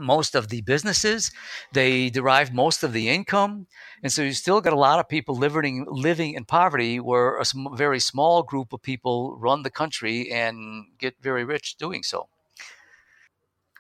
most 0.00 0.34
of 0.34 0.48
the 0.48 0.60
businesses. 0.62 1.30
They 1.72 2.10
derive 2.10 2.52
most 2.52 2.82
of 2.82 2.92
the 2.92 3.08
income, 3.08 3.66
and 4.02 4.12
so 4.12 4.22
you 4.22 4.32
still 4.32 4.60
got 4.60 4.72
a 4.72 4.76
lot 4.76 4.98
of 4.98 5.08
people 5.08 5.34
living 5.34 5.86
living 5.88 6.34
in 6.34 6.44
poverty, 6.44 7.00
where 7.00 7.38
a 7.38 7.44
sm- 7.44 7.74
very 7.74 8.00
small 8.00 8.42
group 8.42 8.72
of 8.72 8.82
people 8.82 9.36
run 9.38 9.62
the 9.62 9.70
country 9.70 10.30
and 10.30 10.86
get 10.98 11.14
very 11.20 11.44
rich 11.44 11.76
doing 11.76 12.02
so. 12.02 12.28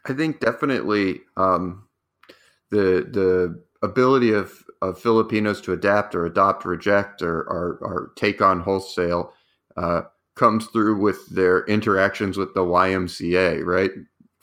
I 0.06 0.14
think 0.14 0.40
definitely 0.40 1.20
um, 1.36 1.88
the 2.70 3.06
the 3.10 3.62
ability 3.82 4.32
of, 4.32 4.64
of 4.82 5.00
Filipinos 5.00 5.60
to 5.62 5.72
adapt 5.72 6.14
or 6.14 6.26
adopt, 6.26 6.64
reject, 6.64 7.22
or, 7.22 7.42
or, 7.42 7.78
or 7.80 8.12
take 8.16 8.42
on 8.42 8.60
wholesale 8.60 9.32
uh, 9.76 10.02
comes 10.34 10.66
through 10.66 11.00
with 11.00 11.28
their 11.28 11.64
interactions 11.66 12.36
with 12.36 12.54
the 12.54 12.60
YMCA, 12.60 13.64
right? 13.64 13.90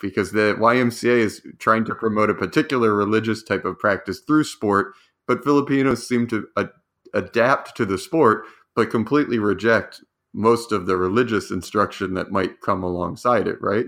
Because 0.01 0.31
the 0.31 0.55
YMCA 0.59 1.17
is 1.17 1.41
trying 1.57 1.85
to 1.85 1.95
promote 1.95 2.29
a 2.29 2.35
particular 2.35 2.93
religious 2.93 3.41
type 3.43 3.65
of 3.65 3.79
practice 3.79 4.19
through 4.19 4.43
sport, 4.43 4.93
but 5.27 5.43
Filipinos 5.43 6.07
seem 6.07 6.27
to 6.27 6.47
a- 6.57 6.69
adapt 7.13 7.77
to 7.77 7.85
the 7.85 7.97
sport, 7.97 8.45
but 8.75 8.91
completely 8.91 9.39
reject 9.39 10.03
most 10.33 10.73
of 10.73 10.85
the 10.85 10.97
religious 10.97 11.49
instruction 11.49 12.13
that 12.13 12.31
might 12.31 12.59
come 12.59 12.83
alongside 12.83 13.47
it, 13.47 13.61
right? 13.61 13.87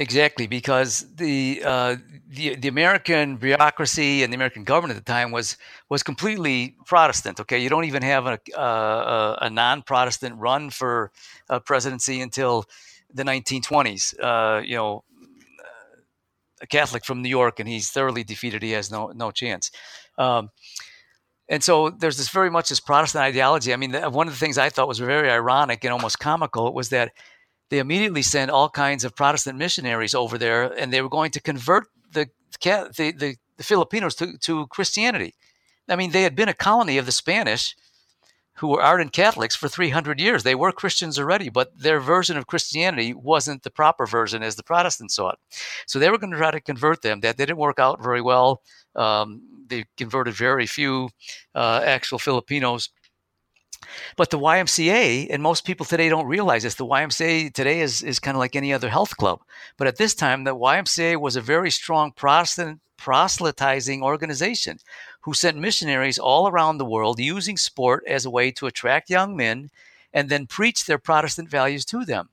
Exactly, 0.00 0.46
because 0.46 1.12
the 1.16 1.60
uh, 1.64 1.96
the 2.28 2.54
the 2.54 2.68
American 2.68 3.36
bureaucracy 3.36 4.22
and 4.22 4.32
the 4.32 4.36
American 4.36 4.62
government 4.62 4.96
at 4.96 5.04
the 5.04 5.12
time 5.12 5.32
was 5.32 5.56
was 5.88 6.04
completely 6.04 6.76
Protestant. 6.86 7.40
Okay, 7.40 7.58
you 7.58 7.68
don't 7.68 7.84
even 7.84 8.04
have 8.04 8.26
a 8.26 8.38
uh, 8.56 9.38
a 9.42 9.50
non-Protestant 9.50 10.36
run 10.38 10.70
for 10.70 11.10
uh, 11.50 11.58
presidency 11.58 12.20
until 12.20 12.66
the 13.12 13.24
1920s. 13.24 14.14
Uh, 14.22 14.62
you 14.62 14.76
know, 14.76 15.04
a 16.60 16.66
Catholic 16.66 17.04
from 17.04 17.22
New 17.22 17.28
York, 17.28 17.60
and 17.60 17.68
he's 17.68 17.90
thoroughly 17.90 18.24
defeated. 18.24 18.62
He 18.62 18.72
has 18.72 18.90
no 18.90 19.12
no 19.14 19.30
chance. 19.30 19.70
Um, 20.16 20.50
and 21.48 21.62
so 21.62 21.90
there's 21.90 22.18
this 22.18 22.28
very 22.28 22.50
much 22.50 22.68
this 22.68 22.80
Protestant 22.80 23.22
ideology. 23.22 23.72
I 23.72 23.76
mean, 23.76 23.94
one 23.94 24.26
of 24.26 24.34
the 24.34 24.38
things 24.38 24.58
I 24.58 24.68
thought 24.68 24.88
was 24.88 24.98
very 24.98 25.30
ironic 25.30 25.82
and 25.84 25.92
almost 25.92 26.18
comical 26.18 26.74
was 26.74 26.90
that 26.90 27.12
they 27.70 27.78
immediately 27.78 28.22
sent 28.22 28.50
all 28.50 28.68
kinds 28.68 29.04
of 29.04 29.14
Protestant 29.14 29.58
missionaries 29.58 30.14
over 30.14 30.36
there, 30.36 30.64
and 30.64 30.92
they 30.92 31.00
were 31.00 31.08
going 31.08 31.30
to 31.32 31.40
convert 31.40 31.86
the 32.12 32.28
the, 32.60 33.14
the, 33.16 33.36
the 33.56 33.62
Filipinos 33.62 34.14
to, 34.16 34.36
to 34.38 34.66
Christianity. 34.66 35.34
I 35.88 35.96
mean, 35.96 36.10
they 36.10 36.22
had 36.22 36.36
been 36.36 36.48
a 36.48 36.54
colony 36.54 36.98
of 36.98 37.06
the 37.06 37.12
Spanish, 37.12 37.74
who 38.58 38.68
were 38.68 38.82
ardent 38.82 39.12
Catholics 39.12 39.56
for 39.56 39.68
300 39.68 40.20
years. 40.20 40.42
They 40.42 40.54
were 40.54 40.72
Christians 40.72 41.18
already, 41.18 41.48
but 41.48 41.78
their 41.78 42.00
version 42.00 42.36
of 42.36 42.46
Christianity 42.46 43.14
wasn't 43.14 43.62
the 43.62 43.70
proper 43.70 44.06
version 44.06 44.42
as 44.42 44.56
the 44.56 44.62
Protestants 44.62 45.14
saw 45.16 45.30
it. 45.30 45.38
So 45.86 45.98
they 45.98 46.10
were 46.10 46.18
going 46.18 46.32
to 46.32 46.38
try 46.38 46.50
to 46.50 46.60
convert 46.60 47.02
them. 47.02 47.20
That 47.20 47.36
didn't 47.36 47.56
work 47.56 47.78
out 47.78 48.02
very 48.02 48.20
well. 48.20 48.62
Um, 48.96 49.42
they 49.68 49.84
converted 49.96 50.34
very 50.34 50.66
few 50.66 51.10
uh, 51.54 51.82
actual 51.84 52.18
Filipinos 52.18 52.90
but 54.16 54.30
the 54.30 54.38
YMCA, 54.38 55.28
and 55.30 55.42
most 55.42 55.64
people 55.64 55.86
today 55.86 56.08
don't 56.08 56.26
realize 56.26 56.62
this, 56.62 56.74
the 56.74 56.86
YMCA 56.86 57.52
today 57.52 57.80
is, 57.80 58.02
is 58.02 58.18
kind 58.18 58.36
of 58.36 58.40
like 58.40 58.56
any 58.56 58.72
other 58.72 58.88
health 58.88 59.16
club. 59.16 59.40
But 59.76 59.86
at 59.86 59.96
this 59.96 60.14
time, 60.14 60.44
the 60.44 60.54
YMCA 60.54 61.20
was 61.20 61.36
a 61.36 61.40
very 61.40 61.70
strong 61.70 62.12
Protestant 62.12 62.80
proselytizing 62.96 64.02
organization 64.02 64.78
who 65.20 65.32
sent 65.32 65.56
missionaries 65.56 66.18
all 66.18 66.48
around 66.48 66.78
the 66.78 66.84
world 66.84 67.20
using 67.20 67.56
sport 67.56 68.04
as 68.06 68.24
a 68.24 68.30
way 68.30 68.50
to 68.50 68.66
attract 68.66 69.10
young 69.10 69.36
men 69.36 69.70
and 70.12 70.28
then 70.28 70.46
preach 70.46 70.84
their 70.84 70.98
Protestant 70.98 71.48
values 71.48 71.84
to 71.86 72.04
them. 72.04 72.28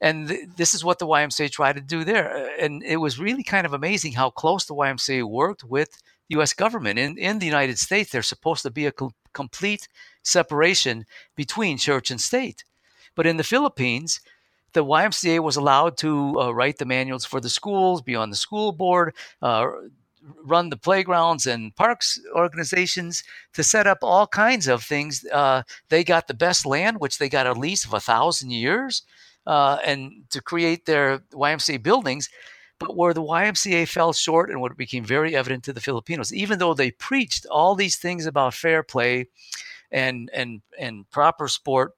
And 0.00 0.28
th- 0.28 0.48
this 0.56 0.74
is 0.74 0.84
what 0.84 0.98
the 0.98 1.06
YMCA 1.06 1.50
tried 1.50 1.76
to 1.76 1.80
do 1.80 2.04
there. 2.04 2.36
Uh, 2.36 2.48
and 2.60 2.82
it 2.82 2.98
was 2.98 3.18
really 3.18 3.42
kind 3.42 3.66
of 3.66 3.72
amazing 3.72 4.12
how 4.12 4.30
close 4.30 4.64
the 4.64 4.74
YMCA 4.74 5.24
worked 5.24 5.64
with 5.64 6.02
the 6.28 6.38
US 6.40 6.52
government. 6.52 6.98
In, 6.98 7.16
in 7.16 7.38
the 7.38 7.46
United 7.46 7.78
States, 7.78 8.10
they're 8.10 8.22
supposed 8.22 8.62
to 8.62 8.70
be 8.70 8.86
a 8.86 8.92
co- 8.92 9.12
complete 9.32 9.88
separation 10.26 11.06
between 11.36 11.78
church 11.78 12.10
and 12.10 12.20
state. 12.20 12.64
But 13.14 13.26
in 13.26 13.36
the 13.36 13.44
Philippines, 13.44 14.20
the 14.72 14.84
YMCA 14.84 15.40
was 15.40 15.56
allowed 15.56 15.96
to 15.98 16.38
uh, 16.38 16.50
write 16.50 16.78
the 16.78 16.84
manuals 16.84 17.24
for 17.24 17.40
the 17.40 17.48
schools, 17.48 18.02
be 18.02 18.14
on 18.14 18.30
the 18.30 18.36
school 18.36 18.72
board, 18.72 19.14
uh, 19.40 19.66
run 20.44 20.70
the 20.70 20.76
playgrounds 20.76 21.46
and 21.46 21.74
parks 21.76 22.20
organizations 22.34 23.22
to 23.54 23.62
set 23.62 23.86
up 23.86 23.98
all 24.02 24.26
kinds 24.26 24.66
of 24.66 24.82
things. 24.82 25.24
Uh, 25.32 25.62
they 25.88 26.04
got 26.04 26.26
the 26.26 26.34
best 26.34 26.66
land, 26.66 27.00
which 27.00 27.18
they 27.18 27.28
got 27.28 27.46
a 27.46 27.52
lease 27.52 27.84
of 27.84 27.94
a 27.94 28.00
thousand 28.00 28.50
years, 28.50 29.02
uh, 29.46 29.78
and 29.84 30.24
to 30.30 30.42
create 30.42 30.84
their 30.84 31.20
YMCA 31.32 31.82
buildings. 31.82 32.28
But 32.78 32.94
where 32.94 33.14
the 33.14 33.22
YMCA 33.22 33.88
fell 33.88 34.12
short 34.12 34.50
and 34.50 34.60
what 34.60 34.76
became 34.76 35.04
very 35.04 35.34
evident 35.34 35.64
to 35.64 35.72
the 35.72 35.80
Filipinos, 35.80 36.34
even 36.34 36.58
though 36.58 36.74
they 36.74 36.90
preached 36.90 37.46
all 37.46 37.74
these 37.74 37.96
things 37.96 38.26
about 38.26 38.52
fair 38.52 38.82
play 38.82 39.28
and 39.90 40.30
and 40.34 40.62
and 40.78 41.08
proper 41.10 41.48
sport 41.48 41.92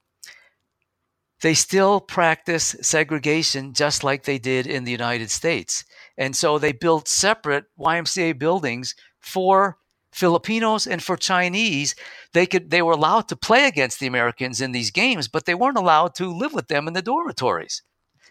they 1.41 1.55
still 1.55 2.01
practice 2.01 2.75
segregation 2.81 3.73
just 3.73 4.03
like 4.03 4.25
they 4.25 4.39
did 4.39 4.67
in 4.67 4.85
the 4.85 4.91
United 4.91 5.31
States. 5.31 5.85
And 6.17 6.35
so 6.35 6.59
they 6.59 6.73
built 6.73 7.07
separate 7.07 7.67
YMCA 7.79 8.39
buildings 8.39 8.95
for 9.21 9.79
Filipinos 10.11 10.87
and 10.87 11.03
for 11.03 11.17
Chinese. 11.17 11.95
They 12.33 12.47
could 12.47 12.71
they 12.71 12.83
were 12.83 12.93
allowed 12.93 13.29
to 13.29 13.37
play 13.37 13.67
against 13.67 14.01
the 14.01 14.07
Americans 14.07 14.61
in 14.61 14.73
these 14.73 14.91
games, 14.91 15.29
but 15.29 15.45
they 15.45 15.55
weren't 15.55 15.79
allowed 15.79 16.15
to 16.17 16.27
live 16.27 16.55
with 16.55 16.69
them 16.69 16.89
in 16.89 16.95
the 16.95 17.03
dormitories. 17.03 17.83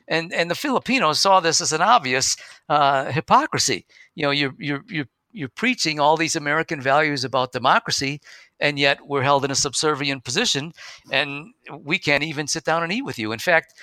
And 0.08 0.34
and 0.34 0.52
the 0.52 0.56
Filipinos 0.56 1.20
saw 1.20 1.40
this 1.40 1.62
as 1.62 1.72
an 1.72 1.82
obvious 1.82 2.36
uh, 2.68 3.12
hypocrisy. 3.12 3.86
You 4.16 4.24
know, 4.24 4.32
you're 4.32 4.54
you're 4.58 4.84
you're 4.90 5.08
you're 5.32 5.50
preaching 5.50 6.00
all 6.00 6.18
these 6.18 6.36
American 6.36 6.82
values 6.82 7.24
about 7.24 7.52
democracy, 7.52 8.20
and 8.60 8.80
yet 8.80 9.06
we're 9.06 9.22
held 9.22 9.46
in 9.46 9.52
a 9.52 9.56
subservient 9.56 10.24
position, 10.24 10.74
and 11.12 11.54
we 11.72 12.00
can't 12.00 12.24
even 12.24 12.48
sit 12.48 12.64
down 12.64 12.84
and 12.84 12.92
eat 12.92 13.04
with 13.04 13.20
you. 13.20 13.32
In 13.32 13.40
fact, 13.40 13.74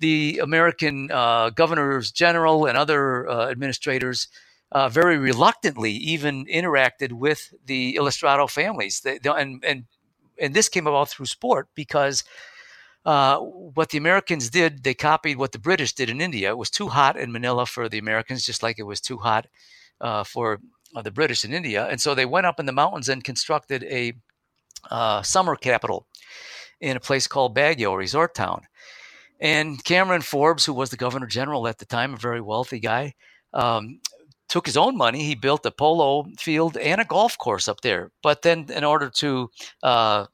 the 0.00 0.40
American 0.42 1.10
uh, 1.12 1.50
governors 1.50 2.10
general 2.10 2.66
and 2.66 2.76
other 2.76 3.28
uh, 3.28 3.48
administrators 3.50 4.28
uh, 4.72 4.88
very 4.88 5.18
reluctantly 5.18 5.92
even 5.92 6.46
interacted 6.46 7.12
with 7.12 7.54
the 7.64 7.94
Ilustrado 7.94 8.50
families, 8.50 9.00
they, 9.00 9.18
they, 9.18 9.30
and 9.30 9.62
and 9.64 9.84
and 10.40 10.52
this 10.54 10.68
came 10.68 10.86
about 10.86 11.08
through 11.08 11.26
sport 11.26 11.68
because. 11.74 12.24
Uh, 13.06 13.36
what 13.38 13.90
the 13.90 13.98
Americans 13.98 14.48
did, 14.48 14.82
they 14.82 14.94
copied 14.94 15.36
what 15.36 15.52
the 15.52 15.58
British 15.58 15.92
did 15.92 16.08
in 16.08 16.22
India. 16.22 16.48
It 16.48 16.56
was 16.56 16.70
too 16.70 16.88
hot 16.88 17.18
in 17.18 17.32
Manila 17.32 17.66
for 17.66 17.86
the 17.86 17.98
Americans, 17.98 18.46
just 18.46 18.62
like 18.62 18.78
it 18.78 18.84
was 18.84 18.98
too 18.98 19.18
hot 19.18 19.46
uh, 20.00 20.24
for 20.24 20.58
uh, 20.94 21.02
the 21.02 21.10
British 21.10 21.44
in 21.44 21.52
India. 21.52 21.86
And 21.86 22.00
so 22.00 22.14
they 22.14 22.26
went 22.26 22.46
up 22.46 22.60
in 22.60 22.66
the 22.66 22.72
mountains 22.72 23.08
and 23.08 23.22
constructed 23.22 23.84
a 23.84 24.14
uh, 24.90 25.22
summer 25.22 25.56
capital 25.56 26.06
in 26.80 26.96
a 26.96 27.00
place 27.00 27.26
called 27.26 27.56
Baguio, 27.56 27.96
resort 27.96 28.34
town. 28.34 28.62
And 29.40 29.82
Cameron 29.84 30.22
Forbes, 30.22 30.64
who 30.64 30.72
was 30.72 30.90
the 30.90 30.96
governor 30.96 31.26
general 31.26 31.66
at 31.66 31.78
the 31.78 31.84
time, 31.84 32.14
a 32.14 32.18
very 32.18 32.40
wealthy 32.40 32.78
guy, 32.78 33.14
um, 33.52 34.00
took 34.48 34.66
his 34.66 34.76
own 34.76 34.96
money. 34.96 35.24
He 35.24 35.34
built 35.34 35.66
a 35.66 35.70
polo 35.70 36.26
field 36.38 36.76
and 36.76 37.00
a 37.00 37.04
golf 37.04 37.36
course 37.38 37.68
up 37.68 37.80
there. 37.80 38.10
But 38.22 38.42
then, 38.42 38.66
in 38.70 38.84
order 38.84 39.10
to 39.10 39.50
uh, 39.82 40.26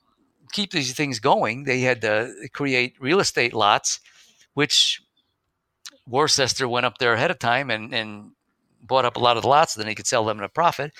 keep 0.52 0.72
these 0.72 0.92
things 0.92 1.18
going, 1.18 1.64
they 1.64 1.80
had 1.80 2.02
to 2.02 2.32
create 2.52 2.94
real 3.00 3.20
estate 3.20 3.54
lots, 3.54 4.00
which 4.54 5.00
Worcester 6.06 6.68
went 6.68 6.86
up 6.86 6.98
there 6.98 7.14
ahead 7.14 7.30
of 7.30 7.38
time 7.38 7.70
and, 7.70 7.94
and 7.94 8.32
bought 8.82 9.04
up 9.04 9.16
a 9.16 9.20
lot 9.20 9.36
of 9.36 9.42
the 9.42 9.48
lots, 9.48 9.74
then 9.74 9.86
he 9.86 9.94
could 9.94 10.06
sell 10.06 10.24
them 10.24 10.38
at 10.38 10.44
a 10.44 10.48
profit. 10.48 10.92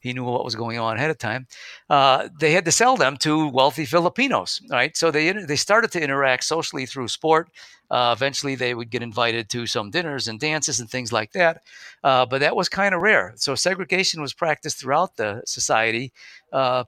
He 0.00 0.12
knew 0.12 0.24
what 0.24 0.44
was 0.44 0.54
going 0.54 0.78
on 0.78 0.96
ahead 0.96 1.10
of 1.10 1.18
time. 1.18 1.46
Uh, 1.90 2.28
they 2.38 2.52
had 2.52 2.64
to 2.66 2.72
sell 2.72 2.96
them 2.96 3.16
to 3.18 3.48
wealthy 3.48 3.84
Filipinos, 3.84 4.60
right? 4.70 4.96
So 4.96 5.10
they 5.10 5.32
they 5.32 5.56
started 5.56 5.90
to 5.92 6.02
interact 6.02 6.44
socially 6.44 6.86
through 6.86 7.08
sport. 7.08 7.50
Uh, 7.90 8.14
eventually, 8.16 8.54
they 8.54 8.74
would 8.74 8.90
get 8.90 9.02
invited 9.02 9.48
to 9.50 9.66
some 9.66 9.90
dinners 9.90 10.28
and 10.28 10.40
dances 10.40 10.80
and 10.80 10.90
things 10.90 11.12
like 11.12 11.32
that. 11.32 11.62
Uh, 12.02 12.26
but 12.26 12.40
that 12.40 12.56
was 12.56 12.68
kind 12.68 12.94
of 12.94 13.02
rare. 13.02 13.32
So 13.36 13.54
segregation 13.54 14.20
was 14.20 14.32
practiced 14.32 14.78
throughout 14.78 15.16
the 15.16 15.42
society. 15.46 16.12
Uh, 16.52 16.84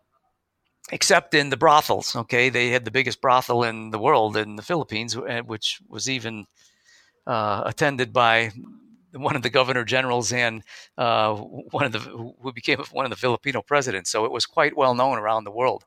except 0.91 1.35
in 1.35 1.51
the 1.51 1.57
brothels. 1.57 2.17
Okay, 2.17 2.49
they 2.49 2.71
had 2.71 2.85
the 2.85 2.91
biggest 2.91 3.21
brothel 3.21 3.63
in 3.63 3.91
the 3.91 3.99
world 3.99 4.37
in 4.37 4.57
the 4.57 4.63
Philippines, 4.63 5.17
uh, 5.17 5.43
which 5.45 5.81
was 5.89 6.09
even 6.09 6.47
uh, 7.27 7.63
attended 7.67 8.13
by 8.13 8.53
one 9.13 9.37
of 9.37 9.43
the 9.43 9.51
governor 9.51 9.85
generals 9.85 10.33
and 10.33 10.63
uh, 10.97 11.35
one 11.35 11.85
of 11.85 11.93
the 11.93 12.01
who 12.01 12.53
became 12.53 12.79
one 12.93 13.05
of 13.05 13.11
the 13.11 13.17
Filipino 13.17 13.63
presidents. 13.63 14.11
So 14.11 14.25
it 14.25 14.33
was 14.33 14.47
quite 14.47 14.77
well 14.77 14.95
known 14.95 15.19
around 15.19 15.45
the 15.45 15.51
world. 15.51 15.85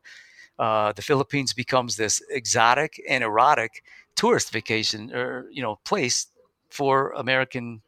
Uh, 0.60 0.92
the 0.94 1.02
Philippines 1.02 1.54
becomes 1.54 1.96
this 1.96 2.22
exotic 2.30 3.02
and 3.08 3.24
erotic 3.24 3.84
tourist 4.16 4.52
vacation 4.52 5.14
or 5.14 5.48
you 5.52 5.62
know 5.62 5.80
place 5.86 6.28
for 6.70 7.12
American 7.12 7.82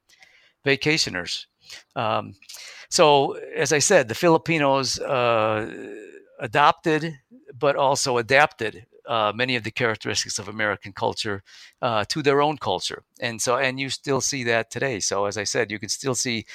vacationers. 0.65 1.45
Um, 1.95 2.33
so 2.89 3.33
as 3.55 3.73
I 3.73 3.79
said, 3.79 4.07
the 4.07 4.15
Filipinos 4.15 4.99
uh, 4.99 5.71
adopted 6.39 7.19
but 7.57 7.75
also 7.75 8.17
adapted 8.17 8.85
uh, 9.07 9.31
many 9.35 9.55
of 9.55 9.63
the 9.63 9.71
characteristics 9.71 10.39
of 10.39 10.47
American 10.47 10.93
culture 10.93 11.43
uh, 11.81 12.05
to 12.05 12.21
their 12.21 12.41
own 12.41 12.57
culture, 12.57 13.03
and 13.19 13.41
so 13.41 13.57
and 13.57 13.79
you 13.79 13.89
still 13.89 14.21
see 14.21 14.43
that 14.45 14.71
today. 14.71 14.99
So 14.99 15.25
as 15.25 15.37
I 15.37 15.43
said, 15.43 15.71
you 15.71 15.79
can 15.79 15.89
still 15.89 16.15
see 16.15 16.45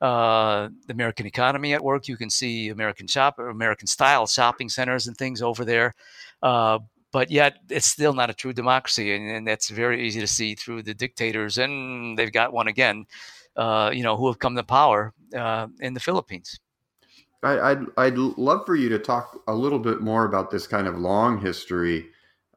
uh, 0.00 0.68
the 0.86 0.92
American 0.92 1.26
economy 1.26 1.74
at 1.74 1.84
work. 1.84 2.08
You 2.08 2.16
can 2.16 2.30
see 2.30 2.68
American 2.68 3.06
shop, 3.06 3.38
American 3.38 3.86
style 3.86 4.26
shopping 4.26 4.68
centers 4.68 5.06
and 5.06 5.16
things 5.16 5.42
over 5.42 5.64
there. 5.64 5.94
Uh, 6.42 6.78
but 7.12 7.30
yet, 7.30 7.58
it's 7.68 7.86
still 7.88 8.14
not 8.14 8.30
a 8.30 8.34
true 8.34 8.52
democracy, 8.52 9.14
and, 9.14 9.28
and, 9.30 9.46
that's 9.46 9.68
very 9.68 10.06
easy 10.06 10.20
to 10.20 10.28
see 10.28 10.54
through 10.54 10.82
the 10.84 10.94
dictators, 10.94 11.58
and 11.58 12.16
they've 12.16 12.32
got 12.32 12.52
one 12.52 12.68
again. 12.68 13.04
Uh, 13.56 13.90
you 13.92 14.04
know, 14.04 14.16
who 14.16 14.28
have 14.28 14.38
come 14.38 14.54
to 14.54 14.62
power 14.62 15.12
in 15.80 15.92
the 15.92 16.00
Philippines. 16.00 16.60
I, 17.42 17.74
would 17.74 17.92
I'd 17.96 18.18
love 18.18 18.66
for 18.66 18.76
you 18.76 18.88
to 18.90 18.98
talk 18.98 19.42
a 19.48 19.54
little 19.54 19.78
bit 19.78 20.00
more 20.00 20.24
about 20.26 20.50
this 20.50 20.66
kind 20.66 20.86
of 20.86 20.98
long 20.98 21.40
history 21.40 22.10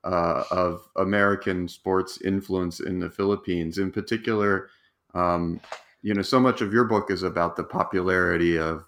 uh, 0.03 0.43
of 0.51 0.87
American 0.97 1.67
sports 1.67 2.21
influence 2.21 2.79
in 2.81 2.99
the 2.99 3.09
Philippines. 3.09 3.77
In 3.77 3.91
particular, 3.91 4.69
um, 5.13 5.61
you 6.01 6.13
know, 6.13 6.21
so 6.21 6.39
much 6.39 6.61
of 6.61 6.73
your 6.73 6.83
book 6.83 7.09
is 7.09 7.23
about 7.23 7.55
the 7.55 7.63
popularity 7.63 8.57
of 8.57 8.85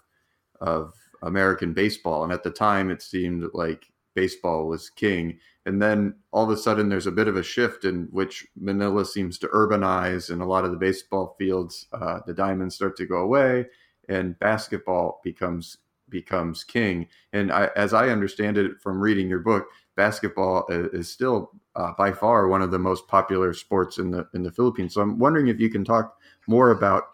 of 0.60 0.94
American 1.22 1.72
baseball, 1.72 2.24
and 2.24 2.32
at 2.32 2.42
the 2.42 2.50
time, 2.50 2.90
it 2.90 3.02
seemed 3.02 3.48
like 3.54 3.86
baseball 4.14 4.66
was 4.66 4.90
king. 4.90 5.38
And 5.64 5.80
then 5.82 6.14
all 6.30 6.44
of 6.44 6.50
a 6.50 6.56
sudden, 6.56 6.88
there's 6.88 7.06
a 7.06 7.12
bit 7.12 7.28
of 7.28 7.36
a 7.36 7.42
shift 7.42 7.84
in 7.84 8.08
which 8.10 8.46
Manila 8.56 9.04
seems 9.04 9.38
to 9.38 9.48
urbanize, 9.48 10.30
and 10.30 10.42
a 10.42 10.46
lot 10.46 10.64
of 10.64 10.70
the 10.70 10.76
baseball 10.76 11.34
fields, 11.38 11.86
uh, 11.92 12.20
the 12.26 12.34
diamonds 12.34 12.74
start 12.74 12.96
to 12.96 13.06
go 13.06 13.18
away, 13.18 13.66
and 14.08 14.38
basketball 14.38 15.20
becomes 15.24 15.78
becomes 16.08 16.64
king. 16.64 17.08
And 17.32 17.52
I, 17.52 17.70
as 17.76 17.92
I 17.92 18.08
understand 18.08 18.58
it 18.58 18.80
from 18.80 19.00
reading 19.00 19.28
your 19.28 19.40
book, 19.40 19.68
basketball 19.96 20.66
is 20.68 21.10
still 21.10 21.50
uh, 21.74 21.92
by 21.98 22.12
far 22.12 22.48
one 22.48 22.62
of 22.62 22.70
the 22.70 22.78
most 22.78 23.08
popular 23.08 23.52
sports 23.52 23.98
in 23.98 24.10
the 24.10 24.28
in 24.34 24.42
the 24.42 24.52
Philippines. 24.52 24.94
So 24.94 25.00
I'm 25.00 25.18
wondering 25.18 25.48
if 25.48 25.58
you 25.58 25.70
can 25.70 25.84
talk 25.84 26.16
more 26.46 26.70
about 26.70 27.04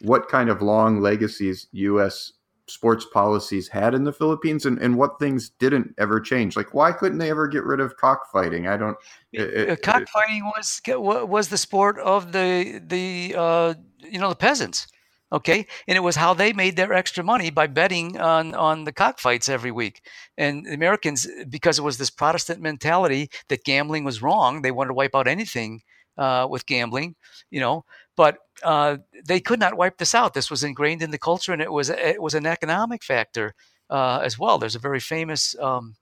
what 0.00 0.28
kind 0.28 0.48
of 0.48 0.62
long 0.62 1.00
legacies 1.00 1.66
U.S. 1.72 2.32
sports 2.66 3.04
policies 3.12 3.68
had 3.68 3.94
in 3.94 4.04
the 4.04 4.12
Philippines 4.12 4.64
and, 4.64 4.78
and 4.78 4.96
what 4.96 5.18
things 5.18 5.50
didn't 5.58 5.94
ever 5.98 6.20
change. 6.20 6.56
Like 6.56 6.72
why 6.72 6.92
couldn't 6.92 7.18
they 7.18 7.30
ever 7.30 7.48
get 7.48 7.64
rid 7.64 7.80
of 7.80 7.96
cockfighting? 7.96 8.68
I 8.68 8.76
don't. 8.76 8.96
It, 9.32 9.68
it, 9.70 9.82
cockfighting 9.82 10.44
was 10.44 10.80
was 10.86 11.48
the 11.48 11.58
sport 11.58 11.98
of 11.98 12.32
the 12.32 12.80
the 12.86 13.34
uh, 13.36 13.74
you 13.98 14.18
know 14.18 14.30
the 14.30 14.36
peasants 14.36 14.86
okay? 15.32 15.66
And 15.86 15.96
it 15.96 16.00
was 16.00 16.16
how 16.16 16.34
they 16.34 16.52
made 16.52 16.76
their 16.76 16.92
extra 16.92 17.24
money 17.24 17.50
by 17.50 17.66
betting 17.66 18.18
on 18.18 18.54
on 18.54 18.84
the 18.84 18.92
cockfights 18.92 19.48
every 19.48 19.70
week. 19.70 20.02
And 20.36 20.66
americans 20.66 21.26
because 21.48 21.78
it 21.78 21.82
was 21.82 21.98
this 21.98 22.10
protestant 22.10 22.60
mentality 22.60 23.30
that 23.48 23.64
gambling 23.64 24.04
was 24.04 24.22
wrong 24.22 24.62
they 24.62 24.70
wanted 24.70 24.88
to 24.88 24.94
wipe 24.94 25.14
out 25.14 25.28
anything 25.28 25.82
uh, 26.18 26.46
with 26.50 26.66
gambling 26.66 27.14
you 27.50 27.60
know? 27.60 27.84
But 28.16 28.38
uh, 28.62 28.98
they 29.24 29.40
could 29.40 29.60
not 29.60 29.76
wipe 29.76 29.98
this 29.98 30.14
out. 30.14 30.34
This 30.34 30.50
was 30.50 30.62
ingrained 30.62 31.02
in 31.02 31.10
the 31.10 31.18
culture 31.18 31.52
and 31.52 31.62
it 31.62 31.72
was 31.72 31.90
it 31.90 32.20
was 32.20 32.34
an 32.34 32.46
economic 32.46 33.02
factor 33.02 33.54
uh, 33.88 34.20
as 34.22 34.38
well. 34.38 34.58
There's 34.58 34.76
a 34.76 34.80
very 34.80 35.00
famous 35.00 35.56
um, 35.58 35.96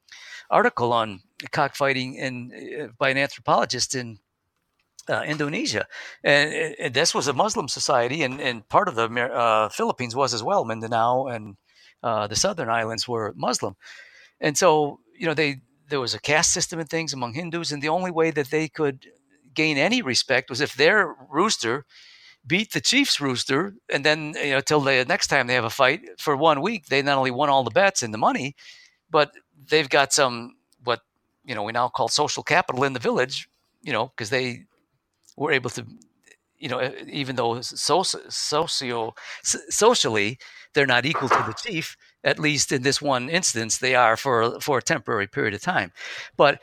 article 0.51 0.93
on 0.93 1.21
cockfighting 1.53 2.15
in, 2.15 2.53
uh, 2.81 2.87
by 2.99 3.11
an 3.11 3.19
anthropologist 3.19 3.95
in 3.95 4.19
uh, 5.09 5.23
Indonesia, 5.27 5.87
and, 6.23 6.75
and, 6.79 6.95
this 6.95 7.15
was 7.15 7.29
a 7.29 7.33
Muslim 7.33 7.69
society, 7.69 8.23
and, 8.23 8.41
and 8.41 8.69
part 8.69 8.89
of 8.89 8.95
the 8.95 9.09
uh, 9.09 9.69
Philippines 9.69 10.15
was 10.15 10.35
as 10.35 10.43
well. 10.43 10.65
Mindanao 10.65 11.27
and 11.27 11.57
uh, 12.03 12.27
the 12.27 12.37
southern 12.37 12.69
islands 12.69 13.09
were 13.09 13.33
Muslim, 13.37 13.77
and 14.41 14.57
so 14.57 15.01
you 15.17 15.27
know 15.27 15.35
they 15.35 15.61
there 15.89 16.01
was 16.01 16.15
a 16.15 16.21
caste 16.21 16.53
system 16.53 16.79
and 16.79 16.89
things 16.89 17.13
among 17.13 17.35
Hindus, 17.35 17.73
and 17.73 17.83
the 17.83 17.89
only 17.89 18.11
way 18.11 18.31
that 18.31 18.51
they 18.51 18.69
could 18.69 19.07
gain 19.55 19.77
any 19.77 20.03
respect 20.03 20.51
was 20.51 20.61
if 20.61 20.75
their 20.75 21.15
rooster 21.31 21.85
beat 22.47 22.73
the 22.73 22.81
chief's 22.81 23.21
rooster, 23.21 23.75
and 23.89 24.05
then 24.05 24.35
you 24.43 24.51
know 24.51 24.61
till 24.61 24.81
the 24.81 25.05
next 25.07 25.29
time 25.29 25.47
they 25.47 25.55
have 25.55 25.65
a 25.65 25.71
fight 25.71 26.01
for 26.19 26.37
one 26.37 26.61
week, 26.61 26.87
they 26.87 27.03
not 27.03 27.19
only 27.19 27.31
won 27.31 27.49
all 27.49 27.65
the 27.65 27.71
bets 27.71 28.03
and 28.03 28.13
the 28.13 28.19
money, 28.19 28.55
but 29.11 29.33
they've 29.71 29.89
got 29.89 30.13
some 30.13 30.57
what 30.85 31.01
you 31.45 31.55
know 31.55 31.63
we 31.63 31.73
now 31.73 31.89
call 31.89 32.09
social 32.09 32.43
capital 32.43 32.85
in 32.85 32.93
the 32.93 33.01
village 33.01 33.49
you 33.83 33.93
know, 33.93 34.07
because 34.07 34.31
they 34.31 34.65
were 35.39 35.53
able 35.53 35.71
to 35.71 35.87
you 36.59 36.69
know 36.69 36.93
even 37.07 37.37
though 37.37 37.61
socio, 37.61 38.21
socio 38.29 39.15
socially 39.43 40.39
they're 40.75 40.87
not 40.87 41.07
equal 41.07 41.29
to 41.29 41.45
the 41.47 41.55
chief 41.55 41.97
at 42.25 42.39
least 42.39 42.73
in 42.73 42.83
this 42.83 43.01
one 43.01 43.29
instance 43.31 43.79
they 43.79 43.95
are 43.95 44.17
for 44.17 44.61
for 44.61 44.79
a 44.79 44.83
temporary 44.83 45.27
period 45.29 45.55
of 45.55 45.63
time. 45.63 45.93
But 46.37 46.61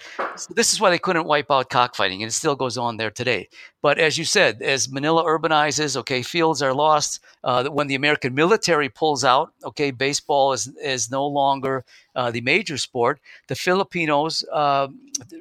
this 0.49 0.73
is 0.73 0.81
why 0.81 0.89
they 0.89 0.99
couldn't 0.99 1.25
wipe 1.25 1.49
out 1.49 1.69
cockfighting 1.69 2.21
and 2.21 2.29
it 2.29 2.33
still 2.33 2.55
goes 2.55 2.77
on 2.77 2.97
there 2.97 3.09
today. 3.09 3.47
But 3.81 3.97
as 3.97 4.17
you 4.17 4.25
said 4.25 4.61
as 4.61 4.91
manila 4.91 5.23
urbanizes 5.23 5.95
okay 5.95 6.21
fields 6.21 6.61
are 6.61 6.73
lost 6.73 7.23
uh, 7.43 7.63
when 7.69 7.87
the 7.87 7.95
american 7.95 8.35
military 8.35 8.89
pulls 8.89 9.23
out 9.23 9.53
okay 9.63 9.91
baseball 9.91 10.53
is 10.53 10.67
is 10.83 11.09
no 11.09 11.25
longer 11.25 11.85
uh, 12.15 12.31
the 12.31 12.41
major 12.41 12.77
sport 12.77 13.19
the 13.47 13.55
filipinos 13.55 14.43
uh, 14.51 14.87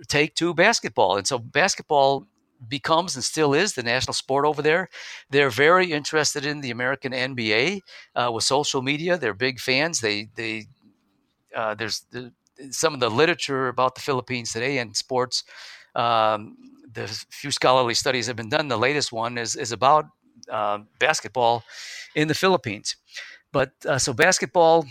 take 0.09 0.35
to 0.37 0.55
basketball. 0.55 1.17
And 1.17 1.27
so 1.27 1.39
basketball 1.39 2.27
becomes 2.69 3.15
and 3.15 3.25
still 3.25 3.55
is 3.55 3.75
the 3.75 3.83
national 3.83 4.15
sport 4.15 4.45
over 4.45 4.63
there. 4.63 4.89
They're 5.31 5.51
very 5.51 5.93
interested 5.93 6.47
in 6.47 6.61
the 6.61 6.71
American 6.71 7.13
NBA 7.13 7.81
uh, 8.15 8.31
with 8.33 8.45
social 8.45 8.83
media. 8.83 9.19
They're 9.19 9.35
big 9.35 9.61
fans. 9.61 10.01
They 10.01 10.29
they 10.35 10.67
uh, 11.55 11.75
there's 11.75 12.01
the, 12.11 12.33
some 12.71 12.95
of 12.95 13.01
the 13.01 13.11
literature 13.11 13.69
about 13.69 13.95
the 13.95 14.01
Philippines 14.01 14.53
today 14.53 14.79
and 14.79 14.97
sports. 14.97 15.45
Um, 15.95 16.57
the 16.93 17.09
few 17.31 17.51
scholarly 17.51 17.95
studies 17.95 18.27
have 18.27 18.37
been 18.37 18.49
done. 18.49 18.69
The 18.69 18.79
latest 18.79 19.13
one 19.13 19.39
is 19.39 19.57
is 19.57 19.73
about 19.73 20.07
uh, 20.51 20.79
basketball 20.99 21.65
in 22.15 22.29
the 22.29 22.35
Philippines. 22.35 22.97
But 23.53 23.73
uh, 23.87 23.99
so 23.99 24.13
basketball 24.13 24.87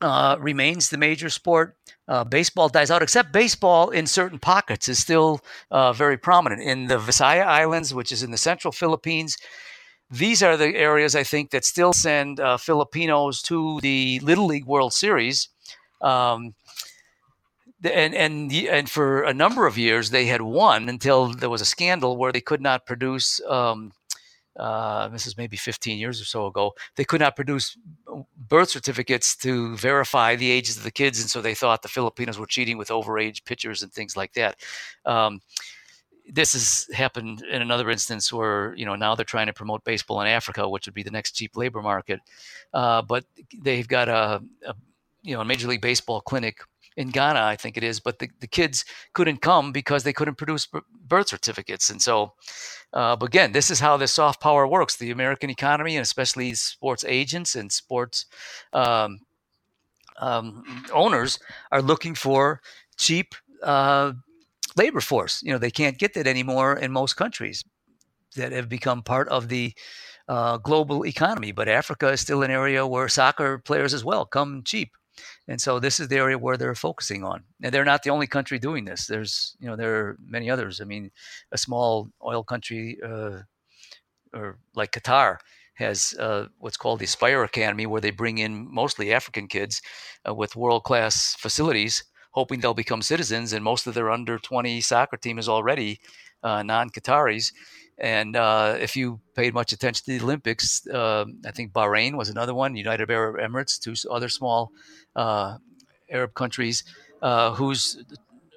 uh, 0.00 0.36
remains 0.40 0.88
the 0.88 0.98
major 0.98 1.30
sport. 1.30 1.76
Uh, 2.10 2.24
baseball 2.24 2.68
dies 2.68 2.90
out, 2.90 3.02
except 3.02 3.32
baseball 3.32 3.90
in 3.90 4.04
certain 4.04 4.40
pockets 4.40 4.88
is 4.88 4.98
still 4.98 5.40
uh, 5.70 5.92
very 5.92 6.18
prominent. 6.18 6.60
In 6.60 6.88
the 6.88 6.98
Visaya 6.98 7.46
Islands, 7.46 7.94
which 7.94 8.10
is 8.10 8.24
in 8.24 8.32
the 8.32 8.36
central 8.36 8.72
Philippines, 8.72 9.38
these 10.10 10.42
are 10.42 10.56
the 10.56 10.74
areas 10.74 11.14
I 11.14 11.22
think 11.22 11.50
that 11.52 11.64
still 11.64 11.92
send 11.92 12.40
uh, 12.40 12.56
Filipinos 12.56 13.40
to 13.42 13.78
the 13.80 14.18
Little 14.24 14.46
League 14.46 14.66
World 14.66 14.92
Series. 14.92 15.50
Um, 16.00 16.54
and 17.84 18.12
and 18.14 18.52
and 18.52 18.90
for 18.90 19.22
a 19.22 19.32
number 19.32 19.66
of 19.68 19.78
years 19.78 20.10
they 20.10 20.26
had 20.26 20.42
won 20.42 20.88
until 20.88 21.28
there 21.28 21.48
was 21.48 21.62
a 21.62 21.64
scandal 21.76 22.16
where 22.16 22.32
they 22.32 22.40
could 22.40 22.60
not 22.60 22.86
produce 22.86 23.40
um, 23.48 23.92
uh, 24.58 25.08
this 25.08 25.26
is 25.26 25.36
maybe 25.36 25.56
15 25.56 25.98
years 25.98 26.20
or 26.20 26.24
so 26.24 26.46
ago, 26.46 26.72
they 26.96 27.04
could 27.04 27.20
not 27.20 27.36
produce 27.36 27.76
birth 28.36 28.70
certificates 28.70 29.36
to 29.36 29.76
verify 29.76 30.36
the 30.36 30.50
ages 30.50 30.76
of 30.76 30.82
the 30.82 30.90
kids. 30.90 31.20
And 31.20 31.30
so 31.30 31.40
they 31.40 31.54
thought 31.54 31.82
the 31.82 31.88
Filipinos 31.88 32.38
were 32.38 32.46
cheating 32.46 32.76
with 32.76 32.88
overage 32.88 33.44
pictures 33.44 33.82
and 33.82 33.92
things 33.92 34.16
like 34.16 34.32
that. 34.34 34.56
Um, 35.04 35.40
this 36.32 36.52
has 36.52 36.88
happened 36.94 37.42
in 37.42 37.60
another 37.62 37.90
instance 37.90 38.32
where 38.32 38.74
you 38.76 38.84
know 38.84 38.94
now 38.94 39.14
they're 39.14 39.24
trying 39.24 39.46
to 39.46 39.52
promote 39.52 39.84
baseball 39.84 40.20
in 40.20 40.28
Africa, 40.28 40.68
which 40.68 40.86
would 40.86 40.94
be 40.94 41.02
the 41.02 41.10
next 41.10 41.32
cheap 41.32 41.56
labor 41.56 41.82
market. 41.82 42.20
Uh, 42.72 43.02
but 43.02 43.24
they've 43.58 43.88
got 43.88 44.08
a, 44.08 44.42
a, 44.66 44.74
you 45.22 45.34
know 45.34 45.40
a 45.40 45.44
Major 45.44 45.68
League 45.68 45.80
Baseball 45.80 46.20
clinic 46.20 46.60
in 46.96 47.10
Ghana, 47.10 47.40
I 47.40 47.56
think 47.56 47.76
it 47.76 47.84
is, 47.84 48.00
but 48.00 48.18
the, 48.18 48.28
the 48.40 48.46
kids 48.46 48.84
couldn't 49.12 49.42
come 49.42 49.72
because 49.72 50.02
they 50.02 50.12
couldn't 50.12 50.36
produce 50.36 50.68
birth 51.06 51.28
certificates. 51.28 51.90
And 51.90 52.02
so, 52.02 52.34
uh, 52.92 53.16
but 53.16 53.26
again, 53.26 53.52
this 53.52 53.70
is 53.70 53.80
how 53.80 53.96
the 53.96 54.08
soft 54.08 54.40
power 54.40 54.66
works. 54.66 54.96
The 54.96 55.10
American 55.10 55.50
economy, 55.50 55.96
and 55.96 56.02
especially 56.02 56.54
sports 56.54 57.04
agents 57.06 57.54
and 57.54 57.70
sports 57.70 58.26
um, 58.72 59.20
um, 60.18 60.84
owners, 60.92 61.38
are 61.70 61.82
looking 61.82 62.14
for 62.14 62.60
cheap 62.98 63.34
uh, 63.62 64.12
labor 64.76 65.00
force. 65.00 65.42
You 65.42 65.52
know, 65.52 65.58
they 65.58 65.70
can't 65.70 65.98
get 65.98 66.14
that 66.14 66.26
anymore 66.26 66.76
in 66.76 66.92
most 66.92 67.14
countries 67.14 67.64
that 68.36 68.52
have 68.52 68.68
become 68.68 69.02
part 69.02 69.28
of 69.28 69.48
the 69.48 69.72
uh, 70.28 70.58
global 70.58 71.04
economy. 71.06 71.52
But 71.52 71.68
Africa 71.68 72.08
is 72.08 72.20
still 72.20 72.42
an 72.42 72.50
area 72.50 72.86
where 72.86 73.08
soccer 73.08 73.58
players 73.58 73.94
as 73.94 74.04
well 74.04 74.24
come 74.24 74.62
cheap. 74.64 74.92
And 75.48 75.60
so 75.60 75.78
this 75.78 76.00
is 76.00 76.08
the 76.08 76.16
area 76.16 76.38
where 76.38 76.56
they're 76.56 76.74
focusing 76.74 77.24
on. 77.24 77.44
And 77.62 77.72
they're 77.72 77.84
not 77.84 78.02
the 78.02 78.10
only 78.10 78.26
country 78.26 78.58
doing 78.58 78.84
this. 78.84 79.06
There's, 79.06 79.56
you 79.60 79.68
know, 79.68 79.76
there 79.76 79.94
are 79.96 80.16
many 80.24 80.50
others. 80.50 80.80
I 80.80 80.84
mean, 80.84 81.10
a 81.52 81.58
small 81.58 82.10
oil 82.24 82.42
country 82.42 82.98
uh, 83.04 83.40
or 84.34 84.58
like 84.74 84.92
Qatar 84.92 85.38
has 85.74 86.14
uh, 86.18 86.46
what's 86.58 86.76
called 86.76 87.00
the 87.00 87.04
Aspire 87.04 87.42
Academy, 87.42 87.86
where 87.86 88.00
they 88.00 88.10
bring 88.10 88.38
in 88.38 88.72
mostly 88.72 89.12
African 89.12 89.48
kids 89.48 89.80
uh, 90.28 90.34
with 90.34 90.56
world 90.56 90.84
class 90.84 91.34
facilities, 91.38 92.04
hoping 92.32 92.60
they'll 92.60 92.74
become 92.74 93.02
citizens. 93.02 93.52
And 93.52 93.64
most 93.64 93.86
of 93.86 93.94
their 93.94 94.10
under 94.10 94.38
20 94.38 94.80
soccer 94.82 95.16
team 95.16 95.38
is 95.38 95.48
already 95.48 96.00
uh, 96.42 96.62
non 96.62 96.90
Qataris. 96.90 97.52
And 98.00 98.34
uh, 98.34 98.76
if 98.80 98.96
you 98.96 99.20
paid 99.34 99.52
much 99.52 99.72
attention 99.72 100.04
to 100.06 100.18
the 100.18 100.24
Olympics, 100.24 100.86
uh, 100.88 101.26
I 101.44 101.50
think 101.50 101.72
Bahrain 101.72 102.16
was 102.16 102.30
another 102.30 102.54
one, 102.54 102.74
United 102.74 103.10
Arab 103.10 103.36
Emirates, 103.36 103.78
two 103.78 103.94
other 104.10 104.30
small 104.30 104.72
uh, 105.14 105.58
Arab 106.10 106.32
countries 106.32 106.82
uh, 107.20 107.52
whose 107.52 108.02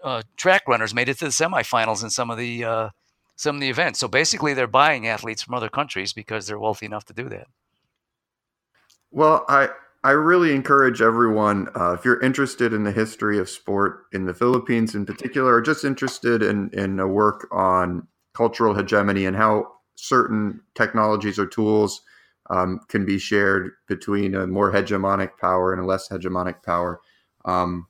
uh, 0.01 0.21
track 0.37 0.63
runners 0.65 0.93
made 0.93 1.09
it 1.09 1.19
to 1.19 1.25
the 1.25 1.31
semifinals 1.31 2.03
in 2.03 2.09
some 2.09 2.31
of 2.31 2.37
the 2.37 2.63
uh, 2.63 2.89
some 3.35 3.55
of 3.55 3.61
the 3.61 3.69
events. 3.69 3.99
So 3.99 4.07
basically, 4.07 4.53
they're 4.53 4.65
buying 4.65 5.07
athletes 5.07 5.43
from 5.43 5.55
other 5.55 5.69
countries 5.69 6.13
because 6.13 6.47
they're 6.47 6.59
wealthy 6.59 6.85
enough 6.85 7.03
to 7.05 7.13
do 7.13 7.27
that. 7.27 7.47
Well, 9.11 9.43
I 9.49 9.69
I 10.05 10.11
really 10.11 10.55
encourage 10.55 11.01
everyone 11.01 11.67
if 11.75 12.05
you're 12.05 12.21
interested 12.21 12.71
in 12.71 12.85
the 12.85 12.93
history 12.93 13.39
of 13.39 13.49
sport 13.49 14.05
in 14.13 14.25
the 14.25 14.33
Philippines, 14.33 14.95
in 14.95 15.05
particular, 15.05 15.55
or 15.55 15.61
just 15.61 15.83
interested 15.83 16.41
in 16.41 16.69
in 16.69 16.97
a 17.01 17.07
work 17.07 17.45
on 17.51 18.07
cultural 18.33 18.73
hegemony 18.73 19.25
and 19.25 19.35
how 19.35 19.67
certain 19.95 20.61
technologies 20.75 21.39
or 21.39 21.45
tools 21.45 22.01
um, 22.49 22.79
can 22.87 23.05
be 23.05 23.17
shared 23.17 23.71
between 23.87 24.35
a 24.35 24.47
more 24.47 24.71
hegemonic 24.71 25.37
power 25.39 25.71
and 25.71 25.81
a 25.81 25.85
less 25.85 26.09
hegemonic 26.09 26.61
power. 26.63 26.99
Um, 27.45 27.87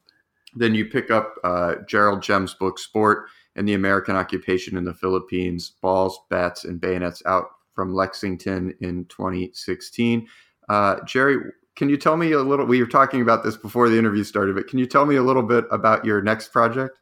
then 0.55 0.75
you 0.75 0.85
pick 0.85 1.09
up 1.09 1.35
uh, 1.43 1.75
Gerald 1.87 2.21
Gems' 2.21 2.53
book, 2.53 2.77
Sport 2.77 3.27
and 3.55 3.67
the 3.67 3.73
American 3.73 4.15
Occupation 4.15 4.77
in 4.77 4.83
the 4.83 4.93
Philippines 4.93 5.73
Balls, 5.81 6.19
Bats, 6.29 6.65
and 6.65 6.79
Bayonets, 6.79 7.23
out 7.25 7.47
from 7.73 7.93
Lexington 7.93 8.73
in 8.81 9.05
2016. 9.05 10.27
Uh, 10.69 10.97
Jerry, 11.05 11.37
can 11.75 11.89
you 11.89 11.97
tell 11.97 12.17
me 12.17 12.31
a 12.31 12.41
little? 12.41 12.65
We 12.65 12.81
were 12.81 12.87
talking 12.87 13.21
about 13.21 13.43
this 13.43 13.57
before 13.57 13.89
the 13.89 13.97
interview 13.97 14.23
started, 14.23 14.55
but 14.55 14.67
can 14.67 14.79
you 14.79 14.85
tell 14.85 15.05
me 15.05 15.15
a 15.15 15.23
little 15.23 15.43
bit 15.43 15.65
about 15.71 16.05
your 16.05 16.21
next 16.21 16.49
project? 16.49 16.99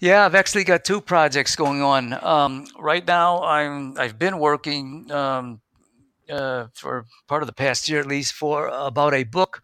Yeah, 0.00 0.26
I've 0.26 0.34
actually 0.34 0.64
got 0.64 0.84
two 0.84 1.00
projects 1.00 1.56
going 1.56 1.80
on. 1.80 2.12
Um, 2.22 2.66
right 2.78 3.06
now, 3.06 3.42
I'm 3.42 3.98
I've 3.98 4.18
been 4.18 4.38
working 4.38 5.10
um, 5.10 5.60
uh, 6.30 6.66
for 6.74 7.06
part 7.28 7.42
of 7.42 7.46
the 7.46 7.54
past 7.54 7.88
year, 7.88 8.00
at 8.00 8.06
least, 8.06 8.34
for 8.34 8.68
about 8.68 9.14
a 9.14 9.24
book 9.24 9.62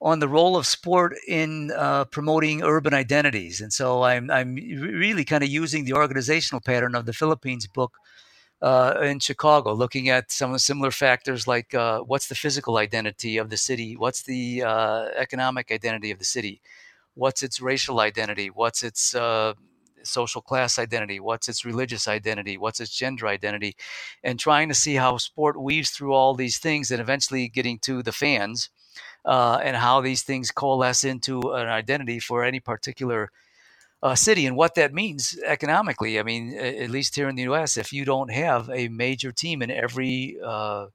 on 0.00 0.18
the 0.18 0.28
role 0.28 0.56
of 0.56 0.66
sport 0.66 1.14
in 1.28 1.70
uh, 1.76 2.04
promoting 2.06 2.62
urban 2.62 2.94
identities. 2.94 3.60
And 3.60 3.72
so 3.72 4.02
I'm 4.02 4.30
I'm 4.30 4.54
really 4.54 5.24
kind 5.24 5.44
of 5.44 5.50
using 5.50 5.84
the 5.84 5.92
organizational 5.94 6.60
pattern 6.60 6.94
of 6.94 7.04
the 7.06 7.12
Philippines 7.12 7.66
book 7.66 7.92
uh, 8.62 8.94
in 9.02 9.20
Chicago, 9.20 9.74
looking 9.74 10.08
at 10.08 10.32
some 10.32 10.50
of 10.50 10.54
the 10.54 10.60
similar 10.60 10.90
factors 10.90 11.46
like 11.46 11.74
uh, 11.74 12.00
what's 12.00 12.28
the 12.28 12.34
physical 12.34 12.78
identity 12.78 13.36
of 13.36 13.50
the 13.50 13.58
city, 13.58 13.94
what's 13.96 14.22
the 14.22 14.62
uh, 14.62 15.08
economic 15.16 15.70
identity 15.70 16.10
of 16.10 16.18
the 16.18 16.24
city 16.24 16.62
what's 17.14 17.42
its 17.42 17.60
racial 17.60 18.00
identity, 18.00 18.48
what's 18.48 18.82
its 18.82 19.14
uh, 19.14 19.54
social 20.02 20.42
class 20.42 20.78
identity, 20.78 21.20
what's 21.20 21.48
its 21.48 21.64
religious 21.64 22.06
identity, 22.08 22.58
what's 22.58 22.80
its 22.80 22.94
gender 22.94 23.26
identity, 23.26 23.76
and 24.22 24.38
trying 24.38 24.68
to 24.68 24.74
see 24.74 24.94
how 24.94 25.16
sport 25.16 25.60
weaves 25.60 25.90
through 25.90 26.12
all 26.12 26.34
these 26.34 26.58
things 26.58 26.90
and 26.90 27.00
eventually 27.00 27.48
getting 27.48 27.78
to 27.78 28.02
the 28.02 28.12
fans 28.12 28.70
uh, 29.24 29.58
and 29.62 29.76
how 29.76 30.00
these 30.00 30.22
things 30.22 30.50
coalesce 30.50 31.04
into 31.04 31.40
an 31.52 31.68
identity 31.68 32.18
for 32.18 32.44
any 32.44 32.60
particular 32.60 33.30
uh, 34.02 34.14
city 34.14 34.44
and 34.44 34.56
what 34.56 34.74
that 34.74 34.92
means 34.92 35.38
economically. 35.46 36.20
I 36.20 36.22
mean, 36.22 36.54
at 36.58 36.90
least 36.90 37.16
here 37.16 37.28
in 37.28 37.36
the 37.36 37.44
U.S., 37.44 37.76
if 37.78 37.92
you 37.92 38.04
don't 38.04 38.30
have 38.30 38.68
a 38.68 38.88
major 38.88 39.32
team 39.32 39.62
in 39.62 39.70
every 39.70 40.36
uh, 40.44 40.86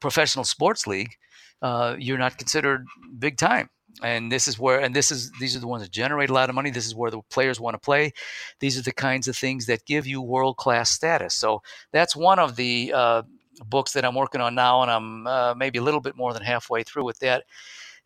professional 0.00 0.44
sports 0.44 0.86
league, 0.86 1.16
uh, 1.60 1.96
you're 1.98 2.18
not 2.18 2.38
considered 2.38 2.86
big 3.18 3.36
time 3.36 3.68
and 4.02 4.30
this 4.30 4.48
is 4.48 4.58
where 4.58 4.80
and 4.80 4.94
this 4.94 5.10
is 5.10 5.30
these 5.38 5.54
are 5.56 5.60
the 5.60 5.68
ones 5.68 5.82
that 5.82 5.92
generate 5.92 6.30
a 6.30 6.32
lot 6.34 6.48
of 6.48 6.54
money. 6.54 6.70
This 6.70 6.86
is 6.86 6.94
where 6.94 7.10
the 7.10 7.20
players 7.30 7.60
want 7.60 7.74
to 7.74 7.78
play. 7.78 8.12
These 8.60 8.78
are 8.78 8.82
the 8.82 8.92
kinds 8.92 9.28
of 9.28 9.36
things 9.36 9.66
that 9.66 9.84
give 9.84 10.06
you 10.06 10.20
world 10.20 10.56
class 10.56 10.90
status. 10.90 11.34
So 11.34 11.62
that's 11.92 12.16
one 12.16 12.38
of 12.38 12.56
the 12.56 12.92
uh, 12.94 13.22
books 13.66 13.92
that 13.92 14.04
i'm 14.04 14.16
working 14.16 14.40
on 14.40 14.54
now 14.54 14.82
and 14.82 14.90
i'm 14.90 15.26
uh, 15.28 15.54
maybe 15.56 15.78
a 15.78 15.82
little 15.82 16.00
bit 16.00 16.16
more 16.16 16.32
than 16.32 16.42
halfway 16.42 16.82
through 16.82 17.04
with 17.04 17.18
that. 17.20 17.44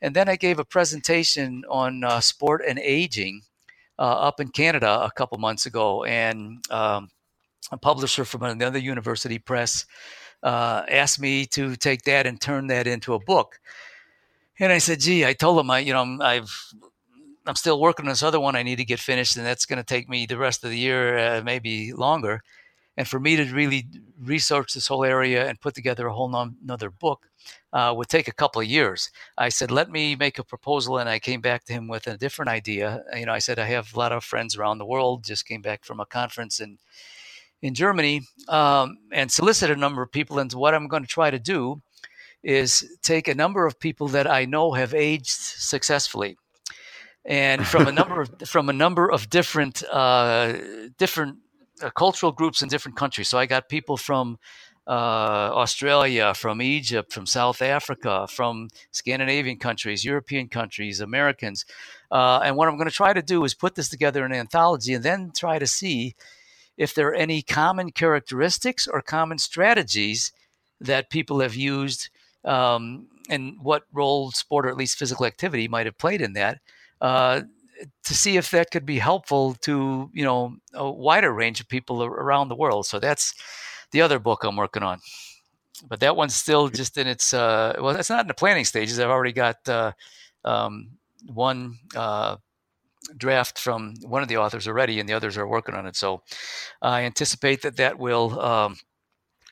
And 0.00 0.14
then 0.14 0.28
i 0.28 0.36
gave 0.36 0.58
a 0.58 0.64
presentation 0.64 1.64
on 1.70 2.04
uh, 2.04 2.20
sport 2.20 2.62
and 2.66 2.78
aging 2.78 3.42
uh, 3.98 4.02
up 4.02 4.40
in 4.40 4.48
canada 4.48 5.00
a 5.02 5.10
couple 5.10 5.38
months 5.38 5.66
ago. 5.66 6.04
And 6.04 6.62
um, 6.70 7.10
a 7.72 7.78
publisher 7.78 8.24
from 8.24 8.42
another 8.42 8.78
university 8.78 9.38
press 9.38 9.86
uh, 10.42 10.82
asked 10.88 11.20
me 11.20 11.46
to 11.46 11.76
take 11.76 12.02
that 12.02 12.26
and 12.26 12.40
turn 12.40 12.68
that 12.68 12.86
into 12.86 13.14
a 13.14 13.18
book 13.18 13.58
and 14.60 14.72
I 14.72 14.78
said, 14.78 15.00
gee, 15.00 15.24
I 15.24 15.32
told 15.32 15.58
him 15.58 15.70
I, 15.70 15.80
you 15.80 15.92
know, 15.92 16.18
I've, 16.20 16.52
I'm 17.46 17.56
still 17.56 17.80
working 17.80 18.06
on 18.06 18.10
this 18.10 18.22
other 18.22 18.40
one 18.40 18.56
I 18.56 18.62
need 18.62 18.76
to 18.76 18.84
get 18.84 19.00
finished, 19.00 19.36
and 19.36 19.46
that's 19.46 19.66
going 19.66 19.78
to 19.78 19.84
take 19.84 20.08
me 20.08 20.26
the 20.26 20.36
rest 20.36 20.64
of 20.64 20.70
the 20.70 20.78
year, 20.78 21.18
uh, 21.18 21.42
maybe 21.42 21.92
longer. 21.92 22.42
And 22.96 23.06
for 23.06 23.20
me 23.20 23.36
to 23.36 23.44
really 23.44 23.86
research 24.20 24.74
this 24.74 24.88
whole 24.88 25.04
area 25.04 25.48
and 25.48 25.60
put 25.60 25.74
together 25.74 26.08
a 26.08 26.12
whole 26.12 26.28
non- 26.28 26.56
another 26.62 26.90
book 26.90 27.30
uh, 27.72 27.94
would 27.96 28.08
take 28.08 28.26
a 28.26 28.32
couple 28.32 28.60
of 28.60 28.66
years. 28.66 29.10
I 29.38 29.50
said, 29.50 29.70
let 29.70 29.88
me 29.88 30.16
make 30.16 30.38
a 30.38 30.44
proposal, 30.44 30.98
and 30.98 31.08
I 31.08 31.20
came 31.20 31.40
back 31.40 31.64
to 31.66 31.72
him 31.72 31.86
with 31.86 32.08
a 32.08 32.16
different 32.16 32.50
idea. 32.50 33.04
You 33.16 33.26
know, 33.26 33.32
I 33.32 33.38
said 33.38 33.58
I 33.58 33.66
have 33.66 33.94
a 33.94 33.98
lot 33.98 34.12
of 34.12 34.24
friends 34.24 34.56
around 34.56 34.78
the 34.78 34.86
world. 34.86 35.24
Just 35.24 35.46
came 35.46 35.62
back 35.62 35.84
from 35.84 36.00
a 36.00 36.06
conference 36.06 36.60
in 36.60 36.78
in 37.62 37.74
Germany 37.74 38.22
um, 38.48 38.98
and 39.12 39.30
solicited 39.30 39.76
a 39.76 39.80
number 39.80 40.02
of 40.02 40.12
people. 40.12 40.38
And 40.38 40.52
what 40.52 40.74
I'm 40.74 40.88
going 40.88 41.02
to 41.02 41.08
try 41.08 41.30
to 41.30 41.38
do 41.38 41.82
is 42.42 42.98
take 43.02 43.28
a 43.28 43.34
number 43.34 43.66
of 43.66 43.80
people 43.80 44.08
that 44.08 44.30
I 44.30 44.44
know 44.44 44.72
have 44.72 44.94
aged 44.94 45.26
successfully, 45.26 46.36
and 47.24 47.66
from 47.66 47.86
a 47.86 47.92
number 47.92 48.20
of 48.22 48.30
from 48.46 48.68
a 48.68 48.72
number 48.72 49.10
of 49.10 49.28
different 49.30 49.82
uh, 49.84 50.54
different 50.98 51.38
uh, 51.82 51.90
cultural 51.90 52.32
groups 52.32 52.62
in 52.62 52.68
different 52.68 52.96
countries. 52.96 53.28
So 53.28 53.38
I 53.38 53.46
got 53.46 53.68
people 53.68 53.96
from 53.96 54.38
uh, 54.88 55.50
Australia, 55.52 56.32
from 56.32 56.62
Egypt, 56.62 57.12
from 57.12 57.26
South 57.26 57.60
Africa, 57.60 58.26
from 58.26 58.68
Scandinavian 58.90 59.58
countries, 59.58 60.04
European 60.04 60.48
countries, 60.48 61.00
Americans. 61.00 61.66
Uh, 62.10 62.40
and 62.42 62.56
what 62.56 62.68
I'm 62.68 62.76
going 62.76 62.88
to 62.88 62.94
try 62.94 63.12
to 63.12 63.20
do 63.20 63.44
is 63.44 63.52
put 63.52 63.74
this 63.74 63.90
together 63.90 64.24
in 64.24 64.32
an 64.32 64.38
anthology 64.38 64.94
and 64.94 65.04
then 65.04 65.30
try 65.36 65.58
to 65.58 65.66
see 65.66 66.14
if 66.78 66.94
there 66.94 67.08
are 67.08 67.14
any 67.14 67.42
common 67.42 67.90
characteristics 67.90 68.86
or 68.86 69.02
common 69.02 69.36
strategies 69.36 70.32
that 70.80 71.10
people 71.10 71.40
have 71.40 71.54
used 71.54 72.08
um, 72.44 73.08
and 73.28 73.56
what 73.60 73.84
role 73.92 74.30
sport 74.30 74.66
or 74.66 74.68
at 74.68 74.76
least 74.76 74.98
physical 74.98 75.26
activity 75.26 75.68
might 75.68 75.86
have 75.86 75.98
played 75.98 76.22
in 76.22 76.32
that. 76.34 76.60
Uh, 77.00 77.42
to 78.04 78.14
see 78.14 78.36
if 78.36 78.50
that 78.50 78.70
could 78.70 78.84
be 78.84 78.98
helpful 78.98 79.54
to 79.54 80.10
you 80.12 80.24
know 80.24 80.56
a 80.74 80.90
wider 80.90 81.32
range 81.32 81.60
of 81.60 81.68
people 81.68 82.02
around 82.02 82.48
the 82.48 82.56
world. 82.56 82.86
So 82.86 82.98
that's 82.98 83.34
the 83.92 84.02
other 84.02 84.18
book 84.18 84.44
I'm 84.44 84.56
working 84.56 84.82
on. 84.82 84.98
But 85.88 86.00
that 86.00 86.16
one's 86.16 86.34
still 86.34 86.68
just 86.68 86.98
in 86.98 87.06
its 87.06 87.32
uh, 87.32 87.74
well, 87.78 87.94
it's 87.96 88.10
not 88.10 88.22
in 88.22 88.26
the 88.26 88.34
planning 88.34 88.64
stages. 88.64 88.98
I've 88.98 89.10
already 89.10 89.32
got 89.32 89.68
uh, 89.68 89.92
um, 90.44 90.88
one 91.26 91.78
uh, 91.94 92.36
draft 93.16 93.58
from 93.58 93.94
one 94.02 94.22
of 94.22 94.28
the 94.28 94.38
authors 94.38 94.66
already, 94.66 94.98
and 94.98 95.08
the 95.08 95.12
others 95.12 95.36
are 95.36 95.46
working 95.46 95.76
on 95.76 95.86
it. 95.86 95.94
So 95.94 96.22
I 96.82 97.02
anticipate 97.02 97.62
that 97.62 97.76
that 97.76 97.98
will 97.98 98.40
um, 98.40 98.76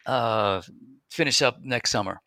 uh, 0.05 0.63
finish 1.11 1.43
up 1.43 1.61
next 1.63 1.91
summer 1.91 2.21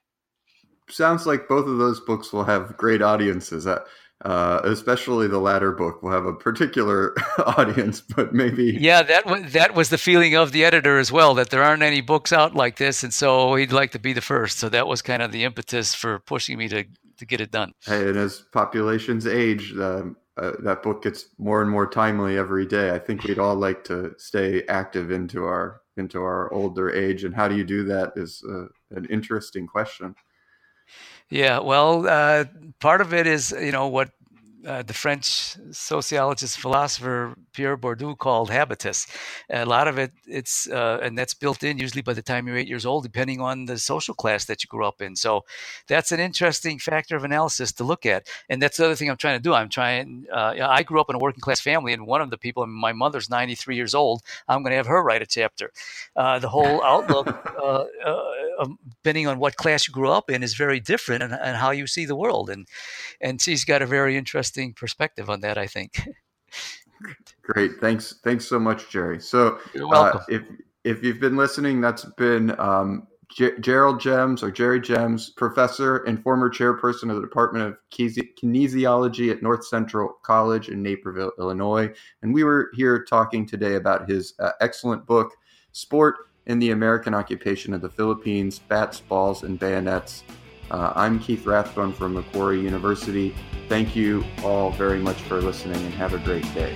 sounds 0.91 1.25
like 1.25 1.47
both 1.47 1.67
of 1.67 1.77
those 1.77 1.99
books 1.99 2.33
will 2.33 2.45
have 2.45 2.77
great 2.77 3.01
audiences. 3.01 3.67
Uh, 3.67 3.79
uh, 4.25 4.59
especially 4.65 5.27
the 5.27 5.39
latter 5.39 5.71
book 5.71 6.03
will 6.03 6.11
have 6.11 6.25
a 6.25 6.33
particular 6.33 7.15
audience, 7.57 8.01
but 8.01 8.33
maybe 8.33 8.77
yeah, 8.79 9.01
that 9.01 9.25
was 9.25 9.53
that 9.53 9.73
was 9.73 9.89
the 9.89 9.97
feeling 9.97 10.35
of 10.35 10.51
the 10.51 10.65
editor 10.65 10.99
as 10.99 11.09
well 11.09 11.33
that 11.35 11.49
there 11.49 11.63
aren't 11.63 11.83
any 11.83 12.01
books 12.01 12.33
out 12.33 12.53
like 12.53 12.75
this, 12.75 13.01
and 13.01 13.13
so 13.13 13.55
he'd 13.55 13.71
like 13.71 13.91
to 13.91 13.99
be 13.99 14.11
the 14.11 14.21
first. 14.21 14.59
So 14.59 14.67
that 14.69 14.87
was 14.87 15.01
kind 15.01 15.21
of 15.21 15.31
the 15.31 15.45
impetus 15.45 15.95
for 15.95 16.19
pushing 16.19 16.57
me 16.57 16.67
to 16.67 16.83
to 17.17 17.25
get 17.25 17.39
it 17.39 17.51
done. 17.51 17.71
Hey, 17.85 18.09
and 18.09 18.17
as 18.17 18.43
populations 18.51 19.25
age, 19.25 19.71
um, 19.77 20.17
uh, 20.35 20.51
that 20.63 20.83
book 20.83 21.03
gets 21.03 21.29
more 21.37 21.61
and 21.61 21.71
more 21.71 21.87
timely 21.87 22.37
every 22.37 22.65
day. 22.65 22.91
I 22.91 22.99
think 22.99 23.23
we'd 23.23 23.39
all 23.39 23.55
like 23.55 23.85
to 23.85 24.13
stay 24.17 24.63
active 24.67 25.11
into 25.11 25.45
our 25.45 25.81
into 25.95 26.21
our 26.21 26.51
older 26.53 26.89
age, 26.89 27.23
and 27.23 27.33
how 27.33 27.47
do 27.47 27.55
you 27.55 27.63
do 27.63 27.85
that 27.85 28.13
is 28.17 28.43
uh, 28.49 28.65
an 28.91 29.05
interesting 29.09 29.65
question. 29.65 30.13
Yeah, 31.29 31.59
well, 31.59 32.07
uh, 32.07 32.45
part 32.79 33.01
of 33.01 33.13
it 33.13 33.27
is 33.27 33.51
you 33.51 33.71
know 33.71 33.87
what 33.87 34.09
uh, 34.65 34.83
the 34.83 34.93
French 34.93 35.55
sociologist 35.71 36.59
philosopher 36.59 37.35
Pierre 37.53 37.77
Bourdieu 37.77 38.17
called 38.17 38.49
habitus. 38.49 39.07
A 39.49 39.65
lot 39.65 39.87
of 39.87 39.97
it, 39.97 40.11
it's 40.27 40.67
uh, 40.69 40.99
and 41.01 41.17
that's 41.17 41.33
built 41.33 41.63
in 41.63 41.77
usually 41.77 42.01
by 42.01 42.13
the 42.13 42.21
time 42.21 42.47
you're 42.47 42.57
eight 42.57 42.67
years 42.67 42.85
old, 42.85 43.03
depending 43.03 43.39
on 43.39 43.65
the 43.65 43.77
social 43.77 44.13
class 44.13 44.45
that 44.45 44.63
you 44.63 44.67
grew 44.67 44.85
up 44.85 45.01
in. 45.01 45.15
So 45.15 45.45
that's 45.87 46.11
an 46.11 46.19
interesting 46.19 46.79
factor 46.79 47.15
of 47.15 47.23
analysis 47.23 47.71
to 47.73 47.83
look 47.83 48.05
at. 48.05 48.27
And 48.49 48.61
that's 48.61 48.77
the 48.77 48.85
other 48.85 48.95
thing 48.95 49.09
I'm 49.09 49.17
trying 49.17 49.37
to 49.37 49.43
do. 49.43 49.53
I'm 49.53 49.69
trying. 49.69 50.25
Uh, 50.31 50.55
I 50.61 50.83
grew 50.83 50.99
up 50.99 51.09
in 51.09 51.15
a 51.15 51.19
working 51.19 51.41
class 51.41 51.61
family, 51.61 51.93
and 51.93 52.05
one 52.05 52.21
of 52.21 52.29
the 52.29 52.37
people, 52.37 52.65
my 52.67 52.91
mother's 52.91 53.29
93 53.29 53.75
years 53.75 53.95
old. 53.95 54.21
I'm 54.47 54.61
going 54.63 54.71
to 54.71 54.77
have 54.77 54.87
her 54.87 55.01
write 55.01 55.21
a 55.21 55.25
chapter. 55.25 55.71
Uh, 56.15 56.39
the 56.39 56.49
whole 56.49 56.83
outlook, 56.83 57.27
uh, 57.57 57.85
uh, 58.05 58.67
depending 58.89 59.27
on 59.27 59.39
what 59.39 59.55
class 59.55 59.87
you 59.87 59.93
grew 59.93 60.09
up 60.09 60.29
in, 60.29 60.43
is 60.43 60.53
very 60.53 60.79
different, 60.79 61.23
and, 61.23 61.33
and 61.33 61.57
how 61.57 61.71
you 61.71 61.87
see 61.87 62.05
the 62.05 62.15
world. 62.15 62.49
And 62.49 62.67
and 63.21 63.41
she's 63.41 63.63
got 63.63 63.81
a 63.81 63.85
very 63.85 64.17
interesting 64.17 64.48
interesting 64.49 64.73
perspective 64.73 65.29
on 65.29 65.41
that. 65.41 65.57
I 65.57 65.67
think. 65.67 66.07
Great, 67.43 67.79
thanks, 67.79 68.15
thanks 68.23 68.45
so 68.45 68.59
much, 68.59 68.89
Jerry. 68.89 69.19
So, 69.21 69.59
You're 69.73 69.87
welcome. 69.87 70.21
Uh, 70.21 70.23
if 70.27 70.43
if 70.83 71.03
you've 71.03 71.19
been 71.19 71.37
listening, 71.37 71.81
that's 71.81 72.05
been 72.17 72.59
um, 72.59 73.07
G- 73.29 73.51
Gerald 73.59 73.99
Gems 73.99 74.43
or 74.43 74.51
Jerry 74.51 74.81
Gems, 74.81 75.29
professor 75.29 75.97
and 75.97 76.21
former 76.21 76.49
chairperson 76.49 77.09
of 77.09 77.15
the 77.15 77.21
Department 77.21 77.65
of 77.65 77.77
Kinesiology 77.91 79.31
at 79.31 79.41
North 79.41 79.65
Central 79.65 80.17
College 80.23 80.69
in 80.69 80.81
Naperville, 80.81 81.31
Illinois. 81.37 81.93
And 82.21 82.33
we 82.33 82.43
were 82.43 82.69
here 82.73 83.03
talking 83.03 83.45
today 83.45 83.75
about 83.75 84.09
his 84.09 84.33
uh, 84.39 84.51
excellent 84.61 85.05
book, 85.05 85.33
Sport 85.71 86.15
in 86.47 86.59
the 86.59 86.71
American 86.71 87.13
Occupation 87.13 87.73
of 87.73 87.81
the 87.81 87.89
Philippines 87.89 88.59
Bats, 88.59 88.99
Balls, 89.01 89.43
and 89.43 89.59
Bayonets 89.59 90.23
uh, 90.71 90.93
I'm 90.95 91.19
Keith 91.19 91.45
Rathbone 91.45 91.93
from 91.93 92.13
Macquarie 92.13 92.61
University. 92.61 93.35
Thank 93.67 93.95
you 93.95 94.23
all 94.43 94.71
very 94.71 94.99
much 94.99 95.21
for 95.21 95.41
listening 95.41 95.83
and 95.83 95.93
have 95.93 96.13
a 96.13 96.19
great 96.19 96.43
day. 96.53 96.75